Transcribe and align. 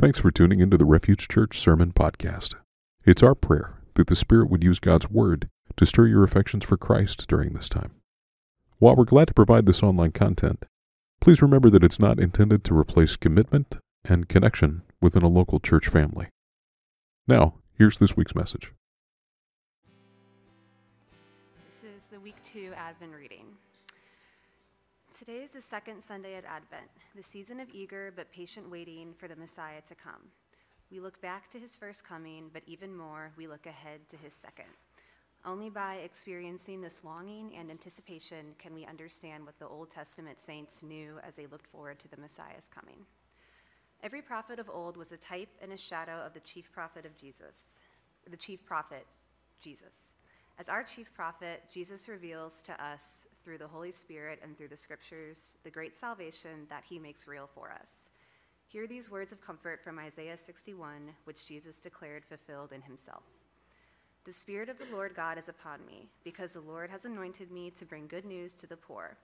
Thanks 0.00 0.18
for 0.18 0.30
tuning 0.30 0.60
into 0.60 0.78
the 0.78 0.86
Refuge 0.86 1.28
Church 1.28 1.60
Sermon 1.60 1.92
Podcast. 1.92 2.54
It's 3.04 3.22
our 3.22 3.34
prayer 3.34 3.82
that 3.96 4.06
the 4.06 4.16
Spirit 4.16 4.48
would 4.48 4.64
use 4.64 4.78
God's 4.78 5.10
Word 5.10 5.50
to 5.76 5.84
stir 5.84 6.06
your 6.06 6.24
affections 6.24 6.64
for 6.64 6.78
Christ 6.78 7.28
during 7.28 7.52
this 7.52 7.68
time. 7.68 7.90
While 8.78 8.96
we're 8.96 9.04
glad 9.04 9.28
to 9.28 9.34
provide 9.34 9.66
this 9.66 9.82
online 9.82 10.12
content, 10.12 10.64
please 11.20 11.42
remember 11.42 11.68
that 11.68 11.84
it's 11.84 11.98
not 11.98 12.18
intended 12.18 12.64
to 12.64 12.78
replace 12.78 13.16
commitment 13.16 13.76
and 14.02 14.26
connection 14.26 14.80
within 15.02 15.22
a 15.22 15.28
local 15.28 15.60
church 15.60 15.88
family. 15.88 16.28
Now, 17.28 17.56
here's 17.74 17.98
this 17.98 18.16
week's 18.16 18.34
message. 18.34 18.72
Today 25.30 25.44
is 25.44 25.52
the 25.52 25.60
second 25.60 26.02
Sunday 26.02 26.36
of 26.38 26.44
Advent, 26.44 26.90
the 27.14 27.22
season 27.22 27.60
of 27.60 27.68
eager 27.72 28.12
but 28.16 28.32
patient 28.32 28.68
waiting 28.68 29.14
for 29.16 29.28
the 29.28 29.36
Messiah 29.36 29.80
to 29.86 29.94
come. 29.94 30.22
We 30.90 30.98
look 30.98 31.22
back 31.22 31.48
to 31.50 31.60
his 31.60 31.76
first 31.76 32.04
coming, 32.04 32.50
but 32.52 32.64
even 32.66 32.92
more, 32.92 33.30
we 33.36 33.46
look 33.46 33.66
ahead 33.66 34.00
to 34.08 34.16
his 34.16 34.34
second. 34.34 34.66
Only 35.44 35.70
by 35.70 35.98
experiencing 36.04 36.80
this 36.80 37.04
longing 37.04 37.54
and 37.56 37.70
anticipation 37.70 38.56
can 38.58 38.74
we 38.74 38.84
understand 38.86 39.46
what 39.46 39.56
the 39.60 39.68
Old 39.68 39.88
Testament 39.88 40.40
saints 40.40 40.82
knew 40.82 41.20
as 41.24 41.36
they 41.36 41.46
looked 41.46 41.68
forward 41.68 42.00
to 42.00 42.08
the 42.08 42.20
Messiah's 42.20 42.68
coming. 42.68 43.06
Every 44.02 44.22
prophet 44.22 44.58
of 44.58 44.68
old 44.68 44.96
was 44.96 45.12
a 45.12 45.16
type 45.16 45.50
and 45.62 45.72
a 45.72 45.76
shadow 45.76 46.26
of 46.26 46.34
the 46.34 46.40
chief 46.40 46.72
prophet 46.72 47.06
of 47.06 47.16
Jesus, 47.16 47.78
the 48.28 48.36
chief 48.36 48.66
prophet, 48.66 49.06
Jesus. 49.60 49.94
As 50.58 50.68
our 50.68 50.82
chief 50.82 51.14
prophet, 51.14 51.62
Jesus 51.72 52.08
reveals 52.08 52.60
to 52.62 52.84
us 52.84 53.26
through 53.42 53.58
the 53.58 53.68
Holy 53.68 53.90
Spirit 53.90 54.40
and 54.42 54.56
through 54.56 54.68
the 54.68 54.76
scriptures 54.76 55.56
the 55.64 55.70
great 55.70 55.94
salvation 55.94 56.66
that 56.68 56.84
he 56.88 56.98
makes 56.98 57.28
real 57.28 57.48
for 57.54 57.72
us. 57.72 58.08
Hear 58.66 58.86
these 58.86 59.10
words 59.10 59.32
of 59.32 59.40
comfort 59.40 59.82
from 59.82 59.98
Isaiah 59.98 60.38
61, 60.38 61.10
which 61.24 61.48
Jesus 61.48 61.78
declared 61.78 62.24
fulfilled 62.24 62.72
in 62.72 62.82
himself. 62.82 63.24
The 64.24 64.32
Spirit 64.32 64.68
of 64.68 64.78
the 64.78 64.94
Lord 64.94 65.14
God 65.14 65.38
is 65.38 65.48
upon 65.48 65.84
me, 65.86 66.08
because 66.24 66.52
the 66.52 66.60
Lord 66.60 66.90
has 66.90 67.04
anointed 67.04 67.50
me 67.50 67.70
to 67.70 67.84
bring 67.84 68.06
good 68.06 68.24
news 68.24 68.54
to 68.54 68.66
the 68.66 68.76
poor. 68.76 69.16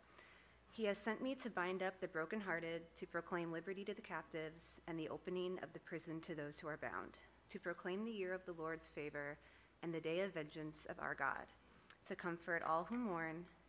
He 0.72 0.84
has 0.86 0.98
sent 0.98 1.22
me 1.22 1.34
to 1.36 1.48
bind 1.48 1.82
up 1.82 2.00
the 2.00 2.08
brokenhearted, 2.08 2.82
to 2.96 3.06
proclaim 3.06 3.52
liberty 3.52 3.84
to 3.84 3.94
the 3.94 4.02
captives, 4.02 4.80
and 4.88 4.98
the 4.98 5.08
opening 5.08 5.58
of 5.62 5.72
the 5.72 5.80
prison 5.80 6.20
to 6.22 6.34
those 6.34 6.58
who 6.58 6.66
are 6.66 6.78
bound, 6.78 7.18
to 7.50 7.60
proclaim 7.60 8.04
the 8.04 8.10
year 8.10 8.34
of 8.34 8.44
the 8.46 8.60
Lord's 8.60 8.88
favor 8.88 9.38
and 9.82 9.94
the 9.94 10.00
day 10.00 10.20
of 10.20 10.34
vengeance 10.34 10.86
of 10.90 10.98
our 10.98 11.14
God, 11.14 11.46
to 12.06 12.16
comfort 12.16 12.62
all 12.62 12.84
who 12.84 12.96
mourn, 12.96 13.44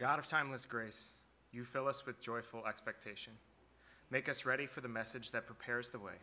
God 0.00 0.18
of 0.18 0.26
timeless 0.26 0.64
grace, 0.64 1.12
you 1.52 1.62
fill 1.62 1.86
us 1.86 2.06
with 2.06 2.22
joyful 2.22 2.66
expectation. 2.66 3.34
Make 4.10 4.30
us 4.30 4.46
ready 4.46 4.64
for 4.64 4.80
the 4.80 4.88
message 4.88 5.30
that 5.32 5.46
prepares 5.46 5.90
the 5.90 5.98
way, 5.98 6.14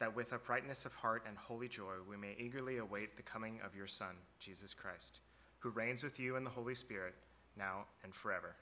that 0.00 0.16
with 0.16 0.32
uprightness 0.32 0.84
of 0.84 0.94
heart 0.96 1.22
and 1.28 1.38
holy 1.38 1.68
joy 1.68 1.92
we 2.10 2.16
may 2.16 2.34
eagerly 2.36 2.78
await 2.78 3.16
the 3.16 3.22
coming 3.22 3.60
of 3.64 3.76
your 3.76 3.86
Son, 3.86 4.16
Jesus 4.40 4.74
Christ, 4.74 5.20
who 5.60 5.70
reigns 5.70 6.02
with 6.02 6.18
you 6.18 6.34
in 6.34 6.42
the 6.42 6.50
Holy 6.50 6.74
Spirit, 6.74 7.14
now 7.56 7.84
and 8.02 8.12
forever. 8.12 8.56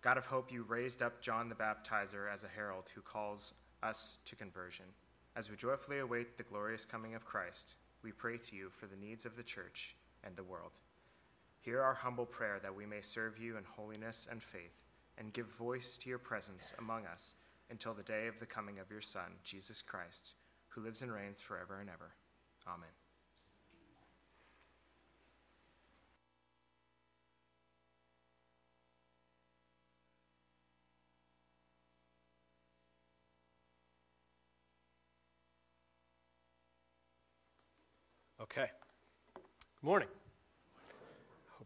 God 0.00 0.16
of 0.16 0.24
hope, 0.24 0.50
you 0.50 0.62
raised 0.62 1.02
up 1.02 1.20
John 1.20 1.50
the 1.50 1.54
Baptizer 1.54 2.32
as 2.32 2.44
a 2.44 2.48
herald 2.48 2.84
who 2.94 3.02
calls 3.02 3.52
us 3.82 4.16
to 4.24 4.36
conversion. 4.36 4.86
As 5.36 5.50
we 5.50 5.56
joyfully 5.56 5.98
await 5.98 6.38
the 6.38 6.44
glorious 6.44 6.86
coming 6.86 7.14
of 7.14 7.26
Christ, 7.26 7.74
we 8.02 8.10
pray 8.10 8.38
to 8.38 8.56
you 8.56 8.70
for 8.70 8.86
the 8.86 8.96
needs 8.96 9.26
of 9.26 9.36
the 9.36 9.42
church 9.42 9.96
and 10.24 10.34
the 10.34 10.44
world. 10.44 10.72
Hear 11.60 11.82
our 11.82 11.94
humble 11.94 12.24
prayer 12.24 12.58
that 12.62 12.74
we 12.74 12.86
may 12.86 13.02
serve 13.02 13.38
you 13.38 13.58
in 13.58 13.64
holiness 13.64 14.26
and 14.30 14.42
faith 14.42 14.80
and 15.18 15.32
give 15.32 15.46
voice 15.46 15.98
to 15.98 16.08
your 16.08 16.18
presence 16.18 16.72
among 16.78 17.04
us 17.04 17.34
until 17.70 17.92
the 17.92 18.02
day 18.02 18.26
of 18.26 18.40
the 18.40 18.46
coming 18.46 18.78
of 18.78 18.90
your 18.90 19.02
Son, 19.02 19.32
Jesus 19.44 19.82
Christ, 19.82 20.34
who 20.68 20.80
lives 20.80 21.02
and 21.02 21.12
reigns 21.12 21.42
forever 21.42 21.78
and 21.80 21.90
ever. 21.90 22.14
Amen. 22.66 22.88
Okay. 38.40 38.70
Good 39.34 39.86
morning. 39.86 40.08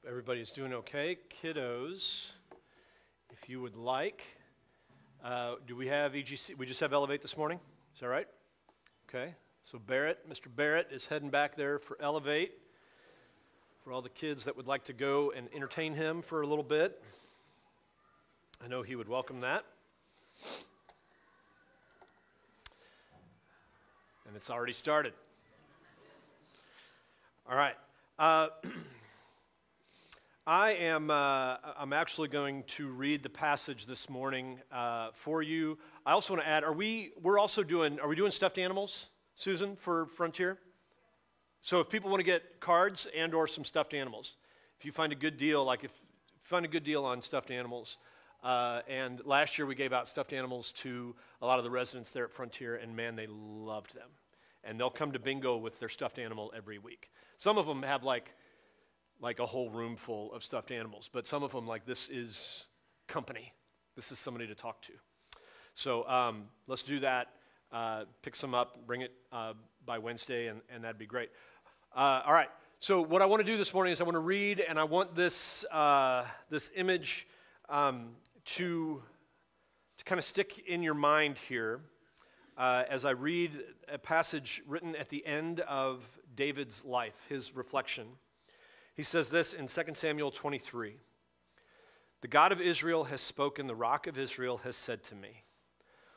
Hope 0.04 0.10
everybody's 0.10 0.50
doing 0.50 0.74
okay. 0.74 1.16
Kiddos, 1.42 2.32
if 3.32 3.48
you 3.48 3.62
would 3.62 3.74
like, 3.74 4.22
uh, 5.24 5.54
do 5.66 5.74
we 5.76 5.86
have 5.86 6.12
EGC? 6.12 6.58
We 6.58 6.66
just 6.66 6.80
have 6.80 6.92
Elevate 6.92 7.22
this 7.22 7.38
morning? 7.38 7.58
Is 7.94 8.00
that 8.00 8.08
right? 8.08 8.26
Okay. 9.08 9.34
So 9.62 9.78
Barrett, 9.78 10.28
Mr. 10.28 10.54
Barrett 10.54 10.88
is 10.90 11.06
heading 11.06 11.30
back 11.30 11.56
there 11.56 11.78
for 11.78 11.96
Elevate 12.02 12.52
for 13.82 13.92
all 13.92 14.02
the 14.02 14.10
kids 14.10 14.44
that 14.44 14.54
would 14.58 14.66
like 14.66 14.84
to 14.84 14.92
go 14.92 15.32
and 15.34 15.48
entertain 15.54 15.94
him 15.94 16.20
for 16.20 16.42
a 16.42 16.46
little 16.46 16.64
bit. 16.64 17.02
I 18.62 18.68
know 18.68 18.82
he 18.82 18.96
would 18.96 19.08
welcome 19.08 19.40
that. 19.40 19.64
And 24.26 24.36
it's 24.36 24.50
already 24.50 24.74
started. 24.74 25.14
All 27.48 27.56
right. 27.56 27.76
I 30.64 30.70
am 30.70 31.10
uh, 31.10 31.56
I'm 31.76 31.92
actually 31.92 32.28
going 32.28 32.62
to 32.68 32.88
read 32.88 33.22
the 33.22 33.28
passage 33.28 33.84
this 33.84 34.08
morning 34.08 34.62
uh, 34.72 35.10
for 35.12 35.42
you. 35.42 35.76
I 36.06 36.12
also 36.12 36.32
want 36.32 36.42
to 36.42 36.48
add: 36.48 36.64
Are 36.64 36.72
we 36.72 37.10
we're 37.20 37.38
also 37.38 37.62
doing 37.62 38.00
are 38.00 38.08
we 38.08 38.16
doing 38.16 38.30
stuffed 38.30 38.56
animals, 38.56 39.04
Susan, 39.34 39.76
for 39.76 40.06
Frontier? 40.06 40.56
So 41.60 41.80
if 41.80 41.90
people 41.90 42.08
want 42.08 42.20
to 42.20 42.24
get 42.24 42.60
cards 42.60 43.06
and 43.14 43.34
or 43.34 43.46
some 43.46 43.62
stuffed 43.62 43.92
animals, 43.92 44.36
if 44.78 44.86
you 44.86 44.90
find 44.90 45.12
a 45.12 45.16
good 45.16 45.36
deal, 45.36 45.62
like 45.66 45.84
if 45.84 45.90
you 46.00 46.40
find 46.40 46.64
a 46.64 46.68
good 46.68 46.84
deal 46.84 47.04
on 47.04 47.20
stuffed 47.20 47.50
animals. 47.50 47.98
Uh, 48.42 48.80
and 48.88 49.20
last 49.26 49.58
year 49.58 49.66
we 49.66 49.74
gave 49.74 49.92
out 49.92 50.08
stuffed 50.08 50.32
animals 50.32 50.72
to 50.72 51.14
a 51.42 51.46
lot 51.46 51.58
of 51.58 51.64
the 51.64 51.70
residents 51.70 52.10
there 52.10 52.24
at 52.24 52.32
Frontier, 52.32 52.76
and 52.76 52.96
man, 52.96 53.16
they 53.16 53.26
loved 53.28 53.94
them. 53.94 54.08
And 54.64 54.80
they'll 54.80 54.88
come 54.88 55.12
to 55.12 55.18
bingo 55.18 55.58
with 55.58 55.78
their 55.78 55.90
stuffed 55.90 56.18
animal 56.18 56.54
every 56.56 56.78
week. 56.78 57.10
Some 57.36 57.58
of 57.58 57.66
them 57.66 57.82
have 57.82 58.02
like 58.02 58.34
like 59.20 59.38
a 59.38 59.46
whole 59.46 59.70
room 59.70 59.96
full 59.96 60.32
of 60.32 60.42
stuffed 60.42 60.70
animals, 60.70 61.08
but 61.12 61.26
some 61.26 61.42
of 61.42 61.52
them 61.52 61.66
like 61.66 61.86
this 61.86 62.08
is 62.08 62.64
company. 63.06 63.52
This 63.96 64.10
is 64.12 64.18
somebody 64.18 64.46
to 64.46 64.54
talk 64.54 64.82
to. 64.82 64.92
So 65.74 66.08
um, 66.08 66.44
let's 66.66 66.82
do 66.82 67.00
that. 67.00 67.28
Uh, 67.72 68.04
pick 68.22 68.36
some 68.36 68.54
up, 68.54 68.86
bring 68.86 69.00
it 69.00 69.12
uh, 69.32 69.54
by 69.84 69.98
Wednesday, 69.98 70.48
and, 70.48 70.60
and 70.68 70.84
that'd 70.84 70.98
be 70.98 71.06
great. 71.06 71.30
Uh, 71.94 72.22
all 72.24 72.32
right. 72.32 72.48
So 72.80 73.00
what 73.00 73.22
I 73.22 73.26
want 73.26 73.44
to 73.44 73.50
do 73.50 73.56
this 73.56 73.72
morning 73.72 73.92
is 73.92 74.00
I 74.00 74.04
want 74.04 74.14
to 74.14 74.20
read, 74.20 74.60
and 74.60 74.78
I 74.78 74.84
want 74.84 75.14
this 75.14 75.64
uh, 75.72 76.24
this 76.50 76.70
image 76.76 77.26
um, 77.68 78.10
to 78.44 79.02
to 79.98 80.04
kind 80.04 80.18
of 80.18 80.24
stick 80.24 80.64
in 80.66 80.82
your 80.82 80.94
mind 80.94 81.38
here 81.38 81.80
uh, 82.56 82.84
as 82.88 83.04
I 83.04 83.10
read 83.10 83.52
a 83.88 83.98
passage 83.98 84.62
written 84.66 84.94
at 84.96 85.08
the 85.08 85.24
end 85.26 85.60
of 85.60 86.02
David's 86.34 86.84
life, 86.84 87.14
his 87.28 87.54
reflection. 87.54 88.06
He 88.94 89.02
says 89.02 89.28
this 89.28 89.52
in 89.52 89.66
2 89.66 89.82
Samuel 89.94 90.30
23 90.30 90.96
The 92.20 92.28
God 92.28 92.52
of 92.52 92.60
Israel 92.60 93.04
has 93.04 93.20
spoken, 93.20 93.66
the 93.66 93.74
rock 93.74 94.06
of 94.06 94.18
Israel 94.18 94.58
has 94.58 94.76
said 94.76 95.02
to 95.04 95.14
me, 95.14 95.42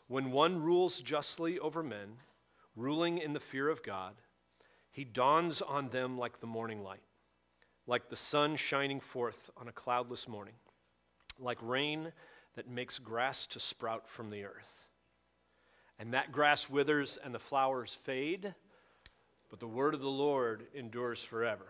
When 0.08 0.32
one 0.32 0.62
rules 0.62 1.00
justly 1.00 1.58
over 1.60 1.82
men, 1.82 2.18
ruling 2.76 3.18
in 3.18 3.34
the 3.34 3.40
fear 3.40 3.68
of 3.70 3.84
God, 3.84 4.16
he 4.92 5.04
dawns 5.04 5.62
on 5.62 5.90
them 5.90 6.18
like 6.18 6.40
the 6.40 6.48
morning 6.48 6.84
light, 6.84 7.04
like 7.88 8.10
the 8.10 8.16
sun 8.16 8.56
shining 8.56 9.00
forth 9.00 9.50
on 9.58 9.68
a 9.68 9.74
cloudless 9.74 10.28
morning, 10.28 10.56
like 11.40 11.58
rain 11.62 12.14
that 12.56 12.70
makes 12.70 13.00
grass 13.00 13.46
to 13.48 13.60
sprout 13.60 14.08
from 14.08 14.30
the 14.30 14.44
earth. 14.44 14.88
And 16.00 16.14
that 16.14 16.32
grass 16.32 16.70
withers 16.70 17.18
and 17.24 17.34
the 17.34 17.40
flowers 17.40 17.98
fade 18.04 18.54
but 19.50 19.60
the 19.60 19.68
word 19.68 19.94
of 19.94 20.02
the 20.02 20.10
Lord 20.10 20.68
endures 20.74 21.24
forever. 21.24 21.68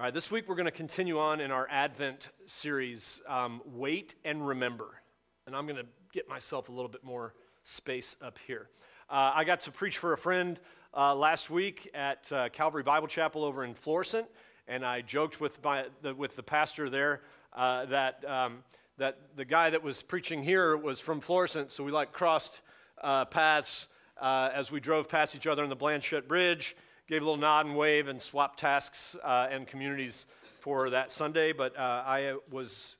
All 0.00 0.04
right, 0.04 0.14
this 0.14 0.30
week 0.30 0.48
we're 0.48 0.54
going 0.54 0.64
to 0.64 0.70
continue 0.70 1.18
on 1.18 1.42
in 1.42 1.50
our 1.50 1.68
Advent 1.70 2.30
series, 2.46 3.20
um, 3.28 3.60
Wait 3.66 4.14
and 4.24 4.48
Remember. 4.48 5.02
And 5.46 5.54
I'm 5.54 5.66
going 5.66 5.76
to 5.76 5.84
get 6.10 6.26
myself 6.26 6.70
a 6.70 6.72
little 6.72 6.88
bit 6.88 7.04
more 7.04 7.34
space 7.64 8.16
up 8.22 8.38
here. 8.46 8.70
Uh, 9.10 9.32
I 9.34 9.44
got 9.44 9.60
to 9.60 9.70
preach 9.70 9.98
for 9.98 10.14
a 10.14 10.16
friend 10.16 10.58
uh, 10.96 11.14
last 11.14 11.50
week 11.50 11.90
at 11.92 12.32
uh, 12.32 12.48
Calvary 12.48 12.82
Bible 12.82 13.08
Chapel 13.08 13.44
over 13.44 13.62
in 13.62 13.74
Florissant, 13.74 14.26
and 14.66 14.86
I 14.86 15.02
joked 15.02 15.38
with, 15.38 15.62
my, 15.62 15.84
the, 16.00 16.14
with 16.14 16.34
the 16.34 16.42
pastor 16.42 16.88
there 16.88 17.20
uh, 17.52 17.84
that, 17.84 18.24
um, 18.26 18.64
that 18.96 19.18
the 19.36 19.44
guy 19.44 19.68
that 19.68 19.82
was 19.82 20.00
preaching 20.00 20.42
here 20.42 20.78
was 20.78 20.98
from 20.98 21.20
Florissant, 21.20 21.70
so 21.70 21.84
we 21.84 21.92
like 21.92 22.10
crossed 22.10 22.62
uh, 23.02 23.26
paths 23.26 23.88
as 24.18 24.72
we 24.72 24.80
drove 24.80 25.10
past 25.10 25.36
each 25.36 25.46
other 25.46 25.62
on 25.62 25.68
the 25.68 25.76
Blanchette 25.76 26.26
Bridge, 26.26 26.74
gave 27.10 27.22
a 27.22 27.24
little 27.24 27.36
nod 27.36 27.66
and 27.66 27.76
wave, 27.76 28.06
and 28.06 28.22
swapped 28.22 28.60
tasks 28.60 29.16
and 29.24 29.66
communities 29.66 30.26
for 30.60 30.90
that 30.90 31.10
Sunday. 31.10 31.52
But 31.52 31.76
I 31.76 32.34
was 32.52 32.96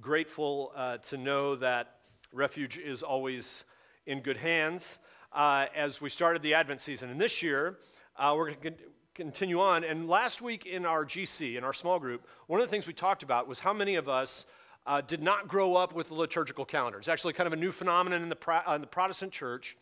grateful 0.00 0.72
to 1.02 1.16
know 1.18 1.56
that 1.56 1.96
Refuge 2.32 2.78
is 2.78 3.02
always 3.02 3.64
in 4.06 4.20
good 4.20 4.38
hands 4.38 4.98
uh, 5.34 5.66
as 5.74 6.00
we 6.00 6.08
started 6.08 6.40
the 6.40 6.54
Advent 6.54 6.80
season. 6.80 7.10
And 7.10 7.20
this 7.20 7.42
year, 7.42 7.78
uh, 8.16 8.34
we're 8.34 8.52
going 8.52 8.76
to 8.76 8.82
continue 9.14 9.60
on. 9.60 9.84
And 9.84 10.08
last 10.08 10.40
week 10.40 10.64
in 10.64 10.86
our 10.86 11.04
GC, 11.04 11.58
in 11.58 11.64
our 11.64 11.74
small 11.74 11.98
group, 11.98 12.26
one 12.46 12.60
of 12.60 12.66
the 12.66 12.70
things 12.70 12.86
we 12.86 12.94
talked 12.94 13.22
about 13.22 13.46
was 13.46 13.58
how 13.58 13.74
many 13.74 13.96
of 13.96 14.08
us 14.08 14.46
uh, 14.86 15.02
did 15.02 15.22
not 15.22 15.48
grow 15.48 15.74
up 15.74 15.94
with 15.94 16.08
the 16.08 16.14
liturgical 16.14 16.64
calendar. 16.64 16.98
It's 16.98 17.08
actually 17.08 17.34
kind 17.34 17.46
of 17.46 17.52
a 17.52 17.56
new 17.56 17.72
phenomenon 17.72 18.22
in 18.22 18.30
the, 18.30 18.38
uh, 18.48 18.74
in 18.74 18.80
the 18.80 18.86
Protestant 18.86 19.32
church 19.32 19.76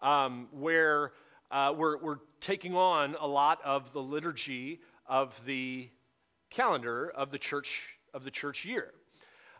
um, 0.00 0.46
where 0.52 1.12
uh, 1.50 1.74
we're, 1.76 1.98
we're 1.98 2.18
taking 2.40 2.74
on 2.74 3.16
a 3.20 3.26
lot 3.26 3.60
of 3.64 3.92
the 3.92 4.02
liturgy 4.02 4.80
of 5.06 5.44
the 5.44 5.88
calendar 6.50 7.10
of 7.14 7.30
the 7.30 7.38
church 7.38 7.94
of 8.14 8.24
the 8.24 8.30
church 8.30 8.64
year. 8.64 8.92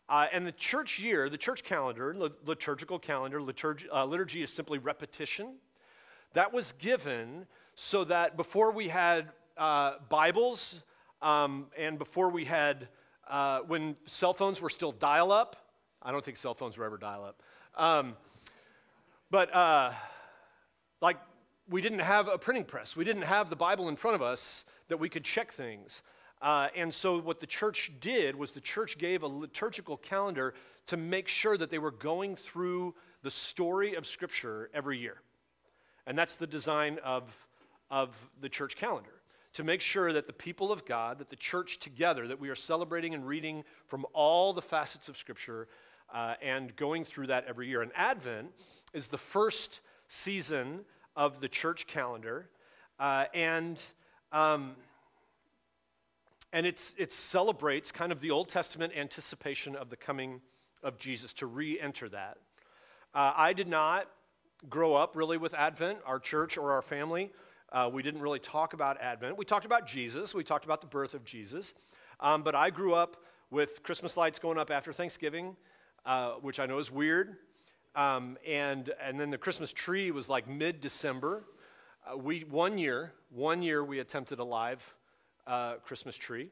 Uh, 0.09 0.27
and 0.33 0.47
the 0.47 0.53
church 0.53 0.99
year, 0.99 1.29
the 1.29 1.39
church 1.39 1.65
calendar, 1.65 2.15
the 2.17 2.31
liturgical 2.45 2.99
calendar, 2.99 3.43
liturgy, 3.43 3.87
uh, 3.91 4.05
liturgy 4.05 4.43
is 4.43 4.51
simply 4.51 4.79
repetition. 4.79 5.57
That 6.33 6.53
was 6.53 6.73
given 6.73 7.47
so 7.75 8.05
that 8.05 8.37
before 8.37 8.71
we 8.71 8.89
had 8.89 9.31
uh, 9.57 9.95
Bibles 10.09 10.81
um, 11.23 11.67
and 11.77 11.99
before 11.99 12.31
we 12.31 12.45
had, 12.45 12.89
uh, 13.29 13.61
when 13.61 13.97
cell 14.07 14.33
phones 14.33 14.61
were 14.61 14.71
still 14.71 14.93
dial 14.93 15.33
up, 15.33 15.57
I 16.01 16.13
don't 16.13 16.25
think 16.25 16.37
cell 16.37 16.55
phones 16.55 16.77
were 16.77 16.85
ever 16.85 16.99
dial 16.99 17.25
up, 17.25 17.43
um, 17.75 18.17
but 19.31 19.53
uh, 19.53 19.93
like 21.01 21.17
we 21.69 21.81
didn't 21.81 22.01
have 22.01 22.29
a 22.29 22.39
printing 22.39 22.65
press, 22.65 22.97
we 22.97 23.05
didn't 23.05 23.23
have 23.23 23.51
the 23.51 23.57
Bible 23.57 23.89
in 23.89 23.97
front 23.97 24.15
of 24.15 24.23
us 24.23 24.65
that 24.89 24.99
we 24.99 25.09
could 25.09 25.25
check 25.25 25.53
things. 25.53 26.03
Uh, 26.43 26.69
and 26.77 26.93
so, 26.93 27.19
what 27.19 27.41
the 27.41 27.47
church 27.47 27.93
did 28.01 28.37
was 28.37 28.53
the 28.53 28.61
church 28.61 28.99
gave 28.99 29.23
a 29.23 29.27
liturgical 29.27 29.97
calendar 29.97 30.55
to 30.87 30.97
make 30.97 31.29
sure 31.29 31.57
that 31.57 31.71
they 31.71 31.79
were 31.79 31.91
going 31.91 32.37
through 32.37 32.95
the 33.23 33.31
story 33.31 33.95
of 33.95 34.07
Scripture 34.07 34.71
every 34.75 34.99
year. 34.99 35.23
And 36.07 36.17
that's 36.17 36.37
the 36.37 36.47
design 36.47 36.99
of, 37.03 37.25
of 37.91 38.15
the 38.41 38.49
church 38.49 38.77
calendar 38.77 39.11
to 39.55 39.65
make 39.65 39.81
sure 39.81 40.13
that 40.13 40.27
the 40.27 40.33
people 40.35 40.71
of 40.71 40.85
God, 40.85 41.19
that 41.19 41.31
the 41.31 41.37
church 41.37 41.79
together, 41.79 42.29
that 42.29 42.39
we 42.39 42.51
are 42.51 42.55
celebrating 42.55 43.15
and 43.15 43.27
reading 43.27 43.65
from 43.87 44.05
all 44.13 44.53
the 44.53 44.61
facets 44.61 45.09
of 45.09 45.17
Scripture 45.17 45.67
uh, 46.13 46.35
and 46.43 46.77
going 46.77 47.05
through 47.07 47.29
that 47.29 47.47
every 47.49 47.67
year. 47.67 47.81
And 47.81 47.91
Advent 47.97 48.51
is 48.93 49.09
the 49.09 49.19
first 49.19 49.81
season 50.09 50.85
of 51.17 51.41
the 51.41 51.49
church 51.49 51.87
calendar. 51.87 52.49
Uh, 52.99 53.25
and 53.35 53.81
um, 54.33 54.77
and 56.53 56.67
it's, 56.67 56.95
it 56.97 57.13
celebrates 57.13 57.93
kind 57.93 58.13
of 58.13 58.21
the 58.21 58.31
Old 58.31 58.49
Testament 58.49 58.93
anticipation 58.97 59.77
of 59.77 59.91
the 59.91 59.97
coming 59.97 60.41
of 60.83 60.99
Jesus, 60.99 61.33
to 61.35 61.47
re 61.47 61.79
enter 61.79 62.09
that. 62.09 62.39
Uh, 63.15 63.33
I 63.37 63.53
did 63.53 63.69
not 63.69 64.09
grow 64.69 64.95
up 64.95 65.17
really 65.17 65.37
with 65.37 65.53
Advent, 65.55 65.99
our 66.07 66.19
church 66.19 66.57
or 66.57 66.73
our 66.73 66.83
family. 66.83 67.31
Uh, 67.73 67.91
we 67.93 68.03
didn't 68.03 68.21
really 68.21 68.39
talk 68.39 68.73
about 68.73 69.01
Advent. 69.01 69.37
We 69.37 69.45
talked 69.45 69.67
about 69.67 69.87
Jesus, 69.87 70.35
we 70.35 70.45
talked 70.45 70.65
about 70.65 70.81
the 70.81 70.87
birth 70.87 71.15
of 71.15 71.25
Jesus. 71.25 71.75
Um, 72.21 72.43
but 72.43 72.55
I 72.55 72.71
grew 72.71 72.95
up 72.95 73.19
with 73.51 73.83
Christmas 73.83 74.17
lights 74.17 74.39
going 74.39 74.57
up 74.57 74.71
after 74.71 74.93
Thanksgiving, 74.93 75.57
uh, 76.07 76.33
which 76.41 76.59
I 76.59 76.67
know 76.67 76.79
is 76.79 76.91
weird. 76.91 77.37
Um, 77.97 78.37
and, 78.47 78.93
and 79.01 79.19
then 79.19 79.31
the 79.31 79.39
Christmas 79.39 79.73
tree 79.73 80.11
was 80.11 80.29
like 80.29 80.47
mid 80.47 80.83
December. 80.83 81.45
Uh, 82.07 82.19
we, 82.19 82.41
one 82.41 82.77
year, 82.77 83.15
one 83.31 83.63
year 83.63 83.83
we 83.83 84.01
attempted 84.01 84.39
a 84.39 84.45
live 84.45 84.85
uh, 85.47 85.77
Christmas 85.77 86.15
tree. 86.15 86.51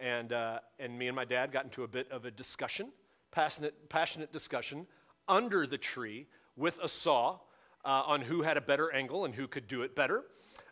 And, 0.00 0.32
uh, 0.32 0.60
and 0.78 0.98
me 0.98 1.06
and 1.06 1.14
my 1.14 1.26
dad 1.26 1.52
got 1.52 1.64
into 1.64 1.82
a 1.84 1.88
bit 1.88 2.10
of 2.10 2.24
a 2.24 2.30
discussion, 2.30 2.88
passionate, 3.30 3.90
passionate 3.90 4.32
discussion, 4.32 4.86
under 5.28 5.66
the 5.66 5.78
tree 5.78 6.26
with 6.56 6.78
a 6.82 6.88
saw 6.88 7.38
uh, 7.84 8.02
on 8.06 8.22
who 8.22 8.42
had 8.42 8.56
a 8.56 8.60
better 8.62 8.90
angle 8.90 9.26
and 9.26 9.34
who 9.34 9.46
could 9.46 9.68
do 9.68 9.82
it 9.82 9.94
better. 9.94 10.24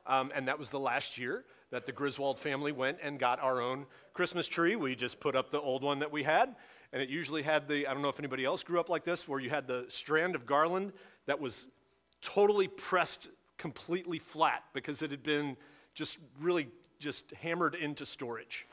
Um, 0.07 0.33
and 0.35 0.49
that 0.49 0.59
was 0.59 0.71
the 0.71 0.81
last 0.81 1.19
year 1.19 1.45
that 1.71 1.85
the 1.85 1.93
Griswold 1.93 2.39
family 2.39 2.73
went 2.73 2.99
and 3.03 3.19
got 3.19 3.41
our 3.41 3.61
own 3.61 3.85
Christmas 4.15 4.47
tree. 4.47 4.77
We 4.77 4.95
just 4.95 5.21
put 5.21 5.37
up 5.37 5.51
the 5.51 5.61
old 5.61 5.83
one 5.83 5.99
that 5.99 6.13
we 6.13 6.23
had. 6.23 6.55
And 6.95 7.03
it 7.03 7.09
usually 7.09 7.43
had 7.43 7.67
the, 7.67 7.89
I 7.89 7.93
don't 7.93 8.03
know 8.03 8.09
if 8.09 8.21
anybody 8.21 8.45
else 8.45 8.63
grew 8.63 8.79
up 8.79 8.89
like 8.89 9.03
this, 9.03 9.27
where 9.27 9.41
you 9.41 9.51
had 9.51 9.67
the 9.67 9.85
strand 9.89 10.37
of 10.37 10.47
garland 10.47 10.93
that 11.27 11.41
was 11.41 11.67
totally 12.23 12.69
pressed 12.69 13.31
completely 13.59 14.21
flat 14.21 14.63
because 14.73 15.03
it 15.03 15.11
had 15.11 15.25
been 15.25 15.57
just 15.95 16.19
really 16.41 16.69
just 17.01 17.33
hammered 17.33 17.75
into 17.75 18.07
storage 18.07 18.69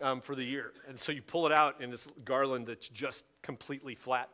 um, 0.00 0.20
for 0.20 0.36
the 0.36 0.44
year. 0.44 0.72
And 0.86 0.96
so 0.96 1.10
you 1.10 1.20
pull 1.20 1.46
it 1.46 1.52
out 1.52 1.82
in 1.82 1.90
this 1.90 2.06
garland 2.24 2.68
that's 2.68 2.88
just 2.88 3.24
completely 3.42 3.96
flat. 3.96 4.28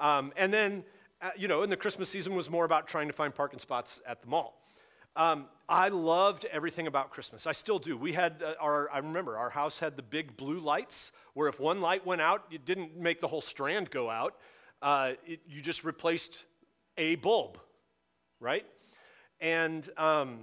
Um, 0.00 0.32
and 0.36 0.52
then, 0.52 0.82
uh, 1.22 1.30
you 1.36 1.46
know, 1.46 1.62
and 1.62 1.70
the 1.70 1.76
Christmas 1.76 2.08
season 2.08 2.34
was 2.34 2.50
more 2.50 2.64
about 2.64 2.88
trying 2.88 3.06
to 3.06 3.12
find 3.12 3.32
parking 3.32 3.60
spots 3.60 4.00
at 4.08 4.22
the 4.22 4.26
mall. 4.26 4.59
Um, 5.20 5.48
I 5.68 5.90
loved 5.90 6.46
everything 6.46 6.86
about 6.86 7.10
Christmas. 7.10 7.46
I 7.46 7.52
still 7.52 7.78
do. 7.78 7.94
We 7.94 8.14
had 8.14 8.42
uh, 8.42 8.54
our, 8.58 8.90
I 8.90 9.00
remember 9.00 9.36
our 9.36 9.50
house 9.50 9.78
had 9.78 9.94
the 9.96 10.02
big 10.02 10.34
blue 10.34 10.60
lights 10.60 11.12
where 11.34 11.46
if 11.46 11.60
one 11.60 11.82
light 11.82 12.06
went 12.06 12.22
out, 12.22 12.44
it 12.50 12.64
didn't 12.64 12.96
make 12.96 13.20
the 13.20 13.28
whole 13.28 13.42
strand 13.42 13.90
go 13.90 14.08
out. 14.08 14.36
Uh, 14.80 15.12
it, 15.26 15.40
you 15.46 15.60
just 15.60 15.84
replaced 15.84 16.46
a 16.96 17.16
bulb, 17.16 17.58
right? 18.40 18.64
And, 19.42 19.86
um, 19.98 20.38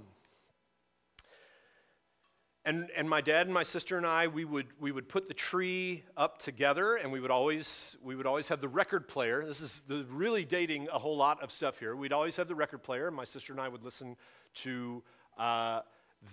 and, 2.64 2.88
and 2.96 3.10
my 3.10 3.20
dad 3.20 3.48
and 3.48 3.54
my 3.54 3.64
sister 3.64 3.96
and 3.96 4.06
I, 4.06 4.28
we 4.28 4.44
would, 4.44 4.68
we 4.78 4.92
would 4.92 5.08
put 5.08 5.26
the 5.26 5.34
tree 5.34 6.04
up 6.16 6.38
together 6.38 6.94
and 6.94 7.10
we 7.10 7.18
would, 7.18 7.32
always, 7.32 7.96
we 8.00 8.14
would 8.14 8.26
always 8.26 8.46
have 8.46 8.60
the 8.60 8.68
record 8.68 9.08
player. 9.08 9.44
This 9.44 9.60
is 9.60 9.82
really 10.08 10.44
dating 10.44 10.86
a 10.92 11.00
whole 11.00 11.16
lot 11.16 11.42
of 11.42 11.50
stuff 11.50 11.80
here. 11.80 11.96
We'd 11.96 12.12
always 12.12 12.36
have 12.36 12.46
the 12.46 12.54
record 12.54 12.84
player. 12.84 13.10
My 13.10 13.24
sister 13.24 13.52
and 13.52 13.60
I 13.60 13.66
would 13.66 13.82
listen 13.82 14.16
to 14.54 15.02
uh, 15.38 15.80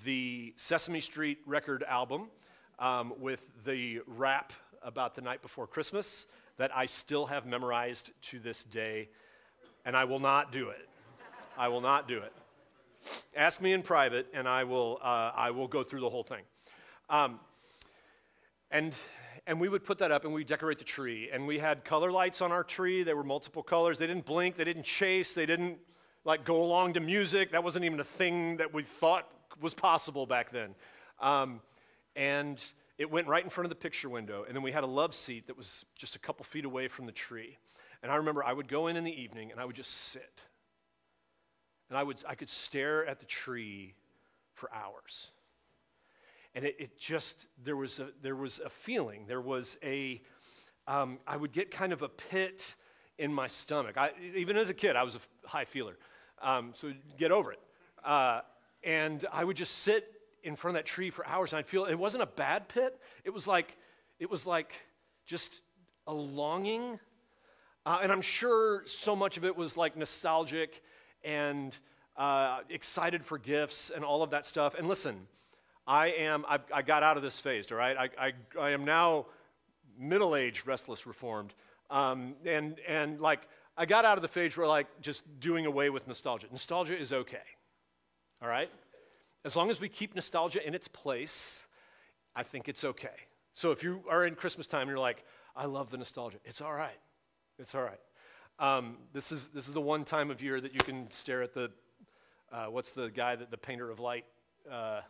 the 0.03 0.53
Sesame 0.55 0.99
Street 0.99 1.39
record 1.45 1.83
album 1.83 2.29
um, 2.79 3.13
with 3.19 3.47
the 3.65 4.01
rap 4.07 4.53
about 4.81 5.15
the 5.15 5.21
night 5.21 5.41
before 5.41 5.67
Christmas 5.67 6.25
that 6.57 6.75
I 6.75 6.85
still 6.85 7.25
have 7.25 7.45
memorized 7.45 8.11
to 8.23 8.39
this 8.39 8.63
day. 8.63 9.09
And 9.85 9.95
I 9.95 10.05
will 10.05 10.19
not 10.19 10.51
do 10.51 10.69
it. 10.69 10.89
I 11.57 11.67
will 11.67 11.81
not 11.81 12.07
do 12.07 12.17
it. 12.17 12.33
Ask 13.35 13.61
me 13.61 13.73
in 13.73 13.81
private, 13.81 14.27
and 14.33 14.47
I 14.47 14.63
will, 14.63 14.99
uh, 15.01 15.31
I 15.35 15.51
will 15.51 15.67
go 15.67 15.83
through 15.83 16.01
the 16.01 16.09
whole 16.09 16.23
thing. 16.23 16.41
Um, 17.09 17.39
and, 18.71 18.93
and 19.45 19.59
we 19.59 19.69
would 19.69 19.83
put 19.83 19.99
that 19.99 20.11
up 20.11 20.25
and 20.25 20.33
we'd 20.33 20.47
decorate 20.47 20.79
the 20.79 20.83
tree. 20.83 21.29
And 21.31 21.45
we 21.45 21.59
had 21.59 21.85
color 21.85 22.11
lights 22.11 22.41
on 22.41 22.51
our 22.51 22.63
tree. 22.63 23.03
They 23.03 23.13
were 23.13 23.23
multiple 23.23 23.61
colors. 23.61 23.99
They 23.99 24.07
didn't 24.07 24.25
blink, 24.25 24.55
they 24.55 24.63
didn't 24.63 24.83
chase, 24.83 25.33
they 25.33 25.45
didn't 25.45 25.77
like 26.25 26.43
go 26.43 26.61
along 26.63 26.93
to 26.93 26.99
music. 26.99 27.51
That 27.51 27.63
wasn't 27.63 27.85
even 27.85 27.99
a 27.99 28.03
thing 28.03 28.57
that 28.57 28.73
we 28.73 28.83
thought 28.83 29.29
was 29.61 29.73
possible 29.73 30.25
back 30.25 30.51
then. 30.51 30.75
Um, 31.21 31.61
and 32.15 32.61
it 32.97 33.09
went 33.09 33.27
right 33.27 33.43
in 33.43 33.49
front 33.49 33.65
of 33.65 33.69
the 33.69 33.75
picture 33.75 34.09
window. 34.09 34.43
And 34.45 34.55
then 34.55 34.63
we 34.63 34.71
had 34.71 34.83
a 34.83 34.87
love 34.87 35.13
seat 35.13 35.47
that 35.47 35.55
was 35.55 35.85
just 35.95 36.15
a 36.15 36.19
couple 36.19 36.43
feet 36.43 36.65
away 36.65 36.87
from 36.87 37.05
the 37.05 37.11
tree. 37.11 37.57
And 38.03 38.11
I 38.11 38.15
remember 38.15 38.43
I 38.43 38.53
would 38.53 38.67
go 38.67 38.87
in 38.87 38.97
in 38.97 39.03
the 39.03 39.21
evening 39.21 39.51
and 39.51 39.59
I 39.59 39.65
would 39.65 39.75
just 39.75 39.91
sit 39.91 40.41
and 41.89 41.97
I, 41.97 42.03
would, 42.03 42.23
I 42.27 42.35
could 42.35 42.49
stare 42.49 43.05
at 43.05 43.19
the 43.19 43.25
tree 43.25 43.93
for 44.53 44.73
hours. 44.73 45.29
And 46.55 46.65
it, 46.65 46.75
it 46.79 46.97
just, 46.97 47.47
there 47.63 47.75
was, 47.75 47.99
a, 47.99 48.09
there 48.21 48.35
was 48.35 48.59
a 48.59 48.69
feeling, 48.69 49.25
there 49.27 49.41
was 49.41 49.77
a. 49.83 50.21
Um, 50.87 51.17
I 51.25 51.35
would 51.35 51.51
get 51.51 51.71
kind 51.71 51.91
of 51.93 52.03
a 52.03 52.09
pit 52.09 52.75
in 53.17 53.33
my 53.33 53.47
stomach. 53.47 53.97
I, 53.97 54.11
even 54.35 54.55
as 54.55 54.69
a 54.69 54.73
kid, 54.73 54.95
I 54.95 55.01
was 55.03 55.15
a 55.15 55.47
high 55.47 55.65
feeler. 55.65 55.97
Um, 56.45 56.69
so 56.73 56.93
get 57.17 57.31
over 57.31 57.51
it. 57.51 57.59
Uh, 58.03 58.41
and 58.83 59.25
I 59.33 59.43
would 59.43 59.57
just 59.57 59.79
sit 59.79 60.11
in 60.43 60.55
front 60.55 60.77
of 60.77 60.83
that 60.83 60.87
tree 60.87 61.09
for 61.09 61.25
hours 61.25 61.51
and 61.51 61.57
I'd 61.57 61.65
feel, 61.65 61.85
it 61.85 61.95
wasn't 61.95 62.21
a 62.21 62.27
bad 62.27 62.69
pit. 62.69 62.99
It 63.23 63.31
was 63.31 63.47
like, 63.47 63.75
it 64.19 64.29
was 64.29 64.45
like 64.45 64.75
just 65.25 65.61
a 66.05 66.13
longing. 66.13 66.99
Uh, 67.83 67.97
and 68.03 68.11
I'm 68.11 68.21
sure 68.21 68.83
so 68.85 69.15
much 69.15 69.37
of 69.37 69.43
it 69.43 69.57
was 69.57 69.75
like 69.75 69.97
nostalgic 69.97 70.83
and 71.23 71.75
uh, 72.15 72.59
excited 72.69 73.25
for 73.25 73.39
gifts 73.39 73.89
and 73.89 74.05
all 74.05 74.21
of 74.21 74.29
that 74.29 74.45
stuff. 74.45 74.75
And 74.77 74.87
listen, 74.87 75.27
I 75.87 76.09
am, 76.09 76.45
I've, 76.47 76.61
i 76.71 76.83
got 76.83 77.01
out 77.01 77.17
of 77.17 77.23
this 77.23 77.39
phase, 77.39 77.71
all 77.71 77.77
right? 77.79 77.97
I, 77.97 78.09
I, 78.27 78.33
I 78.59 78.69
am 78.69 78.85
now 78.85 79.25
middle 79.97 80.35
aged, 80.35 80.67
restless, 80.67 81.07
reformed. 81.07 81.55
Um, 81.89 82.35
and, 82.45 82.79
and 82.87 83.19
like, 83.19 83.47
I 83.77 83.85
got 83.85 84.05
out 84.05 84.17
of 84.17 84.21
the 84.21 84.27
phase 84.27 84.55
where 84.55 84.67
like 84.67 84.87
just 85.01 85.23
doing 85.39 85.65
away 85.65 85.89
with 85.89 86.07
nostalgia. 86.07 86.47
Nostalgia 86.51 86.97
is 86.97 87.11
okay. 87.11 87.37
All 88.41 88.47
right? 88.47 88.69
As 89.43 89.55
long 89.55 89.69
as 89.69 89.79
we 89.79 89.89
keep 89.89 90.15
nostalgia 90.15 90.65
in 90.65 90.73
its 90.73 90.87
place, 90.87 91.67
I 92.35 92.43
think 92.43 92.67
it's 92.67 92.83
okay. 92.83 93.27
So 93.53 93.71
if 93.71 93.83
you 93.83 94.01
are 94.09 94.25
in 94.25 94.35
Christmas 94.35 94.67
time 94.67 94.83
and 94.83 94.89
you're 94.89 94.99
like, 94.99 95.23
I 95.55 95.65
love 95.65 95.89
the 95.89 95.97
nostalgia, 95.97 96.37
it's 96.43 96.61
all 96.61 96.73
right. 96.73 96.99
It's 97.59 97.73
all 97.75 97.83
right. 97.83 97.99
Um, 98.59 98.97
this, 99.13 99.31
is, 99.31 99.49
this 99.49 99.67
is 99.67 99.73
the 99.73 99.81
one 99.81 100.03
time 100.03 100.31
of 100.31 100.41
year 100.41 100.59
that 100.59 100.73
you 100.73 100.79
can 100.79 101.11
stare 101.11 101.41
at 101.41 101.53
the, 101.53 101.71
uh, 102.51 102.65
what's 102.65 102.91
the 102.91 103.09
guy 103.09 103.35
that 103.35 103.51
the 103.51 103.57
painter 103.57 103.89
of 103.89 103.99
light? 103.99 104.25
Uh, 104.69 105.01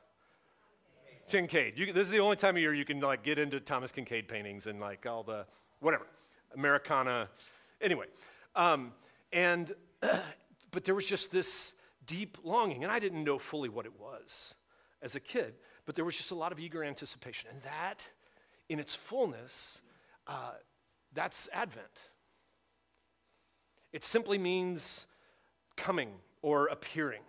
Kinkade. 1.30 1.78
You, 1.78 1.94
this 1.94 2.08
is 2.08 2.12
the 2.12 2.20
only 2.20 2.36
time 2.36 2.56
of 2.56 2.62
year 2.62 2.74
you 2.74 2.86
can 2.86 3.00
like 3.00 3.24
get 3.24 3.40
into 3.40 3.60
Thomas 3.60 3.92
Kinkade 3.92 4.28
paintings 4.28 4.68
and 4.68 4.80
like 4.80 5.06
all 5.06 5.24
the 5.24 5.46
whatever, 5.80 6.06
Americana. 6.54 7.30
Anyway, 7.82 8.06
um, 8.56 8.94
and 9.32 9.74
but 10.72 10.84
there 10.84 10.96
was 10.96 11.08
just 11.08 11.32
this 11.32 11.74
deep 12.06 12.38
longing, 12.44 12.84
and 12.84 12.92
I 12.92 13.00
didn't 13.00 13.24
know 13.24 13.38
fully 13.38 13.70
what 13.70 13.86
it 13.86 14.00
was 14.00 14.56
as 15.02 15.16
a 15.16 15.20
kid, 15.20 15.56
but 15.86 15.96
there 15.96 16.06
was 16.06 16.16
just 16.16 16.32
a 16.32 16.36
lot 16.36 16.52
of 16.52 16.60
eager 16.60 16.84
anticipation, 16.84 17.50
and 17.52 17.62
that, 17.64 18.10
in 18.70 18.80
its 18.80 18.96
fullness, 18.96 19.82
uh, 20.28 20.54
that's 21.14 21.48
Advent. 21.54 21.86
It 23.94 24.04
simply 24.04 24.38
means 24.38 25.08
coming 25.78 26.10
or 26.42 26.68
appearing. 26.68 27.22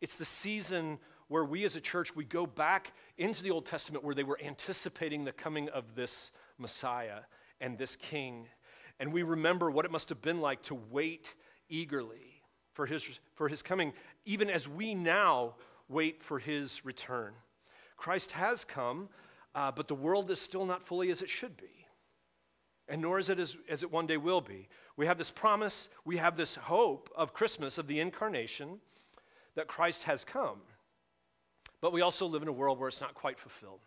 It's 0.00 0.16
the 0.16 0.24
season 0.24 0.98
where 1.28 1.44
we 1.44 1.64
as 1.64 1.76
a 1.76 1.80
church, 1.80 2.14
we 2.16 2.24
go 2.24 2.46
back 2.46 2.92
into 3.18 3.42
the 3.42 3.50
Old 3.50 3.66
Testament 3.66 4.04
where 4.04 4.14
they 4.14 4.24
were 4.24 4.38
anticipating 4.44 5.24
the 5.24 5.32
coming 5.32 5.68
of 5.68 5.94
this 5.94 6.32
Messiah 6.58 7.20
and 7.60 7.78
this 7.78 7.96
King. 7.96 8.48
And 9.00 9.14
we 9.14 9.22
remember 9.22 9.70
what 9.70 9.86
it 9.86 9.90
must 9.90 10.10
have 10.10 10.20
been 10.20 10.42
like 10.42 10.62
to 10.64 10.74
wait 10.90 11.34
eagerly 11.70 12.42
for 12.74 12.84
his, 12.84 13.08
for 13.34 13.48
his 13.48 13.62
coming, 13.62 13.94
even 14.26 14.50
as 14.50 14.68
we 14.68 14.94
now 14.94 15.54
wait 15.88 16.22
for 16.22 16.38
his 16.38 16.84
return. 16.84 17.32
Christ 17.96 18.32
has 18.32 18.64
come, 18.64 19.08
uh, 19.54 19.72
but 19.72 19.88
the 19.88 19.94
world 19.94 20.30
is 20.30 20.38
still 20.38 20.66
not 20.66 20.86
fully 20.86 21.10
as 21.10 21.22
it 21.22 21.30
should 21.30 21.56
be. 21.56 21.86
And 22.88 23.00
nor 23.00 23.18
is 23.18 23.30
it 23.30 23.38
as, 23.38 23.56
as 23.68 23.82
it 23.82 23.90
one 23.90 24.06
day 24.06 24.18
will 24.18 24.42
be. 24.42 24.68
We 24.96 25.06
have 25.06 25.16
this 25.16 25.30
promise, 25.30 25.88
we 26.04 26.18
have 26.18 26.36
this 26.36 26.56
hope 26.56 27.10
of 27.16 27.32
Christmas, 27.32 27.78
of 27.78 27.86
the 27.86 28.00
incarnation, 28.00 28.80
that 29.54 29.66
Christ 29.66 30.04
has 30.04 30.24
come. 30.24 30.60
But 31.80 31.92
we 31.92 32.02
also 32.02 32.26
live 32.26 32.42
in 32.42 32.48
a 32.48 32.52
world 32.52 32.78
where 32.78 32.88
it's 32.88 33.00
not 33.00 33.14
quite 33.14 33.38
fulfilled. 33.38 33.80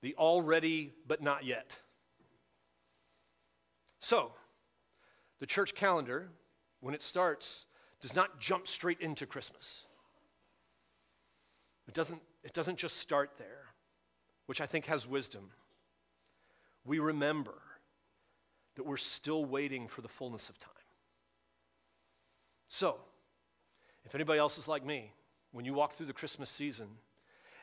The 0.00 0.14
already, 0.14 0.92
but 1.06 1.22
not 1.22 1.44
yet. 1.44 1.76
So, 4.02 4.32
the 5.38 5.46
church 5.46 5.74
calendar, 5.74 6.28
when 6.80 6.92
it 6.92 7.02
starts, 7.02 7.66
does 8.00 8.16
not 8.16 8.40
jump 8.40 8.66
straight 8.66 9.00
into 9.00 9.26
Christmas. 9.26 9.86
It 11.86 11.94
doesn't, 11.94 12.20
it 12.42 12.52
doesn't 12.52 12.78
just 12.78 12.96
start 12.96 13.30
there, 13.38 13.66
which 14.46 14.60
I 14.60 14.66
think 14.66 14.86
has 14.86 15.06
wisdom. 15.06 15.50
We 16.84 16.98
remember 16.98 17.54
that 18.74 18.84
we're 18.84 18.96
still 18.96 19.44
waiting 19.44 19.86
for 19.86 20.00
the 20.00 20.08
fullness 20.08 20.48
of 20.48 20.58
time. 20.58 20.72
So, 22.66 22.96
if 24.04 24.16
anybody 24.16 24.40
else 24.40 24.58
is 24.58 24.66
like 24.66 24.84
me, 24.84 25.12
when 25.52 25.64
you 25.64 25.74
walk 25.74 25.92
through 25.92 26.06
the 26.06 26.12
Christmas 26.12 26.50
season 26.50 26.88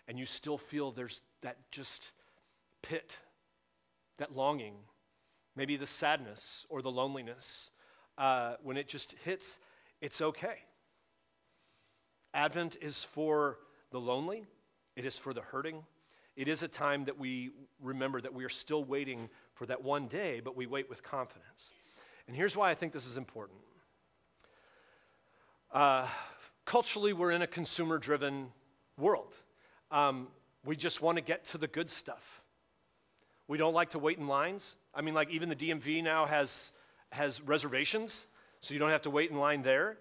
and 0.08 0.18
you 0.18 0.26
still 0.26 0.58
feel 0.58 0.92
there's 0.92 1.22
that 1.42 1.58
just 1.70 2.12
pit, 2.82 3.18
that 4.20 4.34
longing, 4.34 4.76
maybe 5.56 5.78
the 5.78 5.88
sadness 5.88 6.66
or 6.70 6.82
the 6.82 6.92
loneliness, 6.92 7.72
uh, 8.18 8.56
when 8.62 8.78
it 8.78 8.88
just 8.88 9.16
hits, 9.24 9.60
it's 10.02 10.22
okay. 10.22 10.60
Advent 12.34 12.78
is 12.82 13.04
for 13.04 13.58
the 13.92 14.00
lonely, 14.00 14.46
it 14.96 15.06
is 15.06 15.18
for 15.18 15.34
the 15.34 15.42
hurting. 15.42 15.84
It 16.36 16.48
is 16.48 16.64
a 16.64 16.68
time 16.70 17.06
that 17.06 17.20
we 17.20 17.52
remember 17.82 18.22
that 18.22 18.34
we 18.34 18.46
are 18.46 18.50
still 18.50 18.84
waiting 18.84 19.30
for 19.56 19.66
that 19.66 19.84
one 19.84 20.08
day, 20.08 20.40
but 20.42 20.56
we 20.56 20.68
wait 20.68 20.90
with 20.90 21.04
confidence. 21.04 21.70
And 22.28 22.36
here's 22.36 22.56
why 22.56 22.70
I 22.70 22.76
think 22.76 22.94
this 22.94 23.06
is 23.06 23.18
important. 23.18 23.60
Uh, 25.72 26.08
culturally, 26.66 27.12
we're 27.12 27.32
in 27.32 27.42
a 27.42 27.48
consumer 27.48 27.98
driven 27.98 28.54
world. 28.98 29.34
Um, 29.92 30.28
we 30.64 30.76
just 30.76 31.02
want 31.02 31.18
to 31.18 31.22
get 31.22 31.44
to 31.46 31.58
the 31.58 31.68
good 31.68 31.90
stuff. 31.90 32.42
We 33.48 33.58
don't 33.58 33.74
like 33.74 33.90
to 33.92 34.00
wait 34.00 34.18
in 34.18 34.28
lines. 34.28 34.78
I 35.00 35.02
mean, 35.02 35.14
like, 35.14 35.30
even 35.30 35.48
the 35.48 35.56
DMV 35.56 36.04
now 36.04 36.26
has, 36.26 36.74
has 37.14 37.42
reservations, 37.42 38.28
so 38.60 38.74
you 38.74 38.82
don't 38.82 38.90
have 38.90 39.04
to 39.04 39.10
wait 39.10 39.32
in 39.32 39.38
line 39.38 39.62
there. 39.62 39.98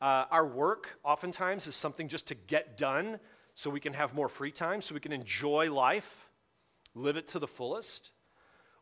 Uh, 0.00 0.24
our 0.30 0.46
work, 0.46 1.00
oftentimes, 1.02 1.66
is 1.66 1.74
something 1.74 2.06
just 2.06 2.28
to 2.28 2.36
get 2.36 2.78
done 2.78 3.18
so 3.56 3.70
we 3.70 3.80
can 3.80 3.92
have 3.92 4.14
more 4.14 4.28
free 4.28 4.52
time, 4.52 4.82
so 4.82 4.94
we 4.94 5.00
can 5.00 5.10
enjoy 5.10 5.68
life, 5.74 6.30
live 6.94 7.16
it 7.16 7.26
to 7.26 7.40
the 7.40 7.48
fullest. 7.48 8.12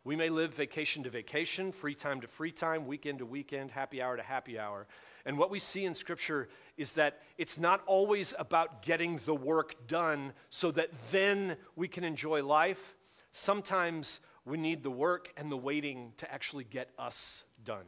We 0.05 0.17
may 0.17 0.29
live 0.29 0.53
vacation 0.53 1.03
to 1.05 1.11
vacation, 1.11 1.73
free 1.73 1.95
time 1.95 2.21
to 2.21 2.29
free 2.29 2.53
time, 2.53 2.87
weekend 2.87 3.21
to 3.21 3.25
weekend, 3.25 3.71
happy 3.71 4.03
hour 4.03 4.19
to 4.19 4.23
happy 4.23 4.59
hour. 4.59 4.87
And 5.25 5.39
what 5.39 5.49
we 5.49 5.61
see 5.61 5.87
in 5.87 5.95
Scripture 5.95 6.51
is 6.77 6.93
that 6.93 7.23
it's 7.39 7.57
not 7.57 7.83
always 7.87 8.35
about 8.39 8.83
getting 8.83 9.19
the 9.25 9.35
work 9.35 9.89
done 9.89 10.35
so 10.51 10.71
that 10.73 10.91
then 11.11 11.57
we 11.75 11.89
can 11.89 12.05
enjoy 12.05 12.45
life. 12.45 12.97
Sometimes 13.31 14.21
we 14.49 14.57
need 14.57 14.83
the 14.83 14.91
work 14.91 15.31
and 15.37 15.53
the 15.53 15.57
waiting 15.57 16.13
to 16.17 16.33
actually 16.33 16.65
get 16.65 16.89
us 16.99 17.45
done, 17.65 17.85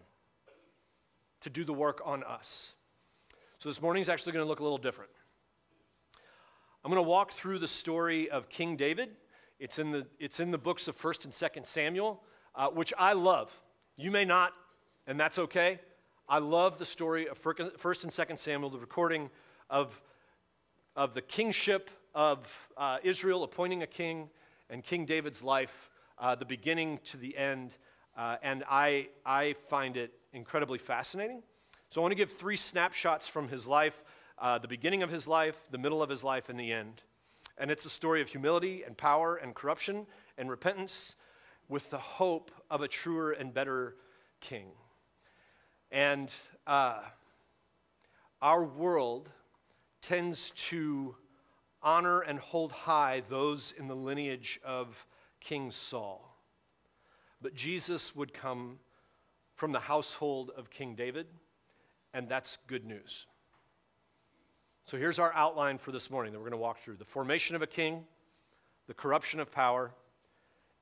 to 1.40 1.50
do 1.50 1.64
the 1.64 1.72
work 1.72 2.02
on 2.04 2.22
us. 2.22 2.74
So 3.58 3.68
this 3.68 3.80
morning 3.80 4.02
is 4.02 4.08
actually 4.08 4.32
going 4.32 4.44
to 4.44 4.48
look 4.48 4.60
a 4.60 4.62
little 4.62 4.78
different. 4.78 5.10
I'm 6.84 6.90
going 6.90 7.02
to 7.02 7.08
walk 7.08 7.32
through 7.32 7.58
the 7.58 7.68
story 7.68 8.30
of 8.30 8.48
King 8.48 8.76
David. 8.76 9.10
It's 9.58 9.78
in 9.78 9.90
the, 9.90 10.06
it's 10.18 10.38
in 10.38 10.50
the 10.50 10.58
books 10.58 10.86
of 10.86 10.98
1st 11.00 11.24
and 11.24 11.32
2nd 11.32 11.66
Samuel, 11.66 12.22
uh, 12.54 12.68
which 12.68 12.92
I 12.98 13.14
love. 13.14 13.50
You 13.96 14.10
may 14.10 14.24
not, 14.24 14.52
and 15.06 15.18
that's 15.18 15.38
okay. 15.38 15.80
I 16.28 16.38
love 16.38 16.78
the 16.78 16.86
story 16.86 17.26
of 17.26 17.42
1st 17.42 18.04
and 18.04 18.12
2nd 18.12 18.38
Samuel, 18.38 18.70
the 18.70 18.78
recording 18.78 19.30
of, 19.68 20.00
of 20.94 21.14
the 21.14 21.22
kingship 21.22 21.90
of 22.14 22.46
uh, 22.76 22.98
Israel, 23.02 23.44
appointing 23.44 23.82
a 23.82 23.86
king, 23.86 24.30
and 24.68 24.84
King 24.84 25.04
David's 25.04 25.42
life, 25.42 25.89
uh, 26.20 26.34
the 26.34 26.44
beginning 26.44 27.00
to 27.06 27.16
the 27.16 27.36
end. 27.36 27.72
Uh, 28.16 28.36
and 28.42 28.62
I, 28.70 29.08
I 29.24 29.54
find 29.68 29.96
it 29.96 30.12
incredibly 30.32 30.78
fascinating. 30.78 31.42
So 31.90 32.00
I 32.00 32.02
want 32.02 32.12
to 32.12 32.16
give 32.16 32.30
three 32.30 32.56
snapshots 32.56 33.26
from 33.26 33.48
his 33.48 33.66
life 33.66 34.04
uh, 34.40 34.58
the 34.58 34.68
beginning 34.68 35.02
of 35.02 35.10
his 35.10 35.28
life, 35.28 35.56
the 35.70 35.76
middle 35.76 36.02
of 36.02 36.08
his 36.08 36.24
life, 36.24 36.48
and 36.48 36.58
the 36.58 36.72
end. 36.72 37.02
And 37.58 37.70
it's 37.70 37.84
a 37.84 37.90
story 37.90 38.22
of 38.22 38.28
humility 38.28 38.82
and 38.84 38.96
power 38.96 39.36
and 39.36 39.54
corruption 39.54 40.06
and 40.38 40.48
repentance 40.48 41.14
with 41.68 41.90
the 41.90 41.98
hope 41.98 42.50
of 42.70 42.80
a 42.80 42.88
truer 42.88 43.32
and 43.32 43.52
better 43.52 43.96
king. 44.40 44.68
And 45.92 46.32
uh, 46.66 47.00
our 48.40 48.64
world 48.64 49.28
tends 50.00 50.52
to 50.68 51.16
honor 51.82 52.20
and 52.20 52.38
hold 52.38 52.72
high 52.72 53.22
those 53.28 53.74
in 53.78 53.88
the 53.88 53.96
lineage 53.96 54.58
of 54.64 55.06
King 55.40 55.70
Saul. 55.70 56.36
But 57.40 57.54
Jesus 57.54 58.14
would 58.14 58.34
come 58.34 58.78
from 59.54 59.72
the 59.72 59.80
household 59.80 60.50
of 60.56 60.70
King 60.70 60.94
David, 60.94 61.26
and 62.12 62.28
that's 62.28 62.58
good 62.66 62.84
news. 62.84 63.26
So 64.84 64.96
here's 64.96 65.18
our 65.18 65.32
outline 65.34 65.78
for 65.78 65.92
this 65.92 66.10
morning 66.10 66.32
that 66.32 66.38
we're 66.38 66.46
going 66.46 66.52
to 66.52 66.58
walk 66.58 66.82
through 66.82 66.96
the 66.96 67.04
formation 67.04 67.54
of 67.54 67.62
a 67.62 67.66
king, 67.66 68.04
the 68.86 68.94
corruption 68.94 69.38
of 69.38 69.52
power, 69.52 69.92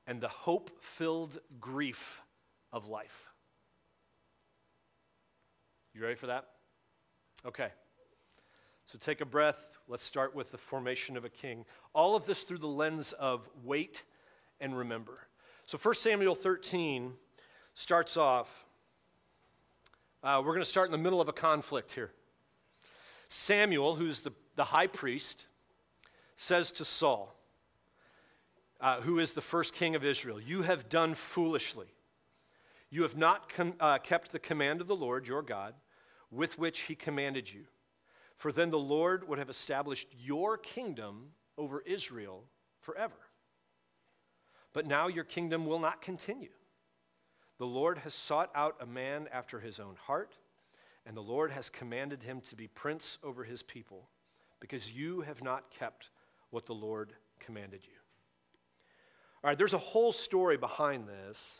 and 0.07 0.19
the 0.19 0.27
hope 0.27 0.71
filled 0.81 1.39
grief 1.59 2.21
of 2.73 2.87
life. 2.87 3.25
You 5.93 6.01
ready 6.01 6.15
for 6.15 6.27
that? 6.27 6.47
Okay. 7.45 7.69
So 8.85 8.97
take 8.97 9.21
a 9.21 9.25
breath. 9.25 9.77
Let's 9.87 10.03
start 10.03 10.33
with 10.33 10.51
the 10.51 10.57
formation 10.57 11.15
of 11.15 11.25
a 11.25 11.29
king. 11.29 11.65
All 11.93 12.15
of 12.15 12.25
this 12.25 12.43
through 12.43 12.57
the 12.57 12.67
lens 12.67 13.11
of 13.13 13.47
wait 13.63 14.05
and 14.59 14.77
remember. 14.77 15.27
So 15.65 15.77
1 15.77 15.95
Samuel 15.95 16.35
13 16.35 17.13
starts 17.73 18.17
off. 18.17 18.65
Uh, 20.23 20.41
we're 20.43 20.53
going 20.53 20.59
to 20.59 20.65
start 20.65 20.87
in 20.87 20.91
the 20.91 20.97
middle 20.97 21.21
of 21.21 21.29
a 21.29 21.33
conflict 21.33 21.93
here. 21.93 22.11
Samuel, 23.27 23.95
who's 23.95 24.21
the, 24.21 24.31
the 24.55 24.65
high 24.65 24.87
priest, 24.87 25.45
says 26.35 26.71
to 26.71 26.85
Saul, 26.85 27.35
uh, 28.81 29.01
who 29.01 29.19
is 29.19 29.33
the 29.33 29.41
first 29.41 29.73
king 29.73 29.95
of 29.95 30.03
Israel, 30.03 30.39
You 30.39 30.63
have 30.63 30.89
done 30.89 31.13
foolishly. 31.13 31.87
You 32.89 33.03
have 33.03 33.15
not 33.15 33.53
com- 33.53 33.75
uh, 33.79 33.99
kept 33.99 34.31
the 34.31 34.39
command 34.39 34.81
of 34.81 34.87
the 34.87 34.95
Lord 34.95 35.27
your 35.27 35.41
God 35.41 35.75
with 36.31 36.57
which 36.57 36.81
he 36.81 36.95
commanded 36.95 37.51
you. 37.51 37.65
For 38.35 38.51
then 38.51 38.71
the 38.71 38.79
Lord 38.79 39.27
would 39.27 39.37
have 39.37 39.49
established 39.49 40.07
your 40.17 40.57
kingdom 40.57 41.31
over 41.57 41.81
Israel 41.81 42.45
forever. 42.79 43.28
But 44.79 44.87
now 44.87 45.09
your 45.09 45.25
kingdom 45.25 45.65
will 45.65 45.79
not 45.79 46.01
continue. 46.01 46.53
The 47.57 47.65
Lord 47.65 47.97
has 47.97 48.13
sought 48.13 48.49
out 48.55 48.77
a 48.79 48.85
man 48.85 49.27
after 49.29 49.59
his 49.59 49.77
own 49.77 49.97
heart, 50.05 50.37
and 51.05 51.17
the 51.17 51.21
Lord 51.21 51.51
has 51.51 51.69
commanded 51.69 52.23
him 52.23 52.39
to 52.47 52.55
be 52.55 52.69
prince 52.69 53.17
over 53.21 53.43
his 53.43 53.61
people, 53.61 54.07
because 54.61 54.89
you 54.89 55.19
have 55.19 55.43
not 55.43 55.69
kept 55.69 56.11
what 56.49 56.65
the 56.65 56.73
Lord 56.73 57.11
commanded 57.41 57.81
you. 57.83 57.97
All 59.43 59.49
right, 59.49 59.57
there's 59.57 59.73
a 59.73 59.77
whole 59.77 60.13
story 60.13 60.55
behind 60.55 61.09
this, 61.09 61.59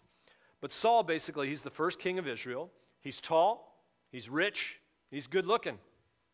but 0.62 0.72
Saul 0.72 1.04
basically, 1.04 1.50
he's 1.50 1.64
the 1.64 1.70
first 1.70 2.00
king 2.00 2.20
of 2.20 2.26
Israel. 2.26 2.72
He's 3.02 3.20
tall, 3.20 3.84
he's 4.14 4.30
rich, 4.30 4.80
he's 5.12 5.28
good 5.28 5.46
looking. 5.46 5.78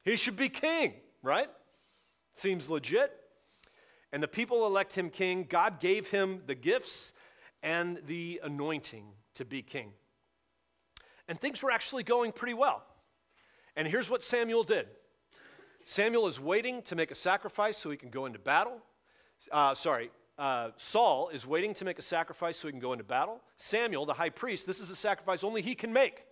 He 0.04 0.18
should 0.18 0.36
be 0.36 0.50
king, 0.50 0.94
right? 1.24 1.50
Seems 2.36 2.70
legit. 2.70 3.12
And 4.16 4.24
the 4.24 4.30
people 4.30 4.66
elect 4.66 4.94
him 4.94 5.10
king. 5.10 5.46
God 5.50 5.82
gave 5.82 6.08
him 6.08 6.44
the 6.48 6.56
gifts 6.56 7.12
and 7.62 8.00
the 8.08 8.40
anointing 8.42 9.08
to 9.34 9.44
be 9.44 9.62
king. 9.62 9.92
And 11.28 11.38
things 11.38 11.62
were 11.62 11.70
actually 11.70 12.04
going 12.04 12.32
pretty 12.32 12.54
well. 12.54 12.86
And 13.76 13.86
here's 13.86 14.10
what 14.10 14.24
Samuel 14.24 14.64
did 14.64 14.88
Samuel 15.84 16.28
is 16.28 16.40
waiting 16.40 16.82
to 16.84 16.96
make 16.96 17.12
a 17.12 17.16
sacrifice 17.16 17.78
so 17.78 17.92
he 17.92 17.98
can 17.98 18.10
go 18.10 18.26
into 18.26 18.40
battle. 18.40 18.78
Uh, 19.52 19.76
sorry, 19.76 20.12
uh, 20.38 20.70
Saul 20.78 21.28
is 21.28 21.46
waiting 21.46 21.74
to 21.74 21.84
make 21.84 22.00
a 22.00 22.02
sacrifice 22.02 22.56
so 22.56 22.70
he 22.70 22.72
can 22.72 22.80
go 22.80 22.94
into 22.94 23.04
battle. 23.04 23.42
Samuel, 23.58 24.06
the 24.06 24.14
high 24.14 24.30
priest, 24.30 24.66
this 24.66 24.80
is 24.80 24.90
a 24.90 24.96
sacrifice 24.96 25.44
only 25.44 25.62
he 25.62 25.76
can 25.76 25.92
make. 25.92 26.24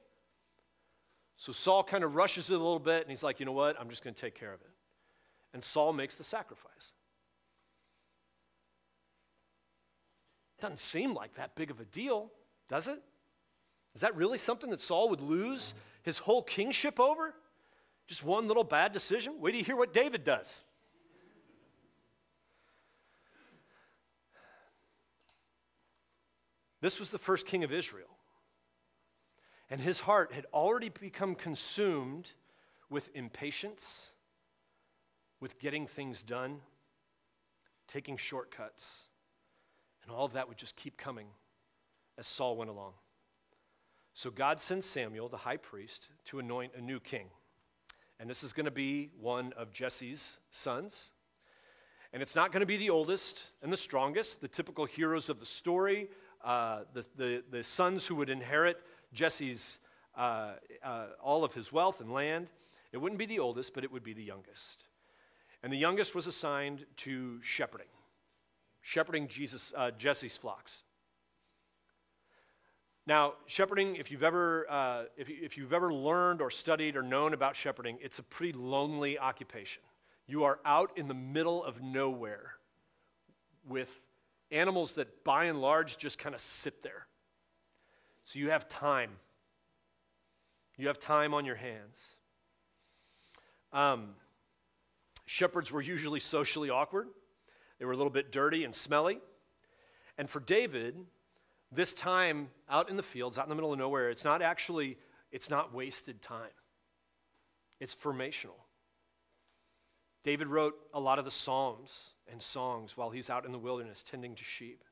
So 1.36 1.52
Saul 1.52 1.84
kind 1.84 2.06
of 2.06 2.16
rushes 2.16 2.50
it 2.50 2.54
a 2.54 2.58
little 2.58 2.80
bit 2.80 3.02
and 3.02 3.10
he's 3.10 3.24
like, 3.24 3.42
you 3.42 3.46
know 3.46 3.52
what? 3.52 3.78
I'm 3.78 3.90
just 3.90 4.06
going 4.06 4.14
to 4.14 4.22
take 4.22 4.36
care 4.36 4.54
of 4.54 4.62
it. 4.62 4.72
And 5.54 5.62
Saul 5.62 5.92
makes 5.92 6.16
the 6.16 6.24
sacrifice. 6.24 6.94
Doesn't 10.64 10.80
seem 10.80 11.14
like 11.14 11.36
that 11.36 11.56
big 11.56 11.72
of 11.72 11.82
a 11.82 11.84
deal, 11.84 12.32
does 12.70 12.88
it? 12.88 13.04
Is 13.96 14.00
that 14.00 14.16
really 14.16 14.38
something 14.38 14.70
that 14.70 14.80
Saul 14.80 15.10
would 15.10 15.20
lose 15.20 15.74
his 16.04 16.20
whole 16.20 16.42
kingship 16.42 17.02
over? 17.02 17.34
Just 18.08 18.24
one 18.24 18.48
little 18.48 18.64
bad 18.64 18.94
decision? 18.94 19.42
Wait 19.42 19.52
till 19.52 19.60
you 19.60 19.66
hear 19.66 19.76
what 19.76 19.92
David 19.92 20.24
does. 20.24 20.64
This 26.80 26.98
was 26.98 27.10
the 27.10 27.20
first 27.20 27.46
king 27.46 27.66
of 27.66 27.74
Israel. 27.74 28.08
And 29.70 29.82
his 29.82 30.00
heart 30.00 30.32
had 30.32 30.46
already 30.54 30.88
become 30.88 31.36
consumed 31.36 32.32
with 32.90 33.10
impatience, 33.14 34.12
with 35.42 35.60
getting 35.60 35.88
things 35.88 36.24
done, 36.24 36.62
taking 37.86 38.16
shortcuts. 38.16 39.08
And 40.04 40.12
all 40.12 40.26
of 40.26 40.34
that 40.34 40.48
would 40.48 40.58
just 40.58 40.76
keep 40.76 40.98
coming 40.98 41.28
as 42.18 42.28
Saul 42.28 42.58
went 42.58 42.70
along. 42.70 42.94
So 44.14 44.30
God 44.30 44.62
sends 44.62 44.86
Samuel, 44.86 45.28
the 45.28 45.38
high 45.38 45.58
priest, 45.58 46.10
to 46.26 46.40
anoint 46.40 46.74
a 46.78 46.82
new 46.82 47.00
king. 47.00 47.28
And 48.20 48.30
this 48.30 48.44
is 48.44 48.54
going 48.54 48.66
to 48.66 48.72
be 48.72 49.10
one 49.20 49.54
of 49.58 49.72
Jesse's 49.72 50.38
sons. 50.52 51.12
And 52.14 52.22
it's 52.22 52.36
not 52.36 52.52
going 52.52 52.60
to 52.60 52.68
be 52.68 52.78
the 52.78 52.92
oldest 52.92 53.44
and 53.64 53.74
the 53.74 53.78
strongest, 53.78 54.40
the 54.40 54.48
typical 54.48 54.86
heroes 54.86 55.30
of 55.30 55.40
the 55.40 55.48
story, 55.48 56.10
uh, 56.44 56.82
the, 56.94 57.06
the, 57.18 57.44
the 57.50 57.64
sons 57.64 58.06
who 58.06 58.16
would 58.16 58.30
inherit 58.30 58.78
Jesse's, 59.14 59.80
uh, 60.16 60.52
uh, 60.84 61.08
all 61.22 61.44
of 61.44 61.54
his 61.56 61.72
wealth 61.72 62.02
and 62.02 62.14
land. 62.14 62.50
It 62.92 62.98
wouldn't 62.98 63.18
be 63.18 63.26
the 63.26 63.40
oldest, 63.40 63.74
but 63.74 63.84
it 63.84 63.92
would 63.92 64.04
be 64.04 64.14
the 64.14 64.24
youngest. 64.24 64.84
And 65.64 65.74
the 65.74 65.78
youngest 65.78 66.14
was 66.14 66.28
assigned 66.28 66.86
to 66.98 67.42
shepherding, 67.42 67.88
shepherding 68.84 69.28
Jesus, 69.28 69.74
uh, 69.76 69.90
Jesse's 69.98 70.38
flocks. 70.38 70.84
Now, 73.08 73.34
shepherding, 73.48 73.96
if 73.96 74.12
you've, 74.12 74.24
ever, 74.24 74.70
uh, 74.70 75.04
if, 75.18 75.28
you, 75.28 75.38
if 75.42 75.58
you've 75.58 75.74
ever 75.74 75.92
learned 75.92 76.42
or 76.42 76.52
studied 76.52 76.96
or 76.96 77.02
known 77.02 77.34
about 77.34 77.56
shepherding, 77.56 77.98
it's 78.02 78.20
a 78.20 78.24
pretty 78.24 78.54
lonely 78.54 79.18
occupation. 79.18 79.82
You 80.28 80.44
are 80.44 80.60
out 80.64 80.92
in 80.96 81.08
the 81.08 81.14
middle 81.14 81.64
of 81.64 81.82
nowhere 81.82 82.52
with 83.68 83.90
animals 84.52 84.94
that 84.94 85.24
by 85.24 85.46
and 85.46 85.60
large 85.60 85.98
just 85.98 86.20
kind 86.20 86.36
of 86.36 86.40
sit 86.40 86.84
there. 86.84 87.08
So 88.26 88.40
you 88.40 88.52
have 88.52 88.68
time. 88.68 89.12
You 90.78 90.88
have 90.88 91.00
time 91.00 91.34
on 91.34 91.46
your 91.46 91.56
hands. 91.56 92.02
Um, 93.74 94.10
shepherds 95.26 95.72
were 95.72 95.82
usually 95.82 96.20
socially 96.20 96.70
awkward, 96.70 97.08
they 97.84 97.86
were 97.86 97.92
a 97.92 97.98
little 97.98 98.10
bit 98.10 98.32
dirty 98.32 98.64
and 98.64 98.74
smelly. 98.74 99.20
And 100.18 100.30
for 100.30 100.40
David, 100.40 100.96
this 101.70 101.94
time 101.94 102.48
out 102.70 102.90
in 102.90 102.96
the 102.96 103.04
fields, 103.04 103.38
out 103.38 103.44
in 103.44 103.50
the 103.50 103.56
middle 103.56 103.74
of 103.74 103.78
nowhere, 103.78 104.10
it's 104.10 104.24
not 104.24 104.42
actually, 104.42 104.98
it's 105.34 105.50
not 105.50 105.74
wasted 105.74 106.22
time. 106.22 106.54
It's 107.82 107.94
formational. 107.94 108.56
David 110.24 110.48
wrote 110.48 110.76
a 110.94 111.00
lot 111.02 111.20
of 111.20 111.26
the 111.26 111.32
Psalms 111.32 112.12
and 112.32 112.42
songs 112.42 112.96
while 112.96 113.10
he's 113.10 113.30
out 113.30 113.46
in 113.46 113.52
the 113.52 113.60
wilderness 113.60 114.02
tending 114.02 114.36
to 114.36 114.46
sheep. 114.46 114.86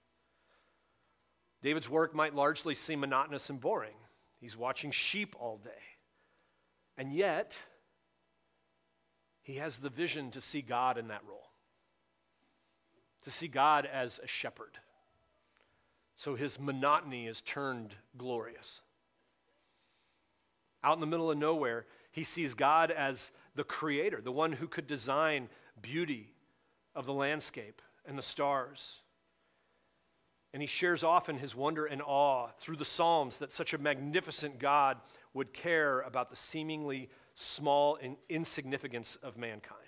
David's 1.64 1.90
work 1.90 2.14
might 2.14 2.36
largely 2.36 2.74
seem 2.74 3.00
monotonous 3.00 3.50
and 3.50 3.62
boring. 3.62 3.96
He's 4.38 4.58
watching 4.58 4.92
sheep 4.92 5.34
all 5.40 5.62
day. 5.64 5.72
And 6.98 7.14
yet, 7.14 7.58
he 9.42 9.54
has 9.54 9.78
the 9.78 9.90
vision 9.90 10.30
to 10.32 10.42
see 10.42 10.62
God 10.62 10.98
in 10.98 11.08
that 11.08 11.22
role, 11.26 11.51
to 13.24 13.32
see 13.32 13.48
God 13.48 13.86
as 13.86 14.20
a 14.24 14.28
shepherd 14.28 14.80
so 16.22 16.36
his 16.36 16.60
monotony 16.60 17.26
is 17.26 17.42
turned 17.42 17.96
glorious. 18.16 18.82
Out 20.84 20.94
in 20.94 21.00
the 21.00 21.08
middle 21.08 21.32
of 21.32 21.38
nowhere, 21.40 21.88
he 22.12 22.24
sees 22.24 22.54
God 22.54 22.92
as 22.92 23.32
the 23.56 23.64
creator, 23.64 24.22
the 24.22 24.32
one 24.32 24.52
who 24.52 24.68
could 24.68 24.86
design 24.86 25.50
beauty 25.82 26.36
of 26.94 27.08
the 27.08 27.14
landscape 27.14 27.82
and 28.06 28.20
the 28.20 28.22
stars. 28.22 29.00
And 30.54 30.62
he 30.62 30.68
shares 30.68 31.04
often 31.04 31.40
his 31.40 31.56
wonder 31.56 31.88
and 31.88 32.04
awe 32.04 32.50
through 32.60 32.76
the 32.76 32.86
Psalms 32.86 33.38
that 33.38 33.52
such 33.52 33.74
a 33.74 33.80
magnificent 33.80 34.60
God 34.60 34.98
would 35.34 35.54
care 35.54 36.02
about 36.02 36.30
the 36.30 36.36
seemingly 36.36 37.10
small 37.34 37.98
and 38.00 38.16
insignificance 38.30 39.16
of 39.16 39.38
mankind. 39.38 39.81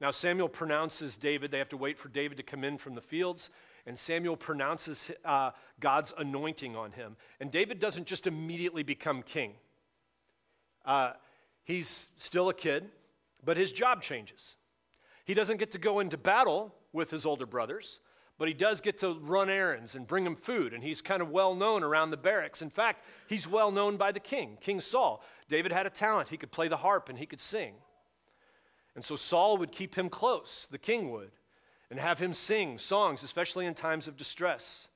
Now, 0.00 0.10
Samuel 0.10 0.48
pronounces 0.48 1.16
David, 1.16 1.50
they 1.50 1.58
have 1.58 1.68
to 1.70 1.76
wait 1.76 1.98
for 1.98 2.08
David 2.08 2.36
to 2.36 2.42
come 2.42 2.62
in 2.62 2.78
from 2.78 2.94
the 2.94 3.00
fields 3.00 3.50
and 3.88 3.98
Samuel 3.98 4.36
pronounces 4.36 5.10
uh, 5.24 5.50
God's 5.80 6.12
anointing 6.18 6.76
on 6.76 6.92
him. 6.92 7.16
And 7.40 7.50
David 7.50 7.80
doesn't 7.80 8.06
just 8.06 8.26
immediately 8.26 8.82
become 8.82 9.22
king. 9.22 9.54
Uh, 10.84 11.12
he's 11.64 12.10
still 12.18 12.50
a 12.50 12.54
kid, 12.54 12.90
but 13.42 13.56
his 13.56 13.72
job 13.72 14.02
changes. 14.02 14.56
He 15.24 15.32
doesn't 15.32 15.56
get 15.56 15.70
to 15.70 15.78
go 15.78 16.00
into 16.00 16.18
battle 16.18 16.74
with 16.92 17.10
his 17.10 17.24
older 17.24 17.46
brothers, 17.46 18.00
but 18.36 18.46
he 18.46 18.52
does 18.52 18.82
get 18.82 18.98
to 18.98 19.18
run 19.22 19.48
errands 19.48 19.94
and 19.94 20.06
bring 20.06 20.24
them 20.24 20.36
food, 20.36 20.74
and 20.74 20.82
he's 20.84 21.00
kind 21.00 21.22
of 21.22 21.30
well 21.30 21.54
known 21.54 21.82
around 21.82 22.10
the 22.10 22.18
barracks. 22.18 22.60
In 22.60 22.68
fact, 22.68 23.02
he's 23.26 23.48
well 23.48 23.70
known 23.70 23.96
by 23.96 24.12
the 24.12 24.20
king, 24.20 24.58
King 24.60 24.82
Saul. 24.82 25.24
David 25.48 25.72
had 25.72 25.86
a 25.86 25.90
talent. 25.90 26.28
He 26.28 26.36
could 26.36 26.52
play 26.52 26.68
the 26.68 26.76
harp 26.76 27.08
and 27.08 27.18
he 27.18 27.24
could 27.24 27.40
sing. 27.40 27.72
And 28.98 29.04
so 29.04 29.14
Saul 29.14 29.58
would 29.58 29.70
keep 29.70 29.94
him 29.94 30.08
close, 30.08 30.66
the 30.72 30.76
king 30.76 31.12
would 31.12 31.30
and 31.88 32.00
have 32.00 32.18
him 32.18 32.34
sing 32.34 32.78
songs, 32.78 33.22
especially 33.22 33.64
in 33.64 33.74
times 33.74 34.08
of 34.08 34.16
distress. 34.16 34.88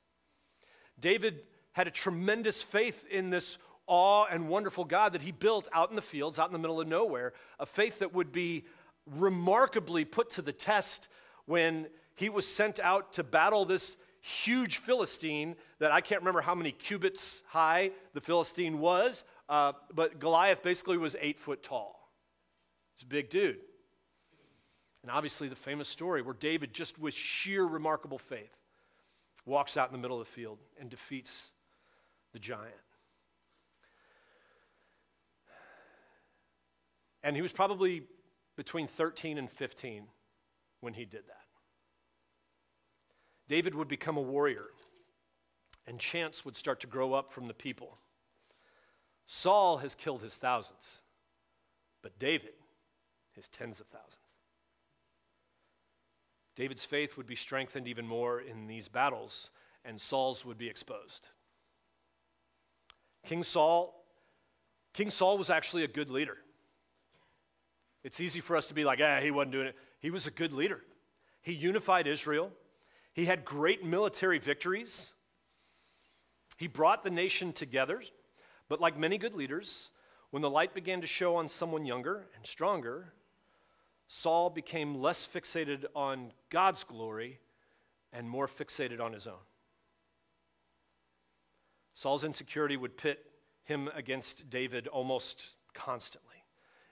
David 0.99 1.43
had 1.71 1.87
a 1.87 1.91
tremendous 1.93 2.63
faith 2.63 3.07
in 3.09 3.31
this 3.31 3.59
awe 3.87 4.27
and 4.29 4.49
wonderful 4.49 4.85
God 4.85 5.13
that 5.13 5.23
he 5.23 5.31
built 5.31 5.69
out 5.73 5.91
in 5.91 5.95
the 5.95 6.03
fields, 6.03 6.41
out 6.41 6.49
in 6.49 6.53
the 6.53 6.59
middle 6.59 6.81
of 6.81 6.89
nowhere, 6.89 7.33
a 7.61 7.65
faith 7.65 8.01
that 8.01 8.13
would 8.13 8.33
be 8.33 8.65
remarkably 9.07 10.05
put 10.05 10.31
to 10.31 10.43
the 10.43 10.53
test 10.53 11.07
when 11.45 11.87
he 12.17 12.29
was 12.29 12.45
sent 12.45 12.81
out 12.81 13.13
to 13.13 13.23
battle 13.23 13.65
this 13.65 13.97
huge 14.21 14.79
Philistine 14.79 15.55
that 15.79 15.93
I 15.93 16.01
can't 16.01 16.23
remember 16.23 16.41
how 16.41 16.57
many 16.57 16.73
cubits 16.73 17.45
high 17.47 17.93
the 18.15 18.21
Philistine 18.21 18.81
was, 18.81 19.23
uh, 19.49 19.75
but 19.95 20.19
Goliath 20.19 20.61
basically 20.61 20.99
was 20.99 21.15
eight 21.21 21.39
foot 21.39 21.63
tall. 21.63 22.11
He's 22.97 23.05
a 23.05 23.09
big 23.09 23.31
dude. 23.31 23.59
And 25.03 25.11
obviously, 25.11 25.49
the 25.49 25.57
famous 25.57 25.89
story 25.89 26.23
where 26.23 26.35
David, 26.35 26.73
just 26.73 26.99
with 26.99 27.15
sheer 27.15 27.65
remarkable 27.65 28.19
faith, 28.19 28.57
walks 29.45 29.77
out 29.77 29.89
in 29.89 29.93
the 29.93 29.99
middle 29.99 30.21
of 30.21 30.27
the 30.27 30.33
field 30.33 30.59
and 30.81 30.89
defeats 30.89 31.51
the 32.33 32.39
giant. 32.39 32.75
And 37.25 37.37
he 37.37 37.43
was 37.43 37.53
probably 37.53 38.03
between 38.57 38.87
13 38.87 39.39
and 39.39 39.51
15 39.51 40.05
when 40.81 40.95
he 40.95 41.05
did 41.05 41.27
that. 41.27 41.37
David 43.49 43.75
would 43.75 43.89
become 43.89 44.17
a 44.17 44.23
warrior, 44.23 44.67
and 45.87 45.99
chance 45.99 46.45
would 46.45 46.57
start 46.57 46.81
to 46.81 46.87
grow 46.87 47.13
up 47.13 47.33
from 47.33 47.49
the 47.49 47.55
people. 47.55 47.99
Saul 49.27 49.79
has 49.79 49.95
killed 49.95 50.23
his 50.23 50.37
thousands, 50.37 51.01
but 52.03 52.19
David, 52.19 52.55
his 53.35 53.49
tens 53.49 53.81
of 53.81 53.87
thousands. 53.87 54.22
David's 56.55 56.85
faith 56.85 57.17
would 57.17 57.27
be 57.27 57.37
strengthened 57.37 57.89
even 57.89 58.07
more 58.07 58.41
in 58.41 58.67
these 58.67 58.89
battles, 58.89 59.51
and 59.85 60.01
Saul's 60.01 60.45
would 60.45 60.59
be 60.59 60.69
exposed. 60.69 61.29
King 63.27 63.43
Saul, 63.43 64.05
King 64.93 65.11
Saul 65.11 65.39
was 65.39 65.49
actually 65.49 65.85
a 65.85 65.89
good 65.89 66.11
leader. 66.11 66.39
It's 68.05 68.21
easy 68.21 68.41
for 68.41 68.57
us 68.57 68.69
to 68.69 68.75
be 68.75 68.85
like, 68.85 69.01
ah, 69.03 69.21
he 69.21 69.31
wasn't 69.31 69.53
doing 69.53 69.69
it. 69.69 69.77
He 70.01 70.11
was 70.11 70.27
a 70.27 70.31
good 70.31 70.53
leader. 70.53 70.81
He 71.41 71.53
unified 71.53 72.07
Israel. 72.07 72.51
He 73.13 73.27
had 73.27 73.45
great 73.45 73.85
military 73.85 74.39
victories. 74.39 75.13
He 76.57 76.67
brought 76.67 77.05
the 77.05 77.11
nation 77.11 77.53
together. 77.53 78.03
But 78.69 78.81
like 78.81 78.99
many 78.99 79.19
good 79.19 79.35
leaders, 79.35 79.91
when 80.31 80.43
the 80.43 80.51
light 80.51 80.75
began 80.75 81.01
to 81.01 81.07
show 81.07 81.37
on 81.37 81.49
someone 81.49 81.85
younger 81.85 82.27
and 82.35 82.47
stronger, 82.47 83.13
Saul 84.15 84.51
became 84.51 85.01
less 85.01 85.27
fixated 85.27 85.87
on 85.97 86.33
God's 86.51 86.85
glory 86.85 87.41
and 88.13 88.29
more 88.29 88.47
fixated 88.47 89.01
on 89.01 89.15
his 89.15 89.27
own. 89.27 89.41
Saul's 91.95 92.23
insecurity 92.23 92.77
would 92.77 92.99
pit 92.99 93.25
him 93.65 93.89
against 93.95 94.51
David 94.51 94.87
almost 94.87 95.55
constantly. 95.73 96.45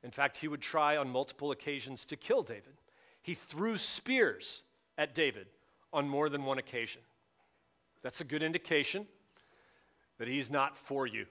In 0.02 0.10
fact, 0.10 0.38
he 0.38 0.48
would 0.48 0.62
try 0.62 0.96
on 0.96 1.10
multiple 1.10 1.50
occasions 1.50 2.06
to 2.06 2.16
kill 2.16 2.42
David. 2.42 2.80
He 3.20 3.34
threw 3.34 3.76
spears 3.76 4.64
at 4.96 5.14
David 5.14 5.48
on 5.92 6.08
more 6.08 6.30
than 6.30 6.46
one 6.46 6.56
occasion. 6.56 7.02
That's 8.00 8.22
a 8.22 8.24
good 8.24 8.42
indication 8.42 9.06
that 10.16 10.26
he's 10.26 10.50
not 10.50 10.74
for 10.74 11.06
you. 11.06 11.26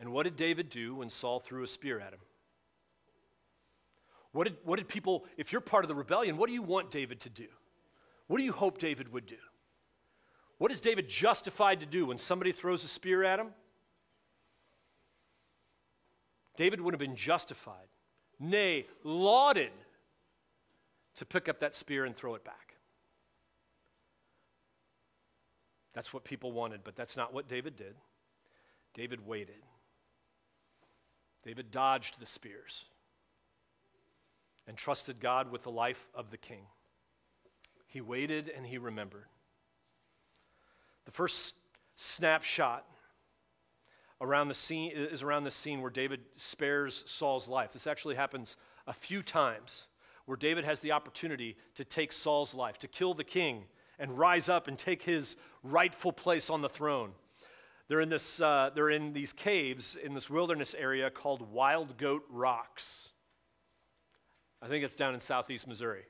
And 0.00 0.12
what 0.12 0.24
did 0.24 0.34
David 0.34 0.70
do 0.70 0.96
when 0.96 1.10
Saul 1.10 1.38
threw 1.38 1.62
a 1.62 1.66
spear 1.66 2.00
at 2.00 2.14
him? 2.14 2.20
What 4.32 4.44
did, 4.44 4.56
what 4.64 4.76
did 4.76 4.88
people, 4.88 5.26
if 5.36 5.52
you're 5.52 5.60
part 5.60 5.84
of 5.84 5.88
the 5.88 5.94
rebellion, 5.94 6.38
what 6.38 6.48
do 6.48 6.54
you 6.54 6.62
want 6.62 6.90
David 6.90 7.20
to 7.20 7.28
do? 7.28 7.46
What 8.26 8.38
do 8.38 8.44
you 8.44 8.52
hope 8.52 8.78
David 8.78 9.12
would 9.12 9.26
do? 9.26 9.36
What 10.58 10.70
is 10.70 10.80
David 10.80 11.08
justified 11.08 11.80
to 11.80 11.86
do 11.86 12.06
when 12.06 12.18
somebody 12.18 12.52
throws 12.52 12.82
a 12.84 12.88
spear 12.88 13.24
at 13.24 13.38
him? 13.38 13.48
David 16.56 16.80
would 16.80 16.94
have 16.94 17.00
been 17.00 17.16
justified, 17.16 17.88
nay, 18.38 18.86
lauded, 19.04 19.72
to 21.16 21.26
pick 21.26 21.48
up 21.48 21.58
that 21.58 21.74
spear 21.74 22.04
and 22.04 22.14
throw 22.14 22.34
it 22.34 22.44
back. 22.44 22.76
That's 25.92 26.14
what 26.14 26.24
people 26.24 26.52
wanted, 26.52 26.84
but 26.84 26.96
that's 26.96 27.16
not 27.16 27.34
what 27.34 27.48
David 27.48 27.76
did. 27.76 27.94
David 28.94 29.26
waited. 29.26 29.62
David 31.44 31.70
dodged 31.70 32.20
the 32.20 32.26
spears 32.26 32.84
and 34.66 34.76
trusted 34.76 35.20
God 35.20 35.50
with 35.50 35.62
the 35.62 35.70
life 35.70 36.08
of 36.14 36.30
the 36.30 36.36
king. 36.36 36.66
He 37.86 38.00
waited 38.00 38.50
and 38.54 38.66
he 38.66 38.78
remembered. 38.78 39.26
The 41.06 41.10
first 41.10 41.56
snapshot 41.96 42.86
around 44.20 44.48
the 44.48 44.54
scene 44.54 44.92
is 44.94 45.22
around 45.22 45.44
the 45.44 45.50
scene 45.50 45.80
where 45.80 45.90
David 45.90 46.20
spares 46.36 47.02
Saul's 47.06 47.48
life. 47.48 47.70
This 47.70 47.86
actually 47.86 48.14
happens 48.14 48.56
a 48.86 48.92
few 48.92 49.22
times 49.22 49.86
where 50.26 50.36
David 50.36 50.64
has 50.64 50.80
the 50.80 50.92
opportunity 50.92 51.56
to 51.74 51.84
take 51.84 52.12
Saul's 52.12 52.54
life, 52.54 52.78
to 52.78 52.88
kill 52.88 53.14
the 53.14 53.24
king 53.24 53.64
and 53.98 54.18
rise 54.18 54.48
up 54.48 54.68
and 54.68 54.78
take 54.78 55.02
his 55.02 55.36
rightful 55.62 56.12
place 56.12 56.48
on 56.48 56.62
the 56.62 56.68
throne. 56.68 57.12
They're 57.90 58.00
in, 58.00 58.08
this, 58.08 58.40
uh, 58.40 58.70
they're 58.72 58.90
in 58.90 59.14
these 59.14 59.32
caves 59.32 59.96
in 59.96 60.14
this 60.14 60.30
wilderness 60.30 60.76
area 60.78 61.10
called 61.10 61.50
Wild 61.50 61.98
Goat 61.98 62.22
Rocks. 62.30 63.08
I 64.62 64.68
think 64.68 64.84
it's 64.84 64.94
down 64.94 65.12
in 65.12 65.20
southeast 65.20 65.66
Missouri. 65.66 66.04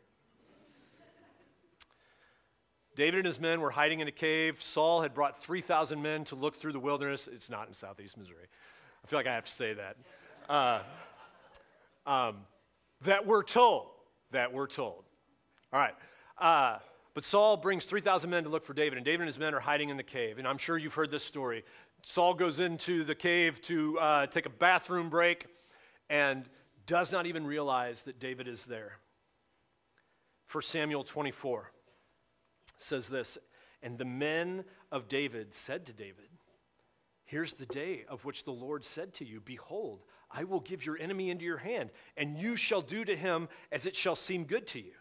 David 2.97 3.21
and 3.21 3.27
his 3.27 3.41
men 3.41 3.63
were 3.63 3.71
hiding 3.71 4.01
in 4.01 4.09
a 4.09 4.13
cave. 4.13 4.63
Saul 4.63 5.01
had 5.01 5.15
brought 5.15 5.43
3,000 5.43 6.03
men 6.03 6.25
to 6.25 6.35
look 6.35 6.55
through 6.55 6.73
the 6.73 6.79
wilderness. 6.79 7.27
It's 7.33 7.49
not 7.49 7.67
in 7.67 7.73
southeast 7.73 8.19
Missouri. 8.19 8.49
I 9.03 9.07
feel 9.07 9.19
like 9.19 9.27
I 9.27 9.35
have 9.35 9.47
to 9.47 9.51
say 9.51 9.73
that. 9.73 9.97
Uh, 10.51 10.81
um, 12.05 12.37
that 13.05 13.27
we're 13.27 13.43
told. 13.43 13.87
That 14.33 14.53
we're 14.53 14.67
told. 14.67 15.05
All 15.73 15.81
right. 15.81 15.95
Uh, 16.37 16.81
but 17.15 17.25
Saul 17.25 17.57
brings 17.57 17.85
3,000 17.85 18.31
men 18.31 18.45
to 18.45 18.49
look 18.49 18.65
for 18.65 18.73
David, 18.73 18.97
and 18.97 19.05
David 19.05 19.23
and 19.23 19.29
his 19.29 19.39
men 19.39 19.55
are 19.55 19.61
hiding 19.61 19.89
in 19.89 19.97
the 19.97 20.03
cave. 20.03 20.39
And 20.39 20.47
I'm 20.47 20.59
sure 20.59 20.79
you've 20.79 20.95
heard 20.95 21.11
this 21.11 21.25
story. 21.25 21.65
Saul 22.03 22.35
goes 22.35 22.61
into 22.61 23.05
the 23.05 23.15
cave 23.15 23.61
to 23.63 23.99
uh, 23.99 24.27
take 24.27 24.47
a 24.47 24.51
bathroom 24.51 25.11
break 25.11 25.47
and 26.09 26.49
does 26.87 27.13
not 27.13 27.27
even 27.27 27.47
realize 27.47 28.03
that 28.03 28.21
David 28.21 28.49
is 28.49 28.65
there. 28.65 28.99
1 30.51 30.63
Samuel 30.63 31.05
24 31.05 31.71
says 32.77 33.09
this 33.09 33.39
And 33.83 33.99
the 33.99 34.05
men 34.05 34.65
of 34.91 35.09
David 35.09 35.53
said 35.53 35.87
to 35.87 35.93
David, 35.93 36.29
Here's 37.25 37.55
the 37.55 37.67
day 37.67 38.05
of 38.09 38.25
which 38.25 38.45
the 38.45 38.51
Lord 38.51 38.85
said 38.85 39.13
to 39.15 39.25
you, 39.25 39.41
Behold, 39.41 40.03
I 40.33 40.45
will 40.45 40.61
give 40.61 40.85
your 40.85 40.99
enemy 40.99 41.31
into 41.31 41.45
your 41.45 41.59
hand, 41.59 41.91
and 42.17 42.37
you 42.37 42.57
shall 42.57 42.83
do 42.83 43.05
to 43.05 43.17
him 43.17 43.49
as 43.71 43.87
it 43.87 43.95
shall 43.95 44.17
seem 44.17 44.45
good 44.45 44.67
to 44.69 44.81
you. 44.81 44.95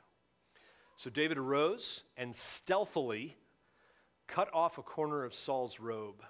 So 1.00 1.10
David 1.10 1.38
arose 1.38 2.04
and 2.18 2.36
stealthily 2.36 3.38
cut 4.28 4.54
off 4.54 4.78
a 4.78 4.84
corner 4.84 5.24
of 5.24 5.34
Saul's 5.34 5.80
robe. 5.80 6.22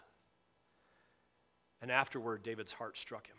And 1.82 1.90
afterward, 1.90 2.44
David's 2.44 2.74
heart 2.74 2.96
struck 2.96 3.26
him 3.26 3.38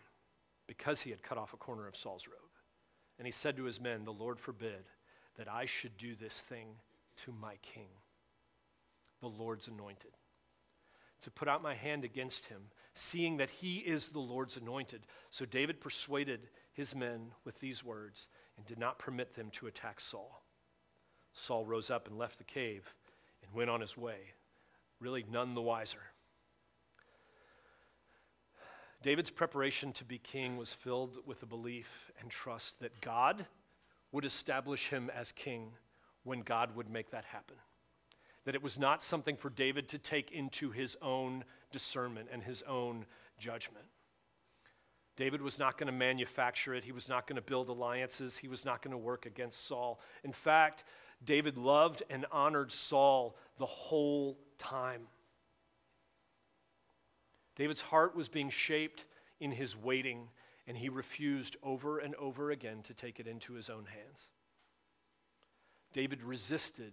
because 0.66 1.02
he 1.02 1.10
had 1.10 1.22
cut 1.22 1.38
off 1.38 1.52
a 1.52 1.56
corner 1.56 1.86
of 1.86 1.94
Saul's 1.94 2.26
robe. 2.26 2.50
And 3.16 3.28
he 3.28 3.30
said 3.30 3.56
to 3.58 3.62
his 3.62 3.80
men, 3.80 4.04
The 4.04 4.10
Lord 4.10 4.40
forbid 4.40 4.88
that 5.36 5.46
I 5.48 5.66
should 5.66 5.96
do 5.96 6.16
this 6.16 6.40
thing 6.40 6.66
to 7.18 7.30
my 7.30 7.54
king, 7.62 7.90
the 9.20 9.28
Lord's 9.28 9.68
anointed, 9.68 10.16
to 11.22 11.30
put 11.30 11.46
out 11.46 11.62
my 11.62 11.74
hand 11.74 12.02
against 12.02 12.46
him, 12.46 12.72
seeing 12.92 13.36
that 13.36 13.50
he 13.50 13.76
is 13.76 14.08
the 14.08 14.18
Lord's 14.18 14.56
anointed. 14.56 15.02
So 15.30 15.44
David 15.44 15.80
persuaded 15.80 16.48
his 16.72 16.92
men 16.92 17.34
with 17.44 17.60
these 17.60 17.84
words 17.84 18.28
and 18.56 18.66
did 18.66 18.80
not 18.80 18.98
permit 18.98 19.36
them 19.36 19.50
to 19.52 19.68
attack 19.68 20.00
Saul. 20.00 20.42
Saul 21.40 21.64
rose 21.64 21.90
up 21.90 22.06
and 22.06 22.18
left 22.18 22.38
the 22.38 22.44
cave 22.44 22.94
and 23.42 23.52
went 23.52 23.70
on 23.70 23.80
his 23.80 23.96
way, 23.96 24.34
really 25.00 25.24
none 25.30 25.54
the 25.54 25.62
wiser. 25.62 26.02
David's 29.02 29.30
preparation 29.30 29.92
to 29.94 30.04
be 30.04 30.18
king 30.18 30.58
was 30.58 30.74
filled 30.74 31.18
with 31.24 31.40
the 31.40 31.46
belief 31.46 32.10
and 32.20 32.30
trust 32.30 32.80
that 32.80 33.00
God 33.00 33.46
would 34.12 34.26
establish 34.26 34.88
him 34.90 35.10
as 35.14 35.32
king 35.32 35.72
when 36.22 36.40
God 36.40 36.76
would 36.76 36.90
make 36.90 37.10
that 37.10 37.24
happen. 37.24 37.56
That 38.44 38.54
it 38.54 38.62
was 38.62 38.78
not 38.78 39.02
something 39.02 39.36
for 39.36 39.48
David 39.48 39.88
to 39.88 39.98
take 39.98 40.32
into 40.32 40.70
his 40.70 40.96
own 41.00 41.44
discernment 41.72 42.28
and 42.30 42.42
his 42.42 42.62
own 42.62 43.06
judgment. 43.38 43.86
David 45.16 45.42
was 45.42 45.58
not 45.58 45.76
going 45.78 45.86
to 45.86 45.92
manufacture 45.92 46.74
it. 46.74 46.84
He 46.84 46.92
was 46.92 47.08
not 47.08 47.26
going 47.26 47.36
to 47.36 47.42
build 47.42 47.68
alliances. 47.68 48.38
He 48.38 48.48
was 48.48 48.64
not 48.64 48.82
going 48.82 48.92
to 48.92 48.98
work 48.98 49.26
against 49.26 49.66
Saul. 49.66 50.00
In 50.24 50.32
fact, 50.32 50.84
David 51.24 51.58
loved 51.58 52.02
and 52.08 52.26
honored 52.32 52.72
Saul 52.72 53.36
the 53.58 53.66
whole 53.66 54.38
time. 54.58 55.02
David's 57.56 57.82
heart 57.82 58.16
was 58.16 58.28
being 58.28 58.48
shaped 58.48 59.06
in 59.38 59.52
his 59.52 59.76
waiting, 59.76 60.28
and 60.66 60.78
he 60.78 60.88
refused 60.88 61.56
over 61.62 61.98
and 61.98 62.14
over 62.14 62.50
again 62.50 62.82
to 62.82 62.94
take 62.94 63.20
it 63.20 63.26
into 63.26 63.52
his 63.52 63.68
own 63.68 63.86
hands. 63.86 64.28
David 65.92 66.22
resisted 66.22 66.92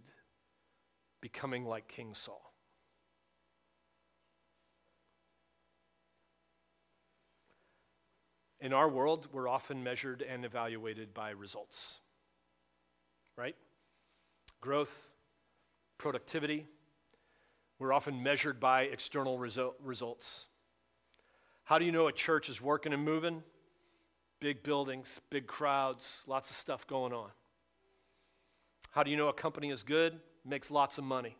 becoming 1.22 1.66
like 1.66 1.88
King 1.88 2.13
Saul. 2.13 2.54
In 8.60 8.74
our 8.74 8.90
world, 8.90 9.28
we're 9.32 9.48
often 9.48 9.84
measured 9.84 10.24
and 10.24 10.44
evaluated 10.44 11.13
by 11.13 11.30
results, 11.30 12.00
right? 13.36 13.56
Growth, 14.62 15.10
productivity. 15.98 16.65
We're 17.80 17.93
often 17.93 18.24
measured 18.24 18.60
by 18.60 18.84
external 18.84 19.38
resu- 19.38 19.74
results. 19.84 20.46
How 21.63 21.78
do 21.78 21.86
you 21.86 21.91
know 21.91 22.08
a 22.08 22.12
church 22.12 22.50
is 22.50 22.62
working 22.62 22.93
and 22.93 23.04
moving? 23.04 23.43
Big 24.39 24.63
buildings, 24.63 25.20
big 25.30 25.48
crowds, 25.48 26.24
lots 26.28 26.50
of 26.50 26.56
stuff 26.56 26.88
going 26.88 27.13
on. 27.13 27.30
How 28.91 29.04
do 29.04 29.12
you 29.12 29.17
know 29.17 29.28
a 29.28 29.34
company 29.34 29.70
is 29.70 29.84
good? 29.84 30.20
Makes 30.43 30.72
lots 30.72 30.98
of 30.98 31.04
money. 31.04 31.36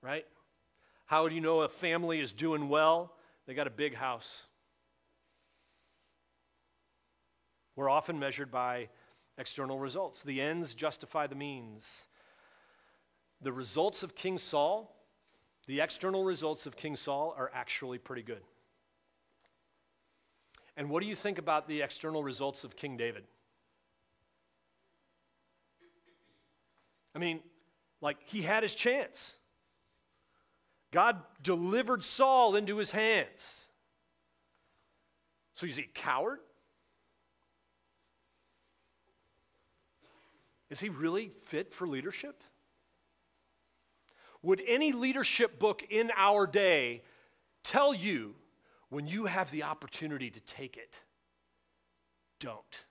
Right? 0.00 0.26
How 1.06 1.28
do 1.28 1.34
you 1.34 1.40
know 1.40 1.60
a 1.60 1.68
family 1.68 2.20
is 2.20 2.32
doing 2.32 2.68
well? 2.68 3.12
They 3.46 3.54
got 3.54 3.66
a 3.66 3.70
big 3.70 3.94
house. 3.94 4.44
We're 7.76 7.90
often 7.90 8.18
measured 8.18 8.50
by 8.50 8.88
external 9.38 9.78
results. 9.78 10.22
The 10.22 10.40
ends 10.40 10.74
justify 10.74 11.26
the 11.26 11.34
means. 11.34 12.06
The 13.40 13.52
results 13.52 14.02
of 14.02 14.14
King 14.14 14.38
Saul, 14.38 14.94
the 15.66 15.80
external 15.80 16.24
results 16.24 16.66
of 16.66 16.76
King 16.76 16.96
Saul, 16.96 17.34
are 17.36 17.50
actually 17.54 17.98
pretty 17.98 18.22
good. 18.22 18.42
And 20.76 20.90
what 20.90 21.02
do 21.02 21.08
you 21.08 21.16
think 21.16 21.38
about 21.38 21.68
the 21.68 21.82
external 21.82 22.22
results 22.22 22.64
of 22.64 22.76
King 22.76 22.96
David? 22.96 23.24
I 27.14 27.18
mean, 27.18 27.40
like, 28.00 28.16
he 28.24 28.42
had 28.42 28.62
his 28.62 28.74
chance. 28.74 29.34
God 30.90 31.22
delivered 31.42 32.04
Saul 32.04 32.56
into 32.56 32.76
his 32.76 32.90
hands. 32.90 33.66
So 35.54 35.66
is 35.66 35.76
he 35.76 35.84
a 35.84 35.86
coward? 35.86 36.40
Is 40.70 40.80
he 40.80 40.88
really 40.88 41.28
fit 41.28 41.72
for 41.72 41.86
leadership? 41.86 42.42
Would 44.42 44.62
any 44.66 44.92
leadership 44.92 45.58
book 45.58 45.84
in 45.88 46.10
our 46.16 46.46
day 46.46 47.02
tell 47.62 47.94
you 47.94 48.34
when 48.90 49.06
you 49.06 49.26
have 49.26 49.50
the 49.50 49.62
opportunity 49.62 50.30
to 50.30 50.40
take 50.40 50.76
it, 50.76 50.94
don't? 52.40 52.84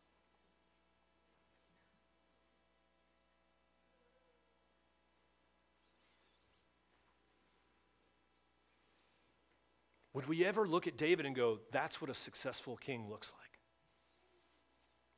Would 10.13 10.27
we 10.27 10.45
ever 10.45 10.67
look 10.67 10.87
at 10.87 10.95
David 10.95 11.25
and 11.25 11.35
go, 11.35 11.59
that's 11.71 11.99
what 11.99 12.09
a 12.09 12.13
successful 12.13 12.77
king 12.77 13.09
looks 13.09 13.31
like? 13.39 13.59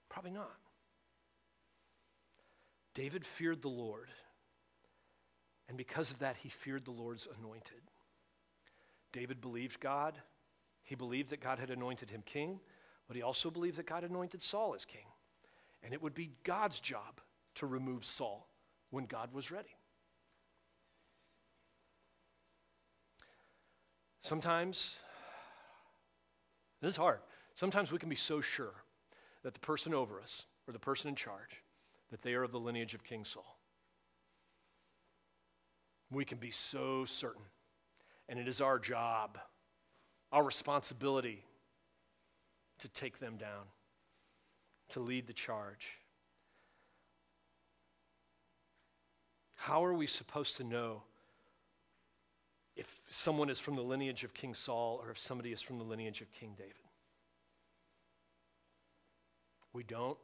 Probably 0.09 0.31
not. 0.31 0.64
David 2.95 3.27
feared 3.27 3.61
the 3.61 3.67
Lord, 3.67 4.09
and 5.67 5.77
because 5.77 6.09
of 6.09 6.19
that, 6.19 6.37
he 6.37 6.49
feared 6.49 6.85
the 6.85 6.91
Lord's 6.91 7.27
anointed. 7.39 7.81
David 9.11 9.41
believed 9.41 9.79
God. 9.79 10.17
He 10.83 10.95
believed 10.95 11.29
that 11.29 11.41
God 11.41 11.59
had 11.59 11.69
anointed 11.69 12.09
him 12.09 12.23
king, 12.25 12.59
but 13.07 13.15
he 13.15 13.21
also 13.21 13.51
believed 13.51 13.77
that 13.77 13.85
God 13.85 14.03
anointed 14.03 14.41
Saul 14.41 14.73
as 14.73 14.85
king. 14.85 15.05
And 15.83 15.93
it 15.93 16.01
would 16.01 16.15
be 16.15 16.31
God's 16.43 16.79
job 16.79 17.21
to 17.55 17.65
remove 17.65 18.05
Saul 18.05 18.47
when 18.91 19.05
God 19.05 19.33
was 19.33 19.51
ready. 19.51 19.75
Sometimes, 24.19 24.99
this 26.81 26.89
is 26.91 26.97
hard. 26.97 27.19
Sometimes 27.53 27.91
we 27.91 27.99
can 27.99 28.09
be 28.09 28.15
so 28.15 28.41
sure 28.41 28.73
that 29.43 29.53
the 29.53 29.59
person 29.59 29.93
over 29.93 30.19
us 30.19 30.45
or 30.67 30.73
the 30.73 30.79
person 30.79 31.09
in 31.09 31.15
charge, 31.15 31.61
that 32.11 32.21
they 32.21 32.33
are 32.33 32.43
of 32.43 32.51
the 32.51 32.59
lineage 32.59 32.93
of 32.93 33.03
King 33.03 33.25
Saul. 33.25 33.59
We 36.11 36.25
can 36.25 36.37
be 36.37 36.51
so 36.51 37.05
certain. 37.05 37.43
And 38.29 38.39
it 38.39 38.47
is 38.47 38.61
our 38.61 38.79
job, 38.79 39.37
our 40.31 40.43
responsibility 40.43 41.43
to 42.79 42.87
take 42.89 43.19
them 43.19 43.37
down, 43.37 43.65
to 44.89 44.99
lead 44.99 45.27
the 45.27 45.33
charge. 45.33 45.99
How 49.55 49.83
are 49.83 49.93
we 49.93 50.07
supposed 50.07 50.57
to 50.57 50.63
know 50.63 51.03
if 52.75 52.99
someone 53.09 53.49
is 53.49 53.59
from 53.59 53.75
the 53.75 53.81
lineage 53.81 54.23
of 54.23 54.33
King 54.33 54.53
Saul 54.53 54.99
or 55.03 55.11
if 55.11 55.17
somebody 55.17 55.51
is 55.51 55.61
from 55.61 55.77
the 55.77 55.83
lineage 55.83 56.21
of 56.21 56.31
King 56.31 56.53
David. 56.57 56.73
We 59.73 59.83
don't. 59.83 60.17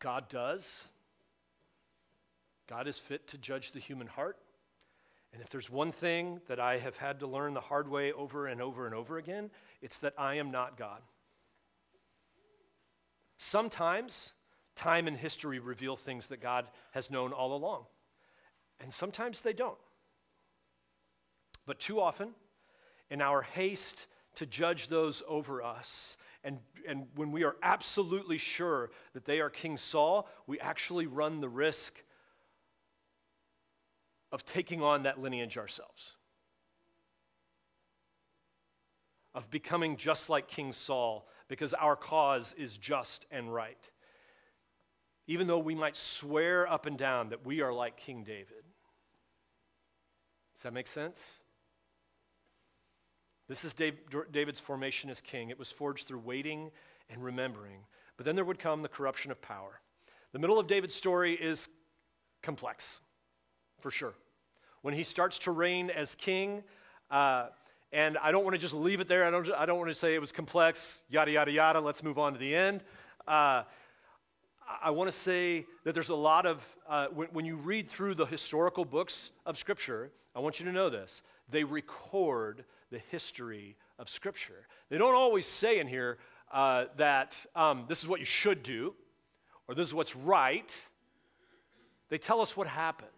God 0.00 0.28
does. 0.28 0.84
God 2.68 2.88
is 2.88 2.98
fit 2.98 3.28
to 3.28 3.38
judge 3.38 3.72
the 3.72 3.80
human 3.80 4.06
heart. 4.06 4.36
And 5.32 5.42
if 5.42 5.50
there's 5.50 5.70
one 5.70 5.92
thing 5.92 6.40
that 6.48 6.58
I 6.58 6.78
have 6.78 6.96
had 6.96 7.20
to 7.20 7.26
learn 7.26 7.54
the 7.54 7.60
hard 7.60 7.88
way 7.88 8.12
over 8.12 8.46
and 8.46 8.60
over 8.60 8.86
and 8.86 8.94
over 8.94 9.18
again, 9.18 9.50
it's 9.80 9.98
that 9.98 10.14
I 10.18 10.34
am 10.34 10.50
not 10.50 10.76
God. 10.76 11.02
Sometimes 13.36 14.32
time 14.74 15.06
and 15.06 15.16
history 15.16 15.58
reveal 15.58 15.96
things 15.96 16.28
that 16.28 16.40
God 16.40 16.66
has 16.92 17.10
known 17.10 17.32
all 17.32 17.54
along. 17.54 17.84
And 18.80 18.92
sometimes 18.92 19.42
they 19.42 19.52
don't. 19.52 19.78
But 21.66 21.78
too 21.78 22.00
often, 22.00 22.30
in 23.10 23.20
our 23.20 23.42
haste 23.42 24.06
to 24.36 24.46
judge 24.46 24.88
those 24.88 25.22
over 25.28 25.62
us, 25.62 26.16
and, 26.42 26.58
and 26.88 27.06
when 27.14 27.32
we 27.32 27.44
are 27.44 27.56
absolutely 27.62 28.38
sure 28.38 28.90
that 29.12 29.24
they 29.24 29.40
are 29.40 29.50
King 29.50 29.76
Saul, 29.76 30.28
we 30.46 30.58
actually 30.60 31.06
run 31.06 31.40
the 31.40 31.48
risk 31.48 32.02
of 34.32 34.44
taking 34.44 34.82
on 34.82 35.02
that 35.02 35.20
lineage 35.20 35.58
ourselves, 35.58 36.12
of 39.34 39.50
becoming 39.50 39.96
just 39.96 40.30
like 40.30 40.48
King 40.48 40.72
Saul 40.72 41.28
because 41.48 41.74
our 41.74 41.96
cause 41.96 42.54
is 42.56 42.78
just 42.78 43.26
and 43.30 43.52
right. 43.52 43.90
Even 45.26 45.46
though 45.46 45.58
we 45.58 45.74
might 45.74 45.96
swear 45.96 46.66
up 46.66 46.86
and 46.86 46.96
down 46.96 47.30
that 47.30 47.44
we 47.44 47.60
are 47.60 47.72
like 47.72 47.96
King 47.96 48.24
David. 48.24 48.64
Does 50.54 50.62
that 50.62 50.72
make 50.72 50.86
sense? 50.86 51.40
This 53.50 53.64
is 53.64 53.74
David's 53.74 54.60
formation 54.60 55.10
as 55.10 55.20
king. 55.20 55.50
It 55.50 55.58
was 55.58 55.72
forged 55.72 56.06
through 56.06 56.20
waiting 56.20 56.70
and 57.10 57.20
remembering. 57.20 57.80
But 58.16 58.24
then 58.24 58.36
there 58.36 58.44
would 58.44 58.60
come 58.60 58.82
the 58.82 58.88
corruption 58.88 59.32
of 59.32 59.42
power. 59.42 59.80
The 60.30 60.38
middle 60.38 60.60
of 60.60 60.68
David's 60.68 60.94
story 60.94 61.34
is 61.34 61.68
complex, 62.42 63.00
for 63.80 63.90
sure. 63.90 64.14
When 64.82 64.94
he 64.94 65.02
starts 65.02 65.36
to 65.40 65.50
reign 65.50 65.90
as 65.90 66.14
king, 66.14 66.62
uh, 67.10 67.46
and 67.92 68.16
I 68.18 68.30
don't 68.30 68.44
want 68.44 68.54
to 68.54 68.58
just 68.60 68.72
leave 68.72 69.00
it 69.00 69.08
there. 69.08 69.24
I 69.24 69.32
don't, 69.32 69.50
I 69.50 69.66
don't 69.66 69.78
want 69.78 69.90
to 69.90 69.94
say 69.96 70.14
it 70.14 70.20
was 70.20 70.30
complex, 70.30 71.02
yada, 71.10 71.32
yada, 71.32 71.50
yada. 71.50 71.80
Let's 71.80 72.04
move 72.04 72.18
on 72.18 72.34
to 72.34 72.38
the 72.38 72.54
end. 72.54 72.84
Uh, 73.26 73.64
I 74.80 74.90
want 74.90 75.10
to 75.10 75.16
say 75.16 75.66
that 75.82 75.92
there's 75.92 76.10
a 76.10 76.14
lot 76.14 76.46
of, 76.46 76.64
uh, 76.88 77.08
when, 77.08 77.26
when 77.32 77.44
you 77.44 77.56
read 77.56 77.88
through 77.88 78.14
the 78.14 78.26
historical 78.26 78.84
books 78.84 79.32
of 79.44 79.58
Scripture, 79.58 80.12
I 80.36 80.38
want 80.38 80.60
you 80.60 80.66
to 80.66 80.72
know 80.72 80.88
this. 80.88 81.22
They 81.50 81.64
record 81.64 82.64
the 82.90 83.00
history 83.10 83.76
of 83.98 84.08
Scripture. 84.08 84.66
They 84.88 84.98
don't 84.98 85.14
always 85.14 85.46
say 85.46 85.78
in 85.78 85.86
here 85.86 86.18
uh, 86.52 86.86
that 86.96 87.36
um, 87.54 87.84
this 87.88 88.02
is 88.02 88.08
what 88.08 88.20
you 88.20 88.26
should 88.26 88.62
do 88.62 88.94
or 89.68 89.74
this 89.74 89.86
is 89.86 89.94
what's 89.94 90.16
right. 90.16 90.72
They 92.08 92.18
tell 92.18 92.40
us 92.40 92.56
what 92.56 92.66
happened. 92.66 93.08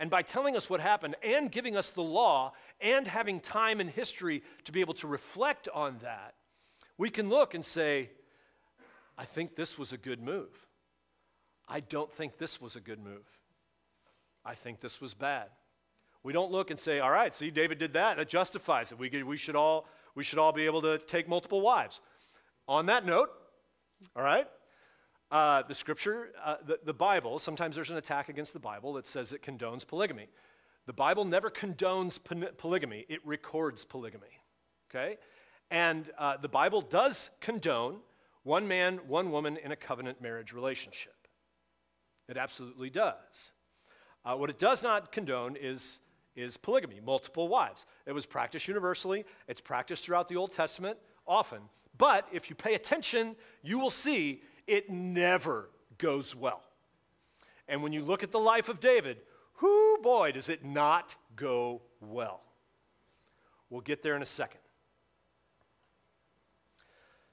And 0.00 0.10
by 0.10 0.22
telling 0.22 0.56
us 0.56 0.68
what 0.68 0.80
happened 0.80 1.14
and 1.22 1.50
giving 1.50 1.76
us 1.76 1.90
the 1.90 2.02
law 2.02 2.52
and 2.80 3.06
having 3.06 3.38
time 3.38 3.80
in 3.80 3.86
history 3.86 4.42
to 4.64 4.72
be 4.72 4.80
able 4.80 4.94
to 4.94 5.06
reflect 5.06 5.68
on 5.72 5.98
that, 6.02 6.34
we 6.98 7.10
can 7.10 7.28
look 7.28 7.54
and 7.54 7.64
say, 7.64 8.10
I 9.16 9.24
think 9.24 9.54
this 9.54 9.78
was 9.78 9.92
a 9.92 9.96
good 9.96 10.20
move. 10.20 10.66
I 11.68 11.80
don't 11.80 12.12
think 12.12 12.38
this 12.38 12.60
was 12.60 12.74
a 12.74 12.80
good 12.80 12.98
move. 12.98 13.26
I 14.44 14.54
think 14.54 14.80
this 14.80 15.00
was 15.00 15.14
bad. 15.14 15.48
We 16.24 16.32
don't 16.32 16.50
look 16.50 16.70
and 16.70 16.78
say, 16.78 16.98
all 17.00 17.10
right, 17.10 17.32
see, 17.32 17.50
David 17.50 17.78
did 17.78 17.92
that. 17.92 18.16
That 18.16 18.28
justifies 18.28 18.90
it. 18.90 18.98
We, 18.98 19.10
could, 19.10 19.24
we, 19.24 19.36
should 19.36 19.54
all, 19.54 19.86
we 20.14 20.24
should 20.24 20.38
all 20.38 20.52
be 20.52 20.64
able 20.64 20.80
to 20.80 20.98
take 20.98 21.28
multiple 21.28 21.60
wives. 21.60 22.00
On 22.66 22.86
that 22.86 23.04
note, 23.04 23.28
all 24.16 24.24
right, 24.24 24.48
uh, 25.30 25.62
the 25.68 25.74
scripture, 25.74 26.30
uh, 26.42 26.56
the, 26.66 26.80
the 26.82 26.94
Bible, 26.94 27.38
sometimes 27.38 27.76
there's 27.76 27.90
an 27.90 27.98
attack 27.98 28.30
against 28.30 28.54
the 28.54 28.58
Bible 28.58 28.94
that 28.94 29.06
says 29.06 29.32
it 29.32 29.42
condones 29.42 29.86
polygamy. 29.86 30.28
The 30.86 30.94
Bible 30.94 31.26
never 31.26 31.50
condones 31.50 32.18
polygamy, 32.56 33.04
it 33.08 33.20
records 33.24 33.84
polygamy. 33.84 34.40
Okay? 34.90 35.18
And 35.70 36.10
uh, 36.18 36.38
the 36.38 36.48
Bible 36.48 36.80
does 36.80 37.30
condone 37.40 37.98
one 38.44 38.66
man, 38.66 39.00
one 39.08 39.30
woman 39.30 39.58
in 39.58 39.72
a 39.72 39.76
covenant 39.76 40.22
marriage 40.22 40.52
relationship. 40.52 41.14
It 42.28 42.36
absolutely 42.38 42.88
does. 42.88 43.52
Uh, 44.24 44.36
what 44.36 44.48
it 44.48 44.58
does 44.58 44.82
not 44.82 45.12
condone 45.12 45.56
is 45.56 46.00
is 46.36 46.56
polygamy, 46.56 47.00
multiple 47.00 47.48
wives. 47.48 47.86
It 48.06 48.12
was 48.12 48.26
practiced 48.26 48.68
universally, 48.68 49.24
it's 49.48 49.60
practiced 49.60 50.04
throughout 50.04 50.28
the 50.28 50.36
Old 50.36 50.52
Testament 50.52 50.98
often. 51.26 51.60
But 51.96 52.26
if 52.32 52.50
you 52.50 52.56
pay 52.56 52.74
attention, 52.74 53.36
you 53.62 53.78
will 53.78 53.90
see 53.90 54.42
it 54.66 54.90
never 54.90 55.70
goes 55.98 56.34
well. 56.34 56.62
And 57.68 57.82
when 57.82 57.92
you 57.92 58.02
look 58.02 58.22
at 58.22 58.32
the 58.32 58.40
life 58.40 58.68
of 58.68 58.80
David, 58.80 59.18
whoo 59.60 59.98
boy, 59.98 60.32
does 60.32 60.48
it 60.48 60.64
not 60.64 61.16
go 61.36 61.82
well. 62.00 62.42
We'll 63.70 63.80
get 63.80 64.02
there 64.02 64.16
in 64.16 64.22
a 64.22 64.26
second. 64.26 64.60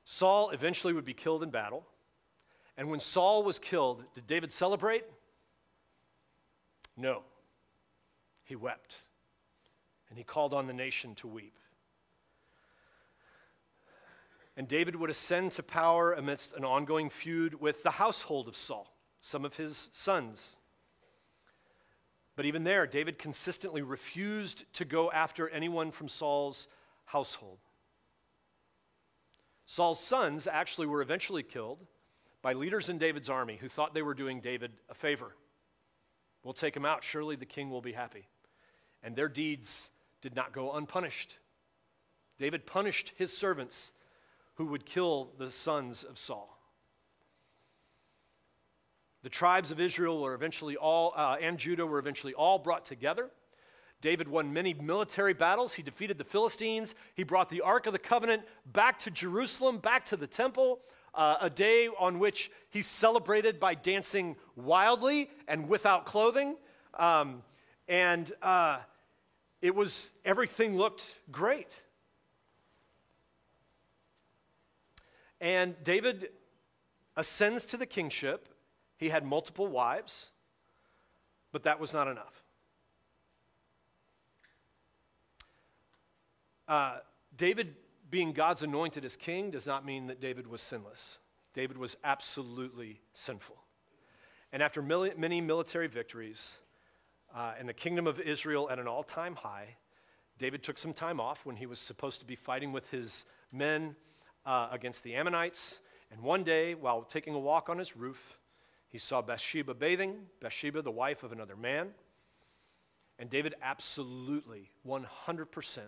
Saul 0.04 0.50
eventually 0.50 0.94
would 0.94 1.06
be 1.06 1.14
killed 1.14 1.44
in 1.44 1.50
battle. 1.50 1.86
And 2.78 2.90
when 2.90 3.00
Saul 3.00 3.44
was 3.44 3.60
killed, 3.60 4.04
did 4.14 4.28
David 4.28 4.52
celebrate? 4.52 5.04
No. 6.98 7.24
He 8.52 8.56
wept, 8.58 8.98
and 10.10 10.18
he 10.18 10.26
called 10.26 10.54
on 10.54 10.68
the 10.68 10.74
nation 10.74 11.16
to 11.16 11.28
weep. 11.30 11.58
And 14.58 14.68
David 14.68 14.98
would 14.98 15.10
ascend 15.10 15.54
to 15.54 15.64
power 15.64 16.12
amidst 16.12 16.52
an 16.52 16.66
ongoing 16.66 17.10
feud 17.10 17.62
with 17.62 17.82
the 17.82 17.92
household 17.92 18.50
of 18.50 18.58
Saul, 18.58 18.94
some 19.22 19.46
of 19.46 19.56
his 19.56 19.88
sons. 19.94 20.58
But 22.36 22.44
even 22.44 22.66
there, 22.66 22.86
David 22.86 23.18
consistently 23.18 23.82
refused 23.82 24.66
to 24.74 24.84
go 24.84 25.10
after 25.12 25.48
anyone 25.48 25.90
from 25.90 26.10
Saul's 26.10 26.68
household. 27.06 27.60
Saul's 29.66 30.04
sons 30.04 30.46
actually 30.46 30.88
were 30.88 31.02
eventually 31.02 31.44
killed 31.44 31.88
by 32.42 32.52
leaders 32.52 32.90
in 32.90 32.98
David's 32.98 33.30
army 33.30 33.60
who 33.62 33.70
thought 33.70 33.94
they 33.94 34.02
were 34.02 34.14
doing 34.14 34.42
David 34.42 34.74
a 34.90 34.94
favor. 34.94 35.38
We'll 36.44 36.54
take 36.54 36.76
him 36.76 36.84
out. 36.84 37.02
Surely 37.02 37.38
the 37.38 37.46
king 37.46 37.70
will 37.70 37.82
be 37.82 37.94
happy. 37.94 38.28
And 39.04 39.16
their 39.16 39.30
deeds 39.30 39.92
did 40.22 40.36
not 40.36 40.54
go 40.54 40.74
unpunished. 40.74 41.38
David 42.38 42.66
punished 42.66 43.14
his 43.16 43.36
servants 43.36 43.92
who 44.56 44.66
would 44.68 44.86
kill 44.86 45.32
the 45.38 45.50
sons 45.50 46.04
of 46.04 46.18
Saul. 46.18 46.58
The 49.24 49.30
tribes 49.30 49.72
of 49.72 49.80
Israel 49.80 50.20
were 50.20 50.34
eventually 50.34 50.76
all, 50.76 51.14
uh, 51.16 51.38
and 51.40 51.58
Judah 51.58 51.86
were 51.86 52.00
eventually 52.00 52.34
all 52.34 52.58
brought 52.58 52.86
together. 52.86 53.30
David 54.02 54.28
won 54.28 54.52
many 54.52 54.74
military 54.74 55.34
battles. 55.34 55.76
He 55.76 55.84
defeated 55.84 56.18
the 56.18 56.24
Philistines. 56.24 56.96
He 57.14 57.24
brought 57.24 57.50
the 57.50 57.62
Ark 57.62 57.86
of 57.86 57.94
the 57.94 58.00
Covenant 58.00 58.42
back 58.66 58.98
to 59.00 59.12
Jerusalem, 59.12 59.78
back 59.78 60.06
to 60.06 60.18
the 60.18 60.26
temple, 60.26 60.80
uh, 61.14 61.38
a 61.40 61.50
day 61.50 61.88
on 62.00 62.18
which 62.18 62.50
he 62.72 62.82
celebrated 62.82 63.60
by 63.60 63.76
dancing 63.76 64.36
wildly 64.56 65.30
and 65.48 65.70
without 65.70 66.06
clothing. 66.06 66.56
Um, 66.98 67.44
and 67.88 68.32
uh, 68.42 68.80
it 69.62 69.76
was, 69.76 70.14
everything 70.26 70.76
looked 70.76 71.16
great. 71.32 71.70
And 75.40 75.76
David 75.84 76.30
ascends 77.16 77.66
to 77.66 77.78
the 77.78 77.86
kingship. 77.86 78.48
He 78.98 79.10
had 79.10 79.26
multiple 79.26 79.68
wives, 79.68 80.32
but 81.52 81.64
that 81.64 81.80
was 81.80 81.94
not 81.94 82.08
enough. 82.08 82.44
Uh, 86.68 87.00
David 87.36 87.76
being 88.10 88.34
God's 88.34 88.62
anointed 88.62 89.04
as 89.04 89.16
king 89.16 89.52
does 89.52 89.66
not 89.66 89.86
mean 89.86 90.08
that 90.08 90.22
David 90.22 90.48
was 90.48 90.62
sinless. 90.62 91.20
David 91.54 91.78
was 91.78 91.98
absolutely 92.04 93.02
sinful. 93.14 93.58
And 94.54 94.62
after 94.62 94.82
many 94.82 95.42
military 95.42 95.88
victories 95.88 96.58
uh, 97.36 97.54
and 97.60 97.68
the 97.68 97.74
kingdom 97.74 98.08
of 98.08 98.20
Israel 98.20 98.70
at 98.70 98.80
an 98.80 98.88
all 98.88 99.04
time 99.04 99.36
high, 99.36 99.76
David 100.38 100.64
took 100.64 100.78
some 100.78 100.94
time 100.94 101.20
off 101.20 101.46
when 101.46 101.56
he 101.56 101.66
was 101.66 101.80
supposed 101.80 102.20
to 102.20 102.26
be 102.26 102.36
fighting 102.36 102.72
with 102.72 102.90
his 102.90 103.26
men 103.52 103.96
uh, 104.46 104.68
against 104.72 105.04
the 105.04 105.16
Ammonites. 105.16 105.80
And 106.12 106.22
one 106.22 106.44
day, 106.44 106.74
while 106.74 107.04
taking 107.04 107.36
a 107.36 107.40
walk 107.40 107.70
on 107.70 107.78
his 107.78 107.96
roof, 107.96 108.38
he 108.90 108.98
saw 108.98 109.22
Bathsheba 109.22 109.74
bathing, 109.74 110.16
Bathsheba, 110.42 110.82
the 110.82 110.92
wife 110.92 111.24
of 111.24 111.32
another 111.32 111.56
man. 111.56 111.90
And 113.18 113.30
David 113.30 113.56
absolutely, 113.62 114.72
100%, 114.86 115.80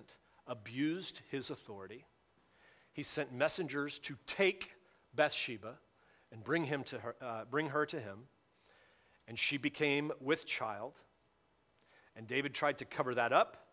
abused 0.48 1.22
his 1.30 1.50
authority. 1.50 2.06
He 2.94 3.04
sent 3.04 3.34
messengers 3.34 3.98
to 4.00 4.16
take 4.28 4.74
Bathsheba 5.16 5.80
and 6.32 6.44
bring, 6.44 6.66
him 6.66 6.84
to 6.86 7.00
her, 7.00 7.16
uh, 7.22 7.46
bring 7.50 7.70
her 7.70 7.86
to 7.88 8.00
him. 8.00 8.28
And 9.28 9.38
she 9.38 9.58
became 9.58 10.12
with 10.22 10.46
child. 10.46 10.94
And 12.16 12.28
David 12.28 12.54
tried 12.54 12.78
to 12.80 12.86
cover 12.86 13.16
that 13.16 13.34
up 13.34 13.68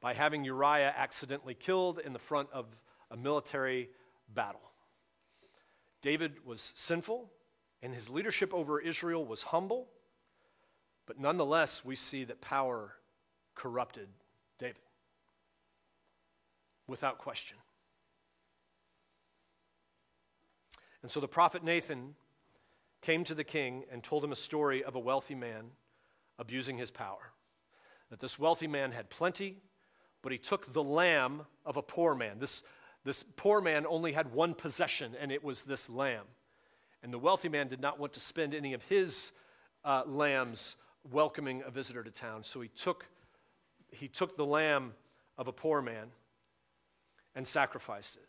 by 0.00 0.14
having 0.14 0.44
Uriah 0.44 0.92
accidentally 0.96 1.54
killed 1.54 1.98
in 1.98 2.12
the 2.12 2.18
front 2.18 2.48
of 2.52 2.66
a 3.10 3.16
military 3.16 3.90
battle. 4.28 4.60
David 6.02 6.44
was 6.44 6.72
sinful, 6.74 7.30
and 7.82 7.94
his 7.94 8.10
leadership 8.10 8.52
over 8.52 8.80
Israel 8.80 9.24
was 9.24 9.42
humble, 9.42 9.88
but 11.06 11.18
nonetheless, 11.18 11.84
we 11.84 11.94
see 11.94 12.24
that 12.24 12.40
power 12.40 12.94
corrupted 13.54 14.08
David 14.58 14.76
without 16.86 17.18
question. 17.18 17.56
And 21.02 21.10
so 21.10 21.20
the 21.20 21.28
prophet 21.28 21.62
Nathan 21.62 22.16
came 23.00 23.22
to 23.24 23.34
the 23.34 23.44
king 23.44 23.84
and 23.90 24.02
told 24.02 24.24
him 24.24 24.32
a 24.32 24.36
story 24.36 24.82
of 24.82 24.96
a 24.96 24.98
wealthy 24.98 25.36
man 25.36 25.70
abusing 26.38 26.78
his 26.78 26.90
power. 26.90 27.32
That 28.10 28.20
this 28.20 28.38
wealthy 28.38 28.66
man 28.66 28.92
had 28.92 29.10
plenty, 29.10 29.58
but 30.22 30.32
he 30.32 30.38
took 30.38 30.72
the 30.72 30.82
lamb 30.82 31.42
of 31.64 31.76
a 31.76 31.82
poor 31.82 32.14
man. 32.14 32.38
This, 32.38 32.62
this 33.04 33.24
poor 33.36 33.60
man 33.60 33.86
only 33.86 34.12
had 34.12 34.32
one 34.32 34.54
possession, 34.54 35.14
and 35.20 35.32
it 35.32 35.42
was 35.42 35.62
this 35.62 35.90
lamb. 35.90 36.24
And 37.02 37.12
the 37.12 37.18
wealthy 37.18 37.48
man 37.48 37.68
did 37.68 37.80
not 37.80 37.98
want 37.98 38.12
to 38.14 38.20
spend 38.20 38.54
any 38.54 38.72
of 38.72 38.82
his 38.84 39.32
uh, 39.84 40.02
lambs 40.06 40.76
welcoming 41.10 41.62
a 41.64 41.70
visitor 41.70 42.02
to 42.02 42.10
town. 42.10 42.42
So 42.42 42.60
he 42.60 42.68
took, 42.68 43.06
he 43.90 44.08
took 44.08 44.36
the 44.36 44.46
lamb 44.46 44.94
of 45.38 45.48
a 45.48 45.52
poor 45.52 45.82
man 45.82 46.08
and 47.34 47.46
sacrificed 47.46 48.16
it, 48.16 48.28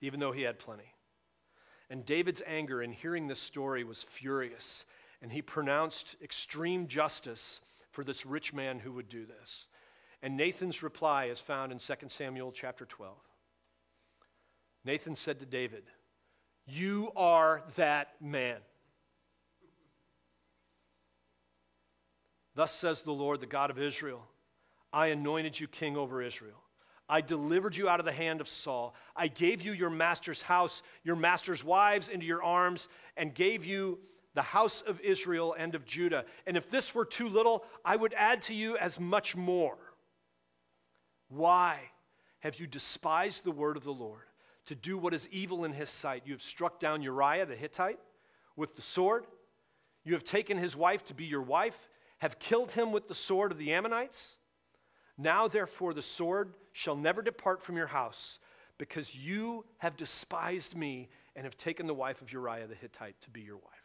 even 0.00 0.18
though 0.18 0.32
he 0.32 0.42
had 0.42 0.58
plenty. 0.58 0.94
And 1.88 2.04
David's 2.04 2.42
anger 2.46 2.82
in 2.82 2.92
hearing 2.92 3.26
this 3.26 3.40
story 3.40 3.84
was 3.84 4.02
furious, 4.02 4.84
and 5.20 5.32
he 5.32 5.42
pronounced 5.42 6.16
extreme 6.22 6.86
justice 6.86 7.60
for 7.90 8.04
this 8.04 8.24
rich 8.24 8.52
man 8.52 8.78
who 8.78 8.92
would 8.92 9.08
do 9.08 9.26
this. 9.26 9.66
And 10.22 10.36
Nathan's 10.36 10.82
reply 10.82 11.26
is 11.26 11.40
found 11.40 11.72
in 11.72 11.78
2 11.78 11.94
Samuel 12.08 12.52
chapter 12.52 12.84
12. 12.84 13.16
Nathan 14.84 15.14
said 15.14 15.40
to 15.40 15.46
David, 15.46 15.84
You 16.66 17.12
are 17.16 17.62
that 17.76 18.14
man. 18.20 18.58
Thus 22.54 22.72
says 22.72 23.02
the 23.02 23.12
Lord, 23.12 23.40
the 23.40 23.46
God 23.46 23.70
of 23.70 23.78
Israel 23.78 24.26
I 24.92 25.08
anointed 25.08 25.58
you 25.58 25.68
king 25.68 25.96
over 25.96 26.20
Israel. 26.20 26.62
I 27.08 27.20
delivered 27.20 27.76
you 27.76 27.88
out 27.88 28.00
of 28.00 28.06
the 28.06 28.12
hand 28.12 28.40
of 28.40 28.48
Saul. 28.48 28.94
I 29.16 29.28
gave 29.28 29.62
you 29.62 29.72
your 29.72 29.90
master's 29.90 30.42
house, 30.42 30.82
your 31.02 31.16
master's 31.16 31.64
wives 31.64 32.08
into 32.08 32.26
your 32.26 32.42
arms, 32.42 32.88
and 33.16 33.34
gave 33.34 33.64
you 33.64 33.98
the 34.34 34.42
house 34.42 34.80
of 34.80 35.00
Israel 35.00 35.54
and 35.58 35.74
of 35.74 35.84
Judah. 35.84 36.24
And 36.46 36.56
if 36.56 36.70
this 36.70 36.94
were 36.94 37.04
too 37.04 37.28
little, 37.28 37.64
I 37.84 37.96
would 37.96 38.14
add 38.14 38.42
to 38.42 38.54
you 38.54 38.76
as 38.76 39.00
much 39.00 39.36
more. 39.36 39.78
Why 41.28 41.90
have 42.40 42.58
you 42.58 42.66
despised 42.66 43.44
the 43.44 43.50
word 43.50 43.76
of 43.76 43.84
the 43.84 43.92
Lord 43.92 44.22
to 44.66 44.74
do 44.74 44.96
what 44.98 45.14
is 45.14 45.28
evil 45.30 45.64
in 45.64 45.72
his 45.72 45.90
sight? 45.90 46.22
You 46.26 46.32
have 46.32 46.42
struck 46.42 46.80
down 46.80 47.02
Uriah 47.02 47.46
the 47.46 47.56
Hittite 47.56 47.98
with 48.56 48.76
the 48.76 48.82
sword. 48.82 49.26
You 50.04 50.14
have 50.14 50.24
taken 50.24 50.58
his 50.58 50.76
wife 50.76 51.04
to 51.06 51.14
be 51.14 51.24
your 51.24 51.42
wife, 51.42 51.88
have 52.18 52.38
killed 52.38 52.72
him 52.72 52.92
with 52.92 53.08
the 53.08 53.14
sword 53.14 53.52
of 53.52 53.58
the 53.58 53.72
Ammonites. 53.72 54.36
Now, 55.18 55.48
therefore, 55.48 55.92
the 55.92 56.02
sword 56.02 56.54
shall 56.72 56.96
never 56.96 57.20
depart 57.20 57.60
from 57.60 57.76
your 57.76 57.88
house, 57.88 58.38
because 58.78 59.14
you 59.14 59.66
have 59.78 59.96
despised 59.96 60.74
me 60.74 61.10
and 61.36 61.44
have 61.44 61.56
taken 61.56 61.86
the 61.86 61.94
wife 61.94 62.22
of 62.22 62.32
Uriah 62.32 62.66
the 62.66 62.74
Hittite 62.74 63.20
to 63.20 63.30
be 63.30 63.42
your 63.42 63.56
wife. 63.56 63.79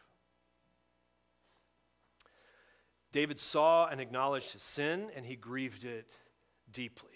David 3.16 3.40
saw 3.40 3.86
and 3.86 3.98
acknowledged 3.98 4.52
his 4.52 4.62
sin, 4.62 5.10
and 5.16 5.24
he 5.24 5.36
grieved 5.36 5.84
it 5.84 6.18
deeply. 6.70 7.08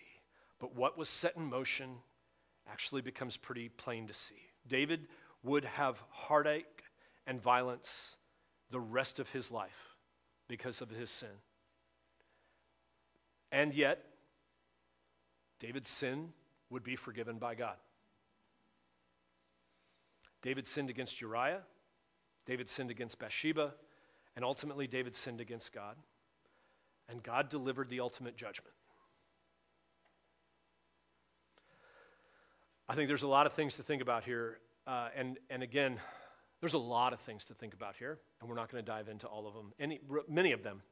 But 0.58 0.74
what 0.74 0.96
was 0.96 1.10
set 1.10 1.36
in 1.36 1.44
motion 1.44 1.96
actually 2.66 3.02
becomes 3.02 3.36
pretty 3.36 3.68
plain 3.68 4.06
to 4.06 4.14
see. 4.14 4.40
David 4.66 5.08
would 5.42 5.66
have 5.66 6.02
heartache 6.08 6.84
and 7.26 7.38
violence 7.38 8.16
the 8.70 8.80
rest 8.80 9.20
of 9.20 9.28
his 9.28 9.50
life 9.50 9.98
because 10.48 10.80
of 10.80 10.88
his 10.88 11.10
sin. 11.10 11.36
And 13.52 13.74
yet, 13.74 14.02
David's 15.58 15.90
sin 15.90 16.30
would 16.70 16.82
be 16.82 16.96
forgiven 16.96 17.36
by 17.36 17.54
God. 17.54 17.76
David 20.40 20.66
sinned 20.66 20.88
against 20.88 21.20
Uriah, 21.20 21.60
David 22.46 22.70
sinned 22.70 22.90
against 22.90 23.18
Bathsheba, 23.18 23.74
and 24.36 24.44
ultimately 24.44 24.86
David 24.86 25.14
sinned 25.14 25.40
against 25.40 25.72
God. 25.72 25.96
And 27.08 27.22
God 27.22 27.48
delivered 27.48 27.88
the 27.90 28.00
ultimate 28.00 28.36
judgment. 28.36 28.74
I 32.88 32.94
think 32.94 33.08
there's 33.08 33.22
a 33.22 33.28
lot 33.28 33.46
of 33.46 33.52
things 33.52 33.76
to 33.76 33.82
think 33.82 34.00
about 34.00 34.24
here. 34.24 34.58
Uh, 34.86 35.08
and, 35.16 35.38
and 35.48 35.62
again, 35.62 35.98
there's 36.60 36.74
a 36.74 36.78
lot 36.78 37.12
of 37.12 37.20
things 37.20 37.44
to 37.46 37.54
think 37.54 37.74
about 37.74 37.96
here, 37.96 38.18
and 38.40 38.48
we're 38.48 38.56
not 38.56 38.70
going 38.70 38.84
to 38.84 38.86
dive 38.86 39.08
into 39.08 39.26
all 39.26 39.46
of 39.46 39.54
them, 39.54 39.72
any, 39.78 40.00
many 40.28 40.52
of 40.52 40.62
them 40.62 40.82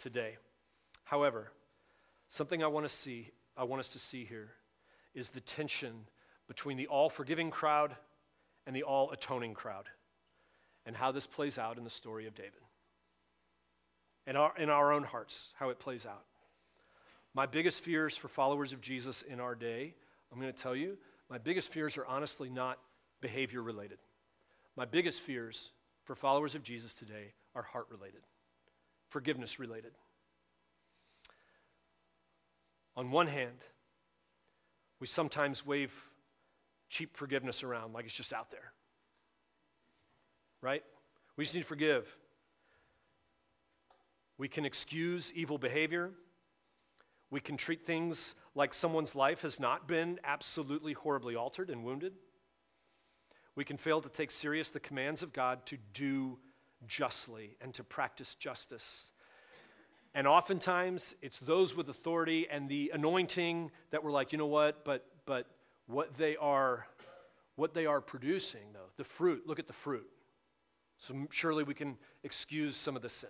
today. 0.00 0.36
However, 1.04 1.50
something 2.28 2.62
I 2.62 2.68
want 2.68 2.86
to 2.86 2.94
see, 2.94 3.30
I 3.56 3.64
want 3.64 3.80
us 3.80 3.88
to 3.88 3.98
see 3.98 4.24
here 4.24 4.50
is 5.14 5.30
the 5.30 5.40
tension 5.40 6.06
between 6.46 6.76
the 6.76 6.86
all 6.86 7.10
forgiving 7.10 7.50
crowd 7.50 7.96
and 8.66 8.76
the 8.76 8.84
all 8.84 9.10
atoning 9.10 9.54
crowd, 9.54 9.86
and 10.86 10.96
how 10.96 11.10
this 11.10 11.26
plays 11.26 11.58
out 11.58 11.76
in 11.76 11.84
the 11.84 11.90
story 11.90 12.26
of 12.26 12.34
David. 12.34 12.60
In 14.30 14.36
our, 14.36 14.52
in 14.56 14.70
our 14.70 14.92
own 14.92 15.02
hearts, 15.02 15.52
how 15.58 15.70
it 15.70 15.80
plays 15.80 16.06
out. 16.06 16.22
My 17.34 17.46
biggest 17.46 17.80
fears 17.80 18.16
for 18.16 18.28
followers 18.28 18.72
of 18.72 18.80
Jesus 18.80 19.22
in 19.22 19.40
our 19.40 19.56
day, 19.56 19.92
I'm 20.30 20.40
going 20.40 20.52
to 20.52 20.56
tell 20.56 20.76
you, 20.76 20.98
my 21.28 21.38
biggest 21.38 21.72
fears 21.72 21.96
are 21.96 22.06
honestly 22.06 22.48
not 22.48 22.78
behavior 23.20 23.60
related. 23.60 23.98
My 24.76 24.84
biggest 24.84 25.20
fears 25.20 25.70
for 26.04 26.14
followers 26.14 26.54
of 26.54 26.62
Jesus 26.62 26.94
today 26.94 27.32
are 27.56 27.62
heart 27.62 27.88
related, 27.90 28.20
forgiveness 29.08 29.58
related. 29.58 29.90
On 32.96 33.10
one 33.10 33.26
hand, 33.26 33.58
we 35.00 35.08
sometimes 35.08 35.66
wave 35.66 35.92
cheap 36.88 37.16
forgiveness 37.16 37.64
around 37.64 37.94
like 37.94 38.04
it's 38.04 38.14
just 38.14 38.32
out 38.32 38.52
there. 38.52 38.74
Right? 40.62 40.84
We 41.36 41.42
just 41.42 41.56
need 41.56 41.62
to 41.62 41.66
forgive. 41.66 42.06
We 44.40 44.48
can 44.48 44.64
excuse 44.64 45.34
evil 45.34 45.58
behavior. 45.58 46.12
We 47.30 47.40
can 47.40 47.58
treat 47.58 47.84
things 47.84 48.34
like 48.54 48.72
someone's 48.72 49.14
life 49.14 49.42
has 49.42 49.60
not 49.60 49.86
been 49.86 50.18
absolutely 50.24 50.94
horribly 50.94 51.36
altered 51.36 51.68
and 51.68 51.84
wounded. 51.84 52.14
We 53.54 53.66
can 53.66 53.76
fail 53.76 54.00
to 54.00 54.08
take 54.08 54.30
serious 54.30 54.70
the 54.70 54.80
commands 54.80 55.22
of 55.22 55.34
God 55.34 55.66
to 55.66 55.76
do 55.92 56.38
justly 56.86 57.58
and 57.60 57.74
to 57.74 57.84
practice 57.84 58.34
justice. 58.34 59.10
And 60.14 60.26
oftentimes, 60.26 61.14
it's 61.20 61.38
those 61.38 61.76
with 61.76 61.90
authority 61.90 62.48
and 62.50 62.66
the 62.66 62.92
anointing 62.94 63.70
that 63.90 64.02
we're 64.02 64.10
like, 64.10 64.32
you 64.32 64.38
know 64.38 64.46
what, 64.46 64.86
but, 64.86 65.04
but 65.26 65.48
what 65.86 66.14
they 66.14 66.36
are, 66.36 66.86
what 67.56 67.74
they 67.74 67.84
are 67.84 68.00
producing, 68.00 68.72
though, 68.72 68.88
the 68.96 69.04
fruit, 69.04 69.46
look 69.46 69.58
at 69.58 69.66
the 69.66 69.74
fruit. 69.74 70.08
So 70.96 71.26
surely 71.28 71.62
we 71.62 71.74
can 71.74 71.98
excuse 72.24 72.74
some 72.74 72.96
of 72.96 73.02
the 73.02 73.10
sin. 73.10 73.28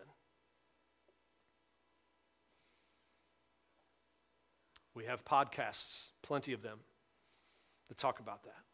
We 5.00 5.06
have 5.06 5.24
podcasts, 5.24 6.08
plenty 6.20 6.52
of 6.52 6.60
them, 6.60 6.80
that 7.88 7.96
talk 7.96 8.20
about 8.20 8.42
that. 8.42 8.64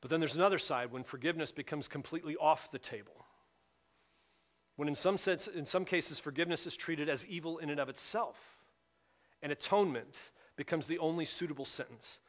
But 0.00 0.10
then 0.10 0.20
there's 0.20 0.36
another 0.36 0.60
side 0.60 0.92
when 0.92 1.02
forgiveness 1.02 1.50
becomes 1.50 1.88
completely 1.88 2.36
off 2.36 2.70
the 2.70 2.78
table. 2.78 3.26
When 4.76 4.86
in 4.86 4.94
some, 4.94 5.18
sense, 5.18 5.48
in 5.48 5.66
some 5.66 5.84
cases, 5.84 6.20
forgiveness 6.20 6.68
is 6.68 6.76
treated 6.76 7.08
as 7.08 7.26
evil 7.26 7.58
in 7.58 7.68
and 7.68 7.80
of 7.80 7.88
itself, 7.88 8.36
and 9.42 9.50
atonement 9.50 10.30
becomes 10.54 10.86
the 10.86 11.00
only 11.00 11.24
suitable 11.24 11.64
sentence. 11.64 12.20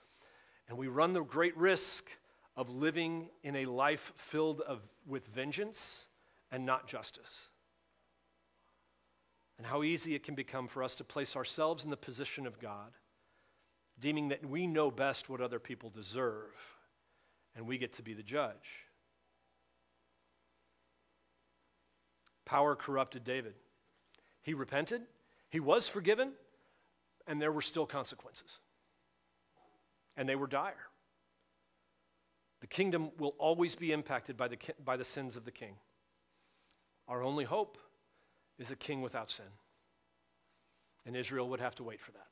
And 0.67 0.80
we 0.80 0.88
run 0.88 1.13
the 1.13 1.21
great 1.21 1.55
risk 1.55 2.09
of 2.55 2.71
living 2.71 3.30
in 3.43 3.55
a 3.55 3.65
life 3.65 4.13
filled 4.15 4.61
of, 4.61 4.82
with 5.05 5.28
vengeance 5.28 6.07
and 6.51 6.65
not 6.65 6.88
justice. 6.88 7.49
And 9.58 9.68
how 9.68 9.84
easy 9.84 10.14
it 10.14 10.24
can 10.24 10.36
become 10.36 10.68
for 10.68 10.84
us 10.84 10.95
to 10.95 11.03
place 11.03 11.36
ourselves 11.36 11.84
in 11.84 11.89
the 11.89 11.97
position 11.97 12.45
of 12.45 12.60
God, 12.60 12.93
deeming 13.99 14.28
that 14.28 14.45
we 14.45 14.68
know 14.68 14.91
best 14.91 15.30
what 15.30 15.41
other 15.41 15.60
people 15.60 15.89
deserve, 15.89 16.53
and 17.55 17.66
we 17.66 17.78
get 17.78 17.93
to 17.93 18.03
be 18.03 18.14
the 18.14 18.24
judge. 18.24 18.86
Power 22.45 22.76
corrupted 22.76 23.24
David. 23.24 23.55
He 24.43 24.53
repented, 24.53 25.01
he 25.49 25.60
was 25.60 25.88
forgiven, 25.88 26.34
and 27.26 27.41
there 27.41 27.51
were 27.51 27.62
still 27.62 27.86
consequences. 27.86 28.60
And 30.16 30.30
they 30.30 30.36
were 30.36 30.47
dire. 30.47 30.88
The 32.62 32.68
kingdom 32.68 33.12
will 33.18 33.36
always 33.38 33.76
be 33.76 33.91
impacted 33.91 34.38
by 34.38 34.47
the, 34.47 34.58
by 34.84 34.97
the 34.97 35.03
sins 35.03 35.36
of 35.36 35.45
the 35.45 35.51
king. 35.51 35.76
Our 37.08 37.22
only 37.22 37.43
hope 37.43 37.78
is 38.58 38.72
a 38.72 38.76
king 38.76 39.01
without 39.01 39.32
sin. 39.32 39.45
And 41.05 41.16
Israel 41.16 41.47
would 41.49 41.60
have 41.60 41.76
to 41.76 41.84
wait 41.84 42.01
for 42.01 42.12
that. 42.12 42.28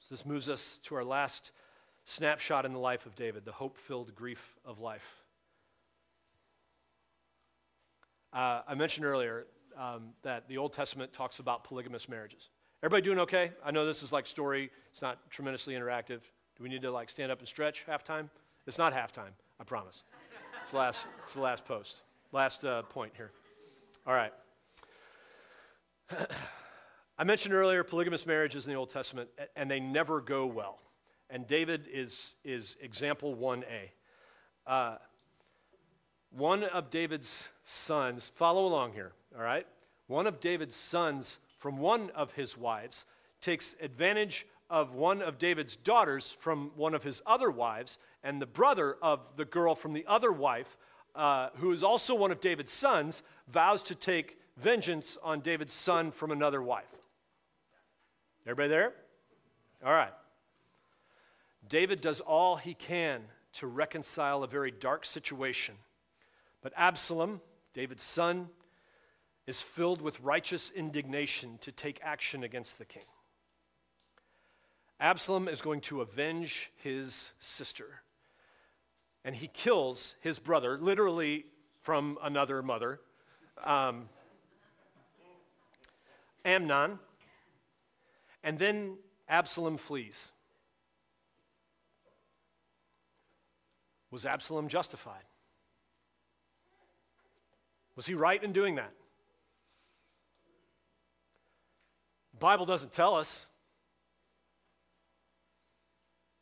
So 0.00 0.06
this 0.10 0.26
moves 0.26 0.48
us 0.48 0.78
to 0.84 0.94
our 0.94 1.04
last 1.04 1.50
snapshot 2.04 2.64
in 2.64 2.72
the 2.72 2.78
life 2.78 3.06
of 3.06 3.14
David, 3.14 3.44
the 3.44 3.52
hope 3.52 3.76
filled 3.76 4.14
grief 4.14 4.56
of 4.64 4.80
life. 4.80 5.22
Uh, 8.32 8.62
I 8.66 8.74
mentioned 8.74 9.06
earlier 9.06 9.46
um, 9.76 10.10
that 10.22 10.48
the 10.48 10.58
Old 10.58 10.72
Testament 10.72 11.12
talks 11.12 11.38
about 11.38 11.64
polygamous 11.64 12.08
marriages. 12.08 12.48
Everybody 12.82 13.02
doing 13.02 13.18
okay? 13.20 13.52
I 13.64 13.70
know 13.70 13.84
this 13.84 14.02
is 14.02 14.12
like 14.12 14.26
story. 14.26 14.70
It's 14.92 15.02
not 15.02 15.30
tremendously 15.30 15.74
interactive. 15.74 16.20
Do 16.56 16.62
we 16.62 16.68
need 16.68 16.82
to 16.82 16.90
like 16.90 17.10
stand 17.10 17.32
up 17.32 17.38
and 17.38 17.48
stretch 17.48 17.84
halftime? 17.86 18.28
It's 18.66 18.78
not 18.78 18.92
halftime. 18.92 19.32
I 19.60 19.64
promise. 19.64 20.04
It's 20.62 20.70
the 20.70 20.76
last. 20.76 21.06
It's 21.22 21.34
the 21.34 21.40
last 21.40 21.64
post. 21.64 22.02
Last 22.32 22.64
uh, 22.64 22.82
point 22.82 23.12
here. 23.16 23.32
All 24.06 24.14
right. 24.14 24.32
I 27.18 27.24
mentioned 27.24 27.52
earlier 27.52 27.82
polygamous 27.82 28.26
marriages 28.26 28.66
in 28.66 28.72
the 28.72 28.78
Old 28.78 28.90
Testament, 28.90 29.28
and 29.56 29.70
they 29.70 29.80
never 29.80 30.20
go 30.20 30.46
well. 30.46 30.78
And 31.30 31.46
David 31.46 31.86
is 31.92 32.36
is 32.44 32.76
example 32.80 33.34
one 33.34 33.64
A. 33.64 34.70
Uh, 34.70 34.96
one 36.30 36.62
of 36.62 36.90
David's 36.90 37.50
sons, 37.64 38.30
follow 38.34 38.66
along 38.66 38.92
here, 38.92 39.12
all 39.34 39.42
right? 39.42 39.66
One 40.06 40.26
of 40.26 40.40
David's 40.40 40.76
sons 40.76 41.38
from 41.58 41.78
one 41.78 42.10
of 42.14 42.32
his 42.32 42.56
wives 42.56 43.04
takes 43.40 43.74
advantage 43.80 44.46
of 44.70 44.94
one 44.94 45.22
of 45.22 45.38
David's 45.38 45.76
daughters 45.76 46.36
from 46.38 46.70
one 46.76 46.94
of 46.94 47.02
his 47.02 47.22
other 47.26 47.50
wives, 47.50 47.98
and 48.22 48.40
the 48.40 48.46
brother 48.46 48.96
of 49.00 49.36
the 49.36 49.44
girl 49.44 49.74
from 49.74 49.94
the 49.94 50.04
other 50.06 50.30
wife, 50.30 50.76
uh, 51.14 51.48
who 51.56 51.72
is 51.72 51.82
also 51.82 52.14
one 52.14 52.30
of 52.30 52.40
David's 52.40 52.72
sons, 52.72 53.22
vows 53.50 53.82
to 53.84 53.94
take 53.94 54.38
vengeance 54.56 55.16
on 55.22 55.40
David's 55.40 55.74
son 55.74 56.10
from 56.10 56.30
another 56.30 56.62
wife. 56.62 56.84
Everybody 58.46 58.68
there? 58.68 58.92
All 59.84 59.92
right. 59.92 60.12
David 61.68 62.00
does 62.00 62.20
all 62.20 62.56
he 62.56 62.74
can 62.74 63.22
to 63.54 63.66
reconcile 63.66 64.42
a 64.42 64.46
very 64.46 64.70
dark 64.70 65.04
situation 65.04 65.74
but 66.60 66.72
Absalom, 66.76 67.40
David's 67.72 68.02
son, 68.02 68.48
is 69.46 69.62
filled 69.62 70.02
with 70.02 70.20
righteous 70.20 70.70
indignation 70.70 71.58
to 71.62 71.72
take 71.72 72.00
action 72.02 72.42
against 72.44 72.78
the 72.78 72.84
king. 72.84 73.04
Absalom 75.00 75.48
is 75.48 75.62
going 75.62 75.80
to 75.82 76.00
avenge 76.00 76.70
his 76.82 77.32
sister. 77.38 78.02
And 79.24 79.34
he 79.36 79.48
kills 79.48 80.16
his 80.20 80.38
brother, 80.38 80.78
literally 80.78 81.46
from 81.80 82.18
another 82.22 82.62
mother, 82.62 83.00
um, 83.64 84.08
Amnon. 86.44 86.98
And 88.42 88.58
then 88.58 88.96
Absalom 89.28 89.76
flees. 89.76 90.30
Was 94.10 94.24
Absalom 94.24 94.68
justified? 94.68 95.24
Was 97.94 98.06
he 98.06 98.14
right 98.14 98.42
in 98.42 98.52
doing 98.52 98.76
that? 98.76 98.92
The 102.32 102.38
Bible 102.38 102.64
doesn't 102.64 102.92
tell 102.92 103.14
us. 103.14 103.46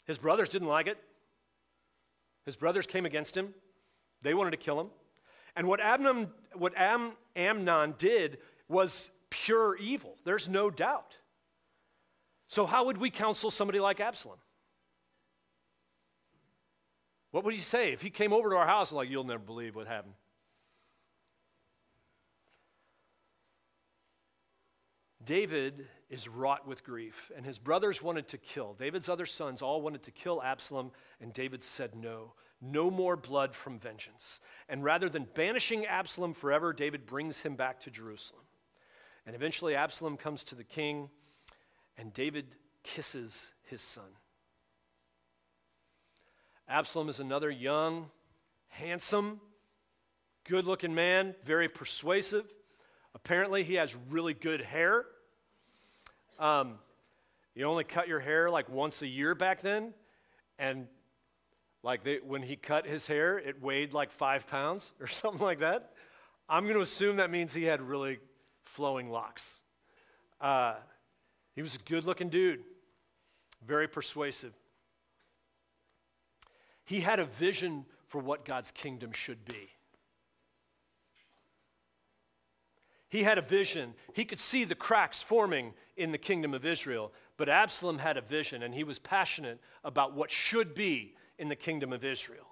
His 0.05 0.19
brothers 0.19 0.49
didn't 0.49 0.69
like 0.69 0.87
it. 0.87 0.99
His 2.45 2.55
brothers 2.55 2.87
came 2.87 3.07
against 3.07 3.37
him. 3.37 3.55
They 4.23 4.35
wanted 4.35 4.53
to 4.53 4.57
kill 4.59 4.81
him. 4.81 4.89
And 5.57 5.67
what 5.67 5.81
Amnon, 5.81 6.29
what 6.55 6.77
Am, 6.77 7.13
Amnon 7.35 7.95
did 7.97 8.39
was 8.69 9.11
pure 9.31 9.77
evil. 9.77 10.17
There's 10.25 10.49
no 10.49 10.71
doubt. 10.71 11.17
So, 12.49 12.67
how 12.67 12.85
would 12.85 12.99
we 12.99 13.11
counsel 13.11 13.51
somebody 13.51 13.81
like 13.81 13.99
Absalom? 13.99 14.39
What 17.33 17.45
would 17.45 17.55
he 17.55 17.61
say 17.61 17.93
if 17.93 18.03
he 18.03 18.11
came 18.11 18.33
over 18.33 18.51
to 18.51 18.57
our 18.57 18.67
house 18.67 18.91
and, 18.91 18.97
like, 18.97 19.11
you'll 19.11 19.25
never 19.25 19.43
believe 19.43 19.75
what 19.75 19.87
happened? 19.87 20.15
David 25.25 25.89
is 26.09 26.29
wrought 26.29 26.69
with 26.69 26.85
grief, 26.85 27.33
and 27.37 27.45
his 27.45 27.59
brothers 27.59 28.01
wanted 28.01 28.29
to 28.29 28.39
kill. 28.39 28.75
David's 28.75 29.09
other 29.09 29.27
sons 29.27 29.61
all 29.61 29.83
wanted 29.83 30.05
to 30.05 30.13
kill 30.13 30.41
Absalom, 30.41 30.93
and 31.21 31.33
David 31.33 31.65
said 31.65 31.97
no. 31.97 32.35
No 32.73 32.91
more 32.91 33.17
blood 33.17 33.55
from 33.55 33.79
vengeance. 33.79 34.41
And 34.69 34.83
rather 34.83 35.09
than 35.09 35.27
banishing 35.35 35.87
Absalom 35.87 36.33
forever, 36.33 36.73
David 36.73 37.07
brings 37.07 37.41
him 37.41 37.55
back 37.55 37.81
to 37.81 37.91
Jerusalem. 37.91 38.43
And 39.27 39.35
eventually, 39.35 39.75
Absalom 39.75 40.17
comes 40.17 40.45
to 40.45 40.55
the 40.55 40.65
king, 40.65 41.11
and 41.99 42.13
David 42.13 42.57
kisses 42.83 43.53
his 43.65 43.83
son. 43.83 44.05
Absalom 46.69 47.09
is 47.09 47.21
another 47.21 47.51
young, 47.51 48.11
handsome, 48.69 49.41
good 50.45 50.67
looking 50.67 50.95
man, 50.95 51.35
very 51.45 51.69
persuasive. 51.69 52.45
Apparently, 53.15 53.65
he 53.65 53.75
has 53.75 53.95
really 54.11 54.35
good 54.35 54.61
hair. 54.61 55.07
Um, 56.39 56.79
you 57.55 57.65
only 57.65 57.85
cut 57.85 58.09
your 58.09 58.21
hair 58.21 58.51
like 58.51 58.69
once 58.69 59.03
a 59.03 59.07
year 59.07 59.35
back 59.35 59.63
then, 59.63 59.95
and 60.59 60.89
like 61.87 62.03
they, 62.03 62.17
when 62.17 62.43
he 62.43 62.57
cut 62.57 62.85
his 62.85 63.07
hair, 63.07 63.39
it 63.39 63.63
weighed 63.63 63.95
like 63.95 64.11
five 64.11 64.49
pounds 64.49 64.93
or 65.01 65.07
something 65.07 65.41
like 65.41 65.61
that. 65.61 65.93
I'm 66.49 66.65
going 66.65 66.75
to 66.75 66.83
assume 66.83 67.17
that 67.17 67.31
means 67.31 67.55
he 67.55 67.63
had 67.63 67.81
really 67.81 68.19
flowing 68.65 69.09
locks. 69.09 69.61
Uh, 70.41 70.75
he 71.55 71.63
was 71.63 71.77
a 71.77 71.79
good 71.79 72.05
looking 72.05 72.29
dude, 72.29 72.61
very 73.65 73.87
persuasive. 73.87 74.53
He 76.85 77.01
had 77.01 77.21
a 77.21 77.25
vision 77.25 77.87
for 78.09 78.21
what 78.21 78.45
God's 78.45 78.73
kingdom 78.73 79.13
should 79.13 79.45
be. 79.45 79.71
He 83.09 83.23
had 83.23 83.39
a 83.39 83.43
vision. 83.43 83.95
He 84.13 84.25
could 84.25 84.41
see 84.41 84.65
the 84.65 84.75
cracks 84.75 85.23
forming 85.23 85.73
in 85.97 86.11
the 86.11 86.19
kingdom 86.19 86.53
of 86.53 86.67
Israel. 86.67 87.13
But 87.37 87.49
Absalom 87.49 87.99
had 87.99 88.17
a 88.17 88.21
vision, 88.21 88.65
and 88.65 88.75
he 88.75 88.83
was 88.83 88.99
passionate 88.99 89.61
about 89.85 90.15
what 90.15 90.33
should 90.33 90.75
be 90.75 91.15
in 91.39 91.49
the 91.49 91.57
kingdom 91.57 91.93
of 91.93 92.05
Israel. 92.05 92.47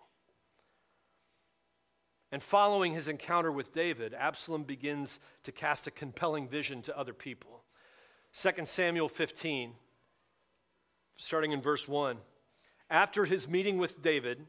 And 2.33 2.43
following 2.43 2.95
his 2.95 3.07
encounter 3.07 3.53
with 3.53 3.73
David, 3.73 4.13
Absalom 4.13 4.65
begins 4.65 5.21
to 5.45 5.53
cast 5.53 5.87
a 5.87 5.91
compelling 5.93 6.49
vision 6.49 6.83
to 6.83 6.99
other 6.99 7.13
people. 7.13 7.63
2 8.33 8.51
Samuel 8.65 9.09
15, 9.09 9.75
starting 11.17 11.53
in 11.53 11.63
verse 11.63 11.87
1. 11.87 12.17
After 12.91 13.25
his 13.25 13.49
meeting 13.49 13.79
with 13.79 14.03
David, 14.03 14.47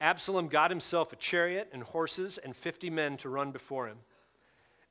Absalom 0.00 0.48
got 0.48 0.70
himself 0.70 1.12
a 1.12 1.16
chariot 1.16 1.68
and 1.72 1.82
horses 1.82 2.38
and 2.38 2.54
50 2.54 2.90
men 2.90 3.16
to 3.18 3.28
run 3.28 3.50
before 3.50 3.88
him. 3.88 3.98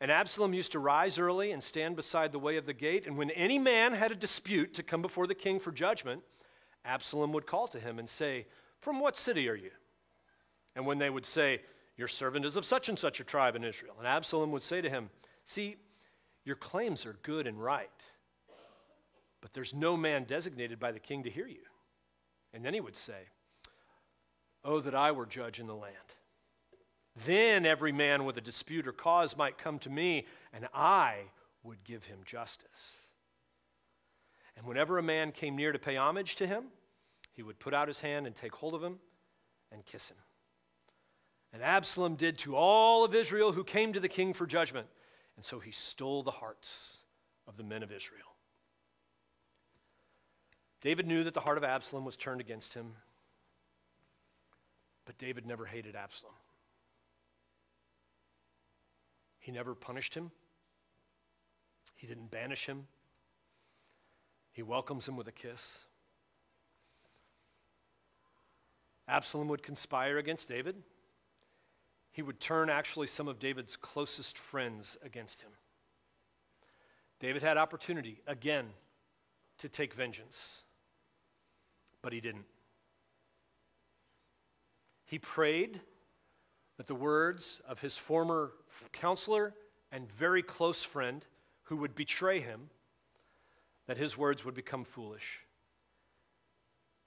And 0.01 0.11
Absalom 0.11 0.53
used 0.53 0.71
to 0.71 0.79
rise 0.79 1.19
early 1.19 1.51
and 1.51 1.61
stand 1.61 1.95
beside 1.95 2.31
the 2.31 2.39
way 2.39 2.57
of 2.57 2.65
the 2.65 2.73
gate. 2.73 3.05
And 3.05 3.17
when 3.17 3.29
any 3.31 3.59
man 3.59 3.93
had 3.93 4.11
a 4.11 4.15
dispute 4.15 4.73
to 4.73 4.83
come 4.83 5.01
before 5.01 5.27
the 5.27 5.35
king 5.35 5.59
for 5.59 5.71
judgment, 5.71 6.23
Absalom 6.85 7.31
would 7.33 7.45
call 7.45 7.67
to 7.67 7.79
him 7.79 7.99
and 7.99 8.09
say, 8.09 8.47
From 8.79 8.99
what 8.99 9.15
city 9.15 9.47
are 9.49 9.55
you? 9.55 9.71
And 10.75 10.85
when 10.85 10.97
they 10.97 11.09
would 11.09 11.25
say, 11.25 11.61
Your 11.97 12.07
servant 12.07 12.45
is 12.45 12.57
of 12.57 12.65
such 12.65 12.89
and 12.89 12.97
such 12.97 13.19
a 13.19 13.23
tribe 13.23 13.55
in 13.55 13.63
Israel. 13.63 13.95
And 13.97 14.07
Absalom 14.07 14.51
would 14.51 14.63
say 14.63 14.81
to 14.81 14.89
him, 14.89 15.09
See, 15.45 15.77
your 16.43 16.55
claims 16.55 17.05
are 17.05 17.17
good 17.21 17.45
and 17.45 17.61
right, 17.61 17.89
but 19.41 19.53
there's 19.53 19.73
no 19.73 19.95
man 19.95 20.23
designated 20.23 20.79
by 20.79 20.91
the 20.91 20.99
king 20.99 21.23
to 21.23 21.29
hear 21.29 21.47
you. 21.47 21.63
And 22.53 22.65
then 22.65 22.73
he 22.73 22.81
would 22.81 22.95
say, 22.95 23.29
Oh, 24.63 24.79
that 24.79 24.95
I 24.95 25.11
were 25.11 25.25
judge 25.25 25.59
in 25.59 25.67
the 25.67 25.75
land. 25.75 25.95
Then 27.25 27.65
every 27.65 27.91
man 27.91 28.25
with 28.25 28.37
a 28.37 28.41
dispute 28.41 28.87
or 28.87 28.93
cause 28.93 29.35
might 29.35 29.57
come 29.57 29.79
to 29.79 29.89
me, 29.89 30.25
and 30.53 30.67
I 30.73 31.25
would 31.63 31.83
give 31.83 32.05
him 32.05 32.19
justice. 32.25 32.95
And 34.61 34.67
whenever 34.67 34.99
a 34.99 35.03
man 35.03 35.31
came 35.31 35.55
near 35.55 35.71
to 35.71 35.79
pay 35.79 35.97
homage 35.97 36.35
to 36.35 36.45
him, 36.45 36.65
he 37.33 37.41
would 37.41 37.57
put 37.57 37.73
out 37.73 37.87
his 37.87 38.01
hand 38.01 38.27
and 38.27 38.35
take 38.35 38.53
hold 38.53 38.75
of 38.75 38.83
him 38.83 38.99
and 39.71 39.83
kiss 39.83 40.09
him. 40.09 40.17
And 41.51 41.63
Absalom 41.63 42.13
did 42.13 42.37
to 42.39 42.55
all 42.55 43.03
of 43.03 43.15
Israel 43.15 43.53
who 43.53 43.63
came 43.63 43.91
to 43.91 43.99
the 43.99 44.07
king 44.07 44.35
for 44.35 44.45
judgment. 44.45 44.85
And 45.35 45.43
so 45.43 45.57
he 45.57 45.71
stole 45.71 46.21
the 46.21 46.29
hearts 46.29 46.99
of 47.47 47.57
the 47.57 47.63
men 47.63 47.81
of 47.81 47.91
Israel. 47.91 48.35
David 50.79 51.07
knew 51.07 51.23
that 51.23 51.33
the 51.33 51.39
heart 51.39 51.57
of 51.57 51.63
Absalom 51.63 52.05
was 52.05 52.15
turned 52.15 52.39
against 52.39 52.75
him, 52.75 52.93
but 55.05 55.17
David 55.17 55.47
never 55.47 55.65
hated 55.65 55.95
Absalom. 55.95 56.35
He 59.39 59.51
never 59.51 59.73
punished 59.73 60.13
him, 60.13 60.29
he 61.95 62.05
didn't 62.05 62.29
banish 62.29 62.67
him, 62.67 62.85
he 64.51 64.61
welcomes 64.61 65.07
him 65.07 65.15
with 65.15 65.27
a 65.27 65.31
kiss. 65.31 65.85
Absalom 69.07 69.47
would 69.47 69.63
conspire 69.63 70.17
against 70.17 70.47
David. 70.47 70.75
He 72.11 72.21
would 72.21 72.39
turn 72.39 72.69
actually 72.69 73.07
some 73.07 73.27
of 73.27 73.39
David's 73.39 73.75
closest 73.75 74.37
friends 74.37 74.97
against 75.03 75.41
him. 75.41 75.51
David 77.19 77.43
had 77.43 77.57
opportunity 77.57 78.21
again 78.25 78.67
to 79.59 79.69
take 79.69 79.93
vengeance, 79.93 80.63
but 82.01 82.13
he 82.13 82.19
didn't. 82.19 82.45
He 85.05 85.19
prayed 85.19 85.81
that 86.77 86.87
the 86.87 86.95
words 86.95 87.61
of 87.67 87.81
his 87.81 87.97
former 87.97 88.53
counselor 88.91 89.53
and 89.91 90.11
very 90.11 90.41
close 90.41 90.83
friend 90.83 91.25
who 91.63 91.77
would 91.77 91.95
betray 91.95 92.39
him 92.39 92.69
that 93.91 93.97
his 93.97 94.17
words 94.17 94.45
would 94.45 94.55
become 94.55 94.85
foolish. 94.85 95.41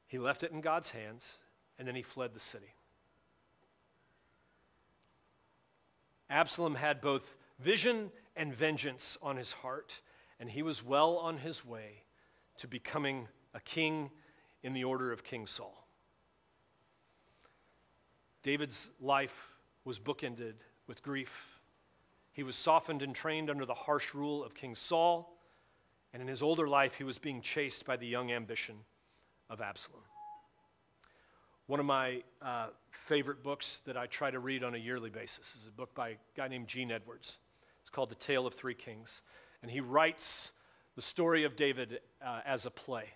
He 0.07 0.19
left 0.19 0.43
it 0.43 0.53
in 0.53 0.61
God's 0.61 0.91
hands 0.91 1.39
and 1.79 1.89
then 1.89 1.95
he 1.95 2.03
fled 2.03 2.35
the 2.35 2.41
city. 2.41 2.75
Absalom 6.29 6.75
had 6.75 7.01
both 7.01 7.37
vision 7.59 8.11
and 8.37 8.55
vengeance 8.55 9.17
on 9.23 9.39
his 9.39 9.53
heart, 9.53 10.03
and 10.39 10.51
he 10.51 10.63
was 10.63 10.85
well 10.85 11.17
on 11.17 11.39
his 11.39 11.65
way 11.65 12.03
to 12.59 12.69
becoming 12.69 13.29
a 13.55 13.61
king 13.61 14.11
in 14.63 14.75
the 14.75 14.85
order 14.85 15.11
of 15.11 15.25
King 15.25 15.47
Saul. 15.47 15.89
David's 18.43 18.91
life 19.01 19.55
was 19.87 19.99
bookended 19.99 20.57
with 20.87 21.03
grief. 21.03 21.61
He 22.35 22.43
was 22.43 22.57
softened 22.57 23.03
and 23.03 23.15
trained 23.15 23.49
under 23.49 23.65
the 23.65 23.73
harsh 23.73 24.13
rule 24.13 24.45
of 24.45 24.53
King 24.53 24.75
Saul, 24.75 25.34
and 26.15 26.23
in 26.23 26.29
his 26.29 26.43
older 26.43 26.69
life, 26.69 26.95
he 26.95 27.03
was 27.03 27.19
being 27.19 27.41
chased 27.41 27.85
by 27.85 27.97
the 27.97 28.07
young 28.07 28.31
ambition 28.31 28.77
of 29.51 29.61
Absalom. 29.61 30.01
One 31.67 31.81
of 31.81 31.87
my 31.87 32.23
uh, 32.41 32.69
favorite 32.93 33.43
books 33.43 33.81
that 33.85 33.97
I 33.97 34.07
try 34.07 34.31
to 34.31 34.39
read 34.39 34.63
on 34.63 34.77
a 34.77 34.79
yearly 34.79 35.11
basis 35.11 35.57
is 35.61 35.67
a 35.67 35.73
book 35.73 35.93
by 35.93 36.11
a 36.11 36.15
guy 36.37 36.47
named 36.47 36.69
Gene 36.69 36.93
Edwards. 36.93 37.39
It's 37.81 37.91
called 37.91 38.11
The 38.11 38.15
Tale 38.15 38.47
of 38.47 38.55
Three 38.55 38.75
Kings. 38.75 39.23
And 39.61 39.73
he 39.73 39.81
writes 39.81 40.53
the 40.95 41.03
story 41.03 41.43
of 41.43 41.57
David 41.57 41.99
uh, 42.25 42.43
as 42.47 42.65
a 42.65 42.71
play. 42.71 43.07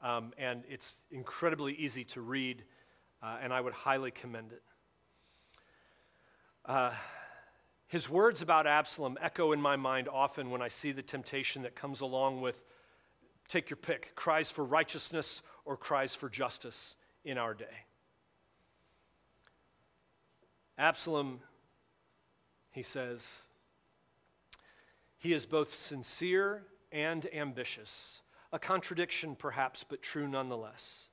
Um, 0.00 0.32
and 0.38 0.62
it's 0.68 1.00
incredibly 1.10 1.72
easy 1.74 2.04
to 2.04 2.20
read, 2.20 2.62
uh, 3.20 3.38
and 3.42 3.52
I 3.52 3.60
would 3.60 3.72
highly 3.72 4.12
commend 4.12 4.52
it. 4.52 4.62
His 7.88 8.08
words 8.08 8.42
about 8.42 8.66
Absalom 8.66 9.16
echo 9.20 9.52
in 9.52 9.60
my 9.60 9.76
mind 9.76 10.08
often 10.08 10.50
when 10.50 10.60
I 10.60 10.68
see 10.68 10.92
the 10.92 11.02
temptation 11.02 11.62
that 11.62 11.76
comes 11.76 12.00
along 12.00 12.40
with 12.40 12.64
take 13.48 13.70
your 13.70 13.76
pick 13.76 14.14
cries 14.16 14.50
for 14.50 14.64
righteousness 14.64 15.42
or 15.64 15.76
cries 15.76 16.14
for 16.14 16.28
justice 16.28 16.96
in 17.24 17.38
our 17.38 17.54
day. 17.54 17.84
Absalom, 20.78 21.40
he 22.70 22.82
says, 22.82 23.42
he 25.16 25.32
is 25.32 25.46
both 25.46 25.74
sincere 25.74 26.64
and 26.92 27.26
ambitious, 27.32 28.20
a 28.52 28.58
contradiction 28.58 29.34
perhaps, 29.34 29.84
but 29.88 30.02
true 30.02 30.28
nonetheless. 30.28 31.08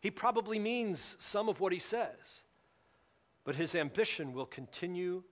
He 0.00 0.10
probably 0.10 0.58
means 0.58 1.16
some 1.18 1.48
of 1.48 1.60
what 1.60 1.72
he 1.72 1.78
says, 1.78 2.42
but 3.44 3.56
his 3.56 3.74
ambition 3.74 4.32
will 4.32 4.46
continue 4.46 5.24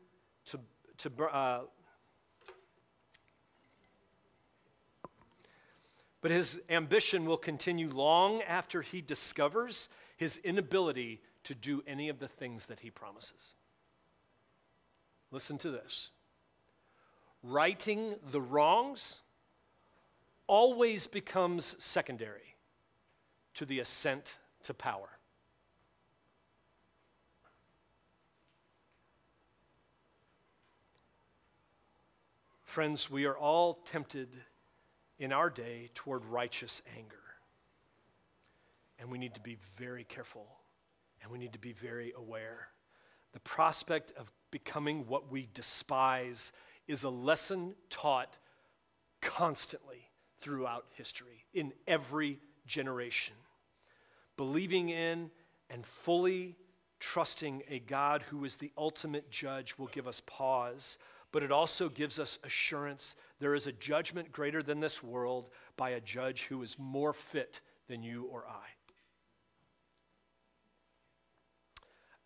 to, 0.47 0.61
to 0.99 1.11
uh, 1.25 1.61
but 6.21 6.31
his 6.31 6.61
ambition 6.69 7.25
will 7.25 7.37
continue 7.37 7.89
long 7.89 8.43
after 8.43 8.83
he 8.83 9.01
discovers 9.01 9.89
his 10.17 10.39
inability 10.39 11.21
to 11.45 11.55
do 11.55 11.85
any 11.87 12.09
of 12.09 12.19
the 12.19 12.27
things 12.27 12.67
that 12.67 12.81
he 12.81 12.91
promises. 12.91 13.55
Listen 15.31 15.59
to 15.59 15.71
this 15.71 16.11
righting 17.43 18.17
the 18.31 18.41
wrongs 18.41 19.21
always 20.47 21.07
becomes 21.07 21.77
secondary 21.79 22.57
to 23.55 23.65
the 23.65 23.79
ascent 23.79 24.39
to 24.65 24.75
power. 24.75 25.16
Friends, 32.77 33.11
we 33.11 33.25
are 33.25 33.39
all 33.39 33.79
tempted 33.91 34.29
in 35.19 35.33
our 35.33 35.49
day 35.49 35.89
toward 35.95 36.27
righteous 36.27 36.83
anger. 36.95 37.17
And 38.99 39.11
we 39.11 39.17
need 39.17 39.33
to 39.33 39.41
be 39.41 39.57
very 39.79 40.05
careful 40.05 40.47
and 41.23 41.33
we 41.33 41.39
need 41.39 41.55
to 41.55 41.59
be 41.59 41.73
very 41.73 42.13
aware. 42.15 42.69
The 43.33 43.41
prospect 43.41 44.13
of 44.19 44.31
becoming 44.51 45.07
what 45.07 45.33
we 45.33 45.49
despise 45.55 46.53
is 46.87 47.03
a 47.03 47.09
lesson 47.09 47.77
taught 47.89 48.37
constantly 49.23 50.11
throughout 50.39 50.85
history, 50.91 51.47
in 51.55 51.73
every 51.87 52.41
generation. 52.67 53.37
Believing 54.37 54.91
in 54.91 55.31
and 55.71 55.87
fully 55.87 56.57
trusting 57.01 57.63
a 57.71 57.79
God 57.79 58.21
who 58.29 58.45
is 58.45 58.57
the 58.57 58.73
ultimate 58.77 59.31
judge 59.31 59.79
will 59.79 59.87
give 59.87 60.07
us 60.07 60.21
pause, 60.27 60.99
but 61.37 61.43
it 61.43 61.53
also 61.53 61.91
gives 61.91 62.19
us 62.19 62.39
assurance 62.45 63.15
there 63.41 63.55
is 63.55 63.67
a 63.67 63.73
judgment 63.73 64.33
greater 64.33 64.63
than 64.63 64.81
this 64.81 65.03
world 65.03 65.51
by 65.77 65.91
a 65.91 66.01
judge 66.01 66.45
who 66.45 66.63
is 66.63 66.79
more 66.79 67.13
fit 67.13 67.61
than 67.89 68.03
you 68.03 68.27
or 68.33 68.47
I. 68.49 68.65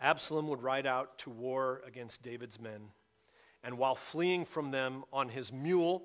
Absalom 0.00 0.46
would 0.46 0.62
ride 0.62 0.86
out 0.86 1.18
to 1.18 1.30
war 1.30 1.82
against 1.84 2.22
David's 2.22 2.60
men, 2.60 2.90
and 3.64 3.78
while 3.78 3.96
fleeing 3.96 4.44
from 4.44 4.70
them 4.70 5.02
on 5.12 5.28
his 5.28 5.52
mule, 5.52 6.04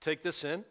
take 0.00 0.22
this 0.22 0.44
in. 0.44 0.64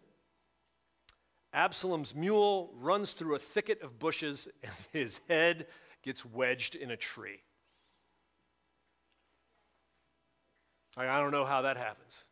Absalom's 1.51 2.15
mule 2.15 2.73
runs 2.77 3.11
through 3.11 3.35
a 3.35 3.39
thicket 3.39 3.81
of 3.81 3.99
bushes, 3.99 4.47
and 4.63 4.71
his 4.93 5.19
head 5.27 5.67
gets 6.01 6.23
wedged 6.23 6.75
in 6.75 6.91
a 6.91 6.95
tree. 6.95 7.41
I 10.97 11.19
don't 11.19 11.31
know 11.31 11.45
how 11.45 11.63
that 11.63 11.77
happens. 11.77 12.23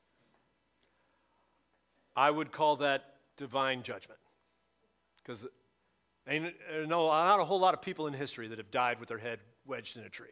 I 2.15 2.29
would 2.29 2.51
call 2.51 2.77
that 2.77 3.15
divine 3.37 3.83
judgment. 3.83 4.19
Because 5.17 5.45
no, 6.27 7.07
not 7.07 7.39
a 7.39 7.45
whole 7.45 7.59
lot 7.59 7.73
of 7.73 7.81
people 7.81 8.07
in 8.07 8.13
history 8.13 8.47
that 8.47 8.57
have 8.57 8.71
died 8.71 8.99
with 8.99 9.09
their 9.09 9.17
head 9.17 9.39
wedged 9.65 9.97
in 9.97 10.03
a 10.03 10.09
tree 10.09 10.27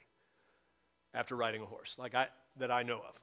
after 1.13 1.35
riding 1.35 1.61
a 1.61 1.65
horse, 1.65 1.95
like 1.97 2.15
I, 2.15 2.27
that 2.57 2.71
I 2.71 2.83
know 2.83 2.97
of. 2.97 3.19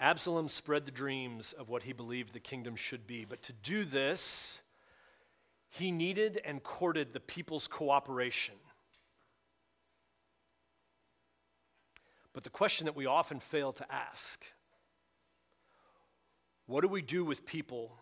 Absalom 0.00 0.48
spread 0.48 0.84
the 0.84 0.90
dreams 0.90 1.52
of 1.52 1.68
what 1.68 1.84
he 1.84 1.92
believed 1.92 2.32
the 2.32 2.40
kingdom 2.40 2.74
should 2.74 3.06
be, 3.06 3.24
but 3.24 3.40
to 3.42 3.52
do 3.52 3.84
this, 3.84 4.60
he 5.68 5.92
needed 5.92 6.40
and 6.44 6.62
courted 6.64 7.12
the 7.12 7.20
people's 7.20 7.68
cooperation. 7.68 8.56
But 12.32 12.44
the 12.44 12.50
question 12.50 12.86
that 12.86 12.96
we 12.96 13.06
often 13.06 13.40
fail 13.40 13.72
to 13.72 13.92
ask 13.92 14.44
what 16.66 16.80
do 16.80 16.88
we 16.88 17.02
do 17.02 17.24
with 17.24 17.44
people 17.44 17.92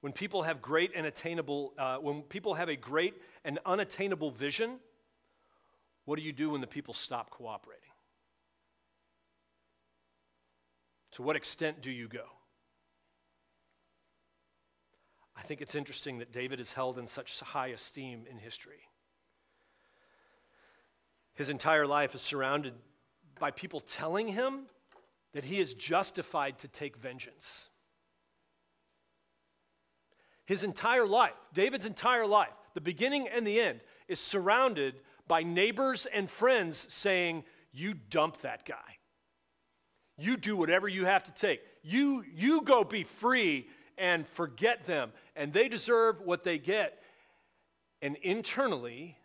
when 0.00 0.12
people 0.12 0.42
have 0.42 0.60
great 0.60 0.90
and 0.96 1.06
attainable, 1.06 1.74
uh, 1.78 1.96
when 1.96 2.22
people 2.22 2.54
have 2.54 2.68
a 2.68 2.74
great 2.74 3.14
and 3.44 3.60
unattainable 3.64 4.32
vision? 4.32 4.80
What 6.04 6.16
do 6.16 6.22
you 6.24 6.32
do 6.32 6.50
when 6.50 6.60
the 6.60 6.66
people 6.66 6.92
stop 6.92 7.30
cooperating? 7.30 7.84
To 11.12 11.22
what 11.22 11.36
extent 11.36 11.82
do 11.82 11.90
you 11.90 12.08
go? 12.08 12.24
I 15.36 15.42
think 15.42 15.60
it's 15.60 15.76
interesting 15.76 16.18
that 16.18 16.32
David 16.32 16.58
is 16.58 16.72
held 16.72 16.98
in 16.98 17.06
such 17.06 17.38
high 17.40 17.68
esteem 17.68 18.24
in 18.28 18.38
history. 18.38 18.88
His 21.42 21.48
entire 21.48 21.88
life 21.88 22.14
is 22.14 22.22
surrounded 22.22 22.72
by 23.40 23.50
people 23.50 23.80
telling 23.80 24.28
him 24.28 24.66
that 25.34 25.46
he 25.46 25.58
is 25.58 25.74
justified 25.74 26.60
to 26.60 26.68
take 26.68 26.96
vengeance. 26.96 27.68
His 30.46 30.62
entire 30.62 31.04
life, 31.04 31.32
David's 31.52 31.84
entire 31.84 32.28
life, 32.28 32.52
the 32.74 32.80
beginning 32.80 33.26
and 33.26 33.44
the 33.44 33.58
end, 33.60 33.80
is 34.06 34.20
surrounded 34.20 35.00
by 35.26 35.42
neighbors 35.42 36.06
and 36.14 36.30
friends 36.30 36.86
saying, 36.92 37.42
You 37.72 37.94
dump 37.94 38.42
that 38.42 38.64
guy. 38.64 38.98
You 40.16 40.36
do 40.36 40.56
whatever 40.56 40.86
you 40.86 41.06
have 41.06 41.24
to 41.24 41.32
take. 41.32 41.60
You, 41.82 42.24
you 42.32 42.60
go 42.62 42.84
be 42.84 43.02
free 43.02 43.66
and 43.98 44.28
forget 44.28 44.84
them. 44.84 45.10
And 45.34 45.52
they 45.52 45.66
deserve 45.66 46.20
what 46.20 46.44
they 46.44 46.58
get. 46.58 47.02
And 48.00 48.14
internally, 48.22 49.18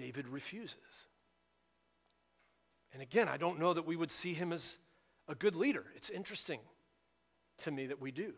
David 0.00 0.28
refuses. 0.28 1.08
And 2.94 3.02
again, 3.02 3.28
I 3.28 3.36
don't 3.36 3.60
know 3.60 3.74
that 3.74 3.86
we 3.86 3.96
would 3.96 4.10
see 4.10 4.32
him 4.32 4.50
as 4.50 4.78
a 5.28 5.34
good 5.34 5.54
leader. 5.54 5.84
It's 5.94 6.08
interesting 6.08 6.60
to 7.58 7.70
me 7.70 7.86
that 7.86 8.00
we 8.00 8.10
do. 8.10 8.32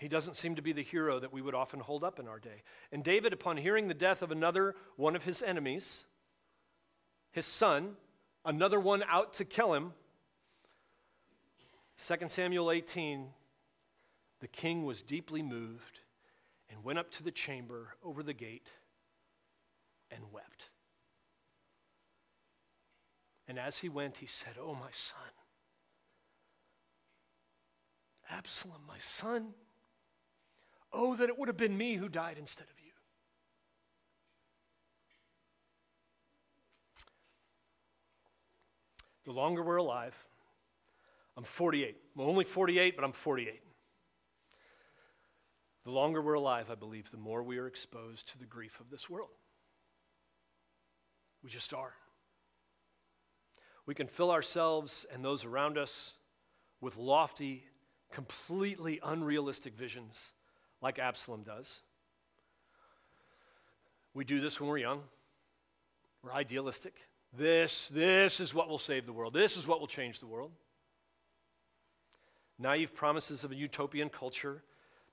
He 0.00 0.08
doesn't 0.08 0.34
seem 0.34 0.56
to 0.56 0.62
be 0.62 0.72
the 0.72 0.82
hero 0.82 1.20
that 1.20 1.32
we 1.32 1.40
would 1.40 1.54
often 1.54 1.78
hold 1.78 2.02
up 2.02 2.18
in 2.18 2.26
our 2.26 2.40
day. 2.40 2.62
And 2.90 3.04
David, 3.04 3.32
upon 3.32 3.58
hearing 3.58 3.86
the 3.86 3.94
death 3.94 4.20
of 4.20 4.32
another 4.32 4.74
one 4.96 5.14
of 5.14 5.22
his 5.22 5.42
enemies, 5.42 6.06
his 7.30 7.46
son, 7.46 7.92
another 8.44 8.80
one 8.80 9.04
out 9.08 9.32
to 9.34 9.44
kill 9.44 9.74
him, 9.74 9.92
2 12.04 12.16
Samuel 12.26 12.72
18, 12.72 13.28
the 14.40 14.48
king 14.48 14.84
was 14.84 15.02
deeply 15.02 15.42
moved 15.42 15.99
and 16.70 16.84
went 16.84 16.98
up 16.98 17.10
to 17.10 17.22
the 17.22 17.30
chamber 17.30 17.96
over 18.02 18.22
the 18.22 18.32
gate 18.32 18.68
and 20.10 20.22
wept. 20.32 20.70
And 23.48 23.58
as 23.58 23.78
he 23.78 23.88
went, 23.88 24.18
he 24.18 24.26
said, 24.26 24.54
Oh, 24.60 24.74
my 24.74 24.90
son, 24.92 25.32
Absalom, 28.30 28.82
my 28.86 28.98
son, 28.98 29.54
oh, 30.92 31.16
that 31.16 31.28
it 31.28 31.38
would 31.38 31.48
have 31.48 31.56
been 31.56 31.76
me 31.76 31.96
who 31.96 32.08
died 32.08 32.36
instead 32.38 32.68
of 32.68 32.78
you. 32.78 32.92
The 39.24 39.32
longer 39.32 39.62
we're 39.62 39.76
alive, 39.76 40.14
I'm 41.36 41.44
48. 41.44 41.96
I'm 42.16 42.22
only 42.22 42.44
48, 42.44 42.96
but 42.96 43.04
I'm 43.04 43.12
48. 43.12 43.60
The 45.84 45.90
longer 45.90 46.20
we're 46.20 46.34
alive, 46.34 46.70
I 46.70 46.74
believe, 46.74 47.10
the 47.10 47.16
more 47.16 47.42
we 47.42 47.58
are 47.58 47.66
exposed 47.66 48.28
to 48.30 48.38
the 48.38 48.44
grief 48.44 48.80
of 48.80 48.90
this 48.90 49.08
world. 49.08 49.30
We 51.42 51.48
just 51.48 51.72
are. 51.72 51.94
We 53.86 53.94
can 53.94 54.06
fill 54.06 54.30
ourselves 54.30 55.06
and 55.12 55.24
those 55.24 55.44
around 55.44 55.78
us 55.78 56.14
with 56.80 56.96
lofty, 56.96 57.64
completely 58.12 59.00
unrealistic 59.02 59.74
visions 59.74 60.32
like 60.82 60.98
Absalom 60.98 61.42
does. 61.42 61.80
We 64.12 64.24
do 64.24 64.40
this 64.40 64.60
when 64.60 64.68
we're 64.68 64.78
young. 64.78 65.02
We're 66.22 66.32
idealistic. 66.32 66.94
This, 67.32 67.88
this 67.88 68.40
is 68.40 68.52
what 68.52 68.68
will 68.68 68.78
save 68.78 69.06
the 69.06 69.12
world. 69.12 69.32
This 69.32 69.56
is 69.56 69.66
what 69.66 69.80
will 69.80 69.86
change 69.86 70.18
the 70.18 70.26
world. 70.26 70.52
Naive 72.58 72.94
promises 72.94 73.44
of 73.44 73.52
a 73.52 73.54
utopian 73.54 74.10
culture 74.10 74.62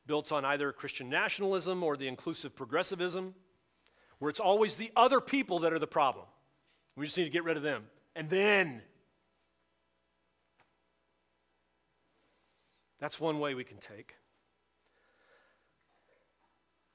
built 0.07 0.31
on 0.31 0.45
either 0.45 0.71
Christian 0.71 1.09
nationalism 1.09 1.83
or 1.83 1.97
the 1.97 2.07
inclusive 2.07 2.55
progressivism 2.55 3.35
where 4.19 4.29
it's 4.29 4.39
always 4.39 4.75
the 4.75 4.91
other 4.95 5.21
people 5.21 5.59
that 5.59 5.73
are 5.73 5.79
the 5.79 5.87
problem. 5.87 6.25
We 6.95 7.05
just 7.05 7.17
need 7.17 7.25
to 7.25 7.29
get 7.29 7.43
rid 7.43 7.57
of 7.57 7.63
them. 7.63 7.83
And 8.15 8.29
then, 8.29 8.81
that's 12.99 13.19
one 13.19 13.39
way 13.39 13.53
we 13.53 13.63
can 13.63 13.77
take. 13.77 14.15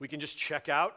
We 0.00 0.08
can 0.08 0.18
just 0.18 0.36
check 0.36 0.68
out. 0.68 0.96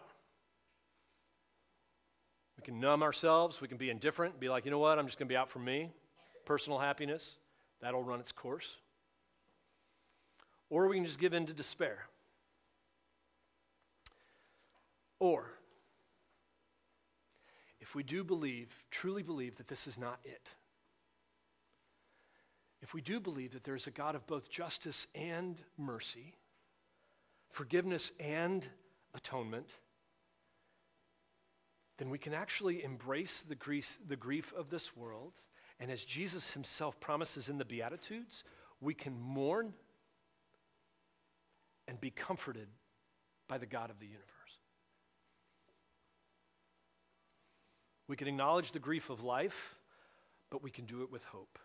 We 2.57 2.63
can 2.63 2.80
numb 2.80 3.03
ourselves. 3.03 3.61
We 3.61 3.68
can 3.68 3.78
be 3.78 3.91
indifferent, 3.91 4.39
be 4.39 4.49
like, 4.49 4.66
you 4.66 4.72
know 4.72 4.80
what, 4.80 4.97
I'm 4.97 5.05
just 5.05 5.20
going 5.20 5.28
to 5.28 5.32
be 5.32 5.38
out 5.38 5.49
for 5.49 5.59
me. 5.59 5.91
Personal 6.45 6.80
happiness, 6.80 7.36
that'll 7.82 8.03
run 8.03 8.20
its 8.20 8.32
course. 8.32 8.78
Or 10.76 10.89
we 10.89 10.97
can 10.97 11.05
just 11.05 11.19
give 11.19 11.34
in 11.34 11.45
to 11.45 11.53
despair. 11.53 11.99
Or 15.19 15.53
if 17.80 17.95
we 17.95 18.03
do 18.03 18.26
believe, 18.26 18.84
truly 18.91 19.23
believe 19.23 19.55
that 19.55 19.67
this 19.67 19.88
is 19.88 19.97
not 19.97 20.19
it, 20.26 20.55
if 22.82 22.93
we 22.93 22.99
do 22.99 23.21
believe 23.21 23.53
that 23.53 23.63
there 23.63 23.78
is 23.78 23.88
a 23.88 23.91
God 23.91 24.15
of 24.15 24.28
both 24.28 24.49
justice 24.49 25.07
and 25.15 25.61
mercy, 25.78 26.36
forgiveness 27.49 28.11
and 28.19 28.67
atonement, 29.13 29.78
then 31.99 32.09
we 32.09 32.17
can 32.17 32.34
actually 32.34 32.84
embrace 32.84 33.41
the 33.43 33.55
grief, 33.55 33.97
the 34.05 34.17
grief 34.17 34.51
of 34.51 34.71
this 34.71 34.93
world. 34.93 35.36
And 35.80 35.89
as 35.89 36.03
Jesus 36.03 36.51
himself 36.51 36.99
promises 36.99 37.47
in 37.47 37.59
the 37.59 37.63
Beatitudes, 37.63 38.43
we 38.82 38.93
can 38.93 39.17
mourn 39.17 39.73
and 41.88 41.99
be 41.99 42.09
comforted 42.09 42.67
by 43.47 43.57
the 43.57 43.65
God 43.65 43.89
of 43.89 43.99
the 43.99 44.05
universe. 44.05 44.25
We 48.07 48.15
can 48.15 48.27
acknowledge 48.27 48.71
the 48.71 48.79
grief 48.79 49.09
of 49.09 49.23
life, 49.23 49.75
but 50.49 50.63
we 50.63 50.71
can 50.71 50.86
do 50.86 51.03
it 51.03 51.11
with 51.11 51.23
hope 51.25 51.59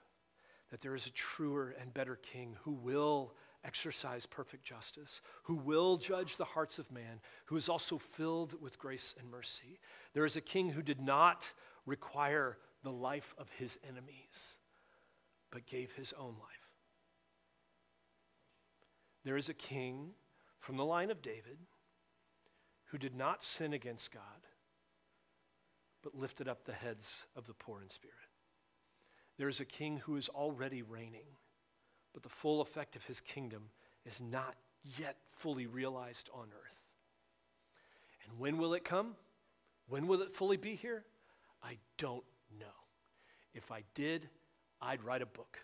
that 0.70 0.80
there 0.80 0.94
is 0.94 1.06
a 1.06 1.10
truer 1.10 1.74
and 1.80 1.92
better 1.92 2.16
king 2.16 2.56
who 2.62 2.72
will 2.72 3.34
exercise 3.64 4.24
perfect 4.24 4.64
justice, 4.64 5.20
who 5.44 5.54
will 5.54 5.96
judge 5.96 6.36
the 6.36 6.44
hearts 6.44 6.78
of 6.78 6.90
man, 6.90 7.20
who 7.46 7.56
is 7.56 7.68
also 7.68 7.98
filled 7.98 8.60
with 8.60 8.78
grace 8.78 9.14
and 9.18 9.30
mercy. 9.30 9.80
There 10.14 10.24
is 10.24 10.36
a 10.36 10.40
king 10.40 10.70
who 10.70 10.82
did 10.82 11.00
not 11.00 11.52
require 11.84 12.56
the 12.82 12.92
life 12.92 13.34
of 13.36 13.50
his 13.58 13.78
enemies, 13.86 14.56
but 15.50 15.66
gave 15.66 15.92
his 15.92 16.14
own 16.14 16.36
life. 16.40 16.59
There 19.24 19.36
is 19.36 19.48
a 19.48 19.54
king 19.54 20.10
from 20.58 20.76
the 20.76 20.84
line 20.84 21.10
of 21.10 21.22
David 21.22 21.58
who 22.86 22.98
did 22.98 23.14
not 23.14 23.42
sin 23.42 23.72
against 23.72 24.12
God 24.12 24.46
but 26.02 26.14
lifted 26.14 26.48
up 26.48 26.64
the 26.64 26.72
heads 26.72 27.26
of 27.36 27.46
the 27.46 27.54
poor 27.54 27.80
in 27.82 27.90
spirit. 27.90 28.16
There 29.38 29.48
is 29.48 29.60
a 29.60 29.64
king 29.64 29.98
who 29.98 30.16
is 30.16 30.28
already 30.28 30.82
reigning, 30.82 31.26
but 32.12 32.22
the 32.22 32.28
full 32.28 32.60
effect 32.60 32.96
of 32.96 33.04
his 33.04 33.20
kingdom 33.20 33.70
is 34.04 34.20
not 34.20 34.56
yet 34.98 35.16
fully 35.32 35.66
realized 35.66 36.30
on 36.32 36.48
earth. 36.62 36.80
And 38.24 38.38
when 38.38 38.58
will 38.58 38.74
it 38.74 38.84
come? 38.84 39.14
When 39.88 40.06
will 40.06 40.22
it 40.22 40.34
fully 40.34 40.56
be 40.56 40.74
here? 40.74 41.04
I 41.62 41.78
don't 41.98 42.24
know. 42.58 42.66
If 43.54 43.70
I 43.70 43.82
did, 43.94 44.28
I'd 44.80 45.02
write 45.02 45.22
a 45.22 45.26
book. 45.26 45.58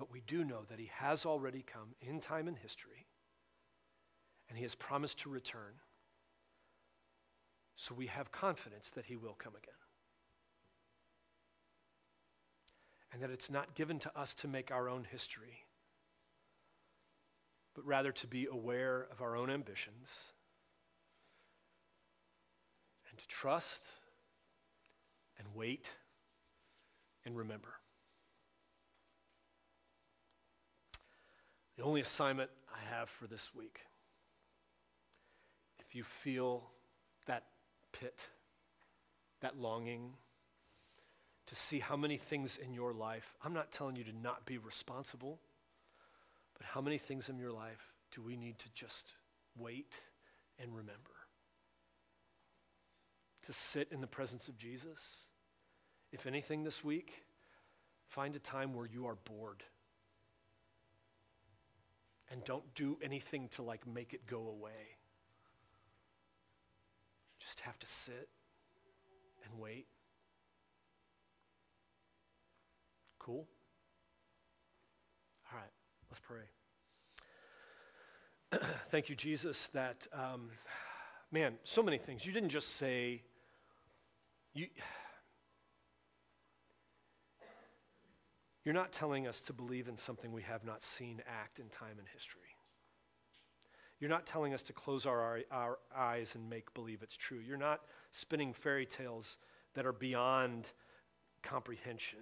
But 0.00 0.10
we 0.10 0.22
do 0.26 0.42
know 0.42 0.62
that 0.68 0.80
he 0.80 0.90
has 0.92 1.24
already 1.24 1.62
come 1.62 1.94
in 2.00 2.20
time 2.20 2.48
and 2.48 2.56
history, 2.56 3.06
and 4.48 4.56
he 4.56 4.64
has 4.64 4.74
promised 4.74 5.18
to 5.20 5.30
return. 5.30 5.74
So 7.76 7.94
we 7.94 8.06
have 8.06 8.32
confidence 8.32 8.90
that 8.90 9.06
he 9.06 9.16
will 9.16 9.36
come 9.38 9.54
again. 9.54 9.74
and 13.12 13.22
that 13.22 13.30
it's 13.30 13.50
not 13.50 13.74
given 13.74 13.98
to 13.98 14.18
us 14.18 14.34
to 14.34 14.48
make 14.48 14.70
our 14.70 14.88
own 14.88 15.04
history, 15.10 15.64
but 17.74 17.84
rather 17.84 18.12
to 18.12 18.26
be 18.26 18.46
aware 18.46 19.06
of 19.10 19.20
our 19.20 19.36
own 19.36 19.50
ambitions 19.50 20.32
and 23.08 23.18
to 23.18 23.26
trust 23.26 23.84
and 25.38 25.48
wait 25.54 25.90
and 27.24 27.36
remember. 27.36 27.79
The 31.80 31.86
only 31.86 32.02
assignment 32.02 32.50
I 32.70 32.94
have 32.94 33.08
for 33.08 33.26
this 33.26 33.54
week, 33.54 33.86
if 35.78 35.94
you 35.94 36.04
feel 36.04 36.64
that 37.24 37.44
pit, 37.90 38.28
that 39.40 39.56
longing, 39.56 40.12
to 41.46 41.54
see 41.54 41.78
how 41.78 41.96
many 41.96 42.18
things 42.18 42.58
in 42.62 42.74
your 42.74 42.92
life, 42.92 43.34
I'm 43.42 43.54
not 43.54 43.72
telling 43.72 43.96
you 43.96 44.04
to 44.04 44.12
not 44.12 44.44
be 44.44 44.58
responsible, 44.58 45.40
but 46.58 46.66
how 46.66 46.82
many 46.82 46.98
things 46.98 47.30
in 47.30 47.38
your 47.38 47.50
life 47.50 47.94
do 48.14 48.20
we 48.20 48.36
need 48.36 48.58
to 48.58 48.68
just 48.74 49.14
wait 49.58 50.02
and 50.58 50.76
remember? 50.76 51.16
To 53.46 53.54
sit 53.54 53.88
in 53.90 54.02
the 54.02 54.06
presence 54.06 54.48
of 54.48 54.58
Jesus? 54.58 55.28
If 56.12 56.26
anything 56.26 56.62
this 56.62 56.84
week, 56.84 57.22
find 58.06 58.36
a 58.36 58.38
time 58.38 58.74
where 58.74 58.84
you 58.84 59.06
are 59.06 59.16
bored. 59.24 59.64
And 62.30 62.44
don't 62.44 62.74
do 62.74 62.96
anything 63.02 63.48
to 63.50 63.62
like 63.62 63.86
make 63.86 64.14
it 64.14 64.26
go 64.26 64.46
away. 64.48 64.96
Just 67.40 67.60
have 67.60 67.78
to 67.80 67.86
sit 67.86 68.28
and 69.44 69.58
wait. 69.58 69.86
Cool? 73.18 73.46
All 75.52 75.58
right, 75.58 75.70
let's 76.10 76.20
pray. 76.20 76.44
Thank 78.90 79.08
you, 79.08 79.16
Jesus, 79.16 79.68
that, 79.68 80.06
um, 80.12 80.50
man, 81.30 81.54
so 81.64 81.82
many 81.82 81.98
things. 81.98 82.24
You 82.24 82.32
didn't 82.32 82.48
just 82.50 82.76
say, 82.76 83.22
you, 84.54 84.66
you're 88.64 88.74
not 88.74 88.92
telling 88.92 89.26
us 89.26 89.40
to 89.42 89.52
believe 89.52 89.88
in 89.88 89.96
something 89.96 90.32
we 90.32 90.42
have 90.42 90.64
not 90.64 90.82
seen 90.82 91.22
act 91.26 91.58
in 91.58 91.68
time 91.68 91.98
and 91.98 92.06
history. 92.12 92.42
You're 93.98 94.10
not 94.10 94.26
telling 94.26 94.54
us 94.54 94.62
to 94.64 94.72
close 94.72 95.04
our, 95.04 95.40
our 95.50 95.78
eyes 95.94 96.34
and 96.34 96.48
make 96.48 96.72
believe 96.72 97.02
it's 97.02 97.16
true. 97.16 97.38
You're 97.38 97.58
not 97.58 97.80
spinning 98.12 98.54
fairy 98.54 98.86
tales 98.86 99.38
that 99.74 99.84
are 99.84 99.92
beyond 99.92 100.72
comprehension. 101.42 102.18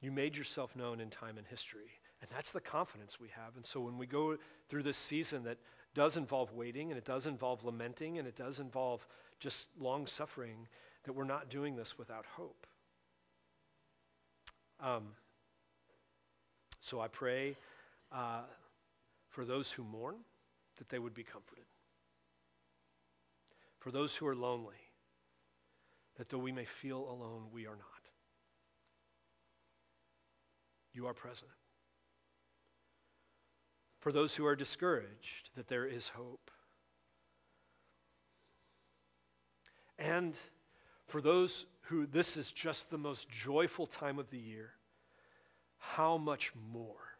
You 0.00 0.12
made 0.12 0.36
yourself 0.36 0.76
known 0.76 1.00
in 1.00 1.08
time 1.08 1.38
and 1.38 1.46
history. 1.46 2.00
And 2.20 2.30
that's 2.30 2.52
the 2.52 2.60
confidence 2.60 3.18
we 3.18 3.28
have. 3.28 3.56
And 3.56 3.64
so 3.64 3.80
when 3.80 3.98
we 3.98 4.06
go 4.06 4.36
through 4.68 4.82
this 4.82 4.96
season 4.96 5.44
that 5.44 5.58
does 5.94 6.16
involve 6.16 6.52
waiting 6.52 6.90
and 6.90 6.98
it 6.98 7.04
does 7.04 7.26
involve 7.26 7.64
lamenting 7.64 8.18
and 8.18 8.28
it 8.28 8.36
does 8.36 8.60
involve 8.60 9.06
just 9.40 9.68
long 9.78 10.06
suffering, 10.06 10.68
that 11.04 11.12
we're 11.12 11.24
not 11.24 11.48
doing 11.48 11.76
this 11.76 11.98
without 11.98 12.26
hope. 12.36 12.66
Um, 14.80 15.08
so 16.80 17.00
I 17.00 17.08
pray 17.08 17.56
uh, 18.12 18.42
for 19.28 19.44
those 19.44 19.72
who 19.72 19.82
mourn 19.82 20.16
that 20.78 20.88
they 20.88 20.98
would 20.98 21.14
be 21.14 21.24
comforted. 21.24 21.64
For 23.78 23.90
those 23.90 24.14
who 24.16 24.26
are 24.26 24.36
lonely, 24.36 24.74
that 26.16 26.28
though 26.28 26.38
we 26.38 26.52
may 26.52 26.64
feel 26.64 26.98
alone, 26.98 27.44
we 27.52 27.66
are 27.66 27.76
not. 27.76 27.86
You 30.92 31.06
are 31.06 31.14
present. 31.14 31.50
For 34.00 34.12
those 34.12 34.34
who 34.36 34.46
are 34.46 34.56
discouraged, 34.56 35.50
that 35.56 35.68
there 35.68 35.86
is 35.86 36.08
hope. 36.08 36.50
And 39.98 40.34
for 41.06 41.20
those 41.20 41.66
who 41.82 42.06
this 42.06 42.36
is 42.36 42.50
just 42.50 42.90
the 42.90 42.98
most 42.98 43.30
joyful 43.30 43.86
time 43.86 44.18
of 44.18 44.30
the 44.30 44.38
year, 44.38 44.72
how 45.78 46.16
much 46.16 46.52
more 46.72 47.18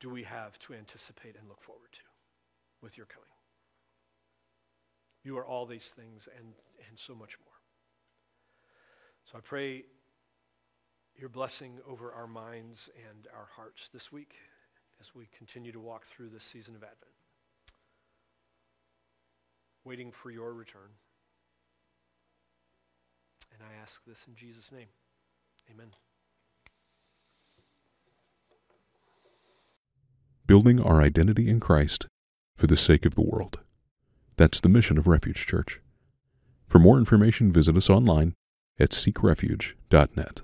do 0.00 0.10
we 0.10 0.24
have 0.24 0.58
to 0.60 0.74
anticipate 0.74 1.36
and 1.38 1.48
look 1.48 1.60
forward 1.60 1.92
to 1.92 2.00
with 2.82 2.96
your 2.96 3.06
coming? 3.06 3.24
You 5.22 5.38
are 5.38 5.46
all 5.46 5.66
these 5.66 5.88
things 5.88 6.28
and, 6.36 6.54
and 6.88 6.98
so 6.98 7.14
much 7.14 7.38
more. 7.44 7.54
So 9.24 9.38
I 9.38 9.40
pray 9.40 9.84
your 11.16 11.28
blessing 11.28 11.78
over 11.88 12.12
our 12.12 12.26
minds 12.26 12.88
and 13.08 13.26
our 13.36 13.48
hearts 13.56 13.88
this 13.88 14.10
week 14.12 14.34
as 15.00 15.14
we 15.14 15.28
continue 15.36 15.72
to 15.72 15.80
walk 15.80 16.06
through 16.06 16.30
this 16.30 16.44
season 16.44 16.74
of 16.74 16.82
Advent, 16.82 17.12
waiting 19.84 20.10
for 20.12 20.30
your 20.30 20.52
return. 20.54 20.90
And 23.58 23.68
I 23.68 23.82
ask 23.82 24.04
this 24.06 24.26
in 24.28 24.34
Jesus' 24.36 24.70
name. 24.70 24.88
Amen. 25.70 25.88
Building 30.46 30.80
our 30.80 31.02
identity 31.02 31.48
in 31.48 31.60
Christ 31.60 32.06
for 32.56 32.66
the 32.66 32.76
sake 32.76 33.04
of 33.04 33.14
the 33.14 33.22
world. 33.22 33.58
That's 34.36 34.60
the 34.60 34.68
mission 34.68 34.96
of 34.96 35.06
Refuge 35.06 35.46
Church. 35.46 35.80
For 36.68 36.78
more 36.78 36.98
information, 36.98 37.52
visit 37.52 37.76
us 37.76 37.90
online 37.90 38.34
at 38.78 38.90
seekrefuge.net. 38.90 40.42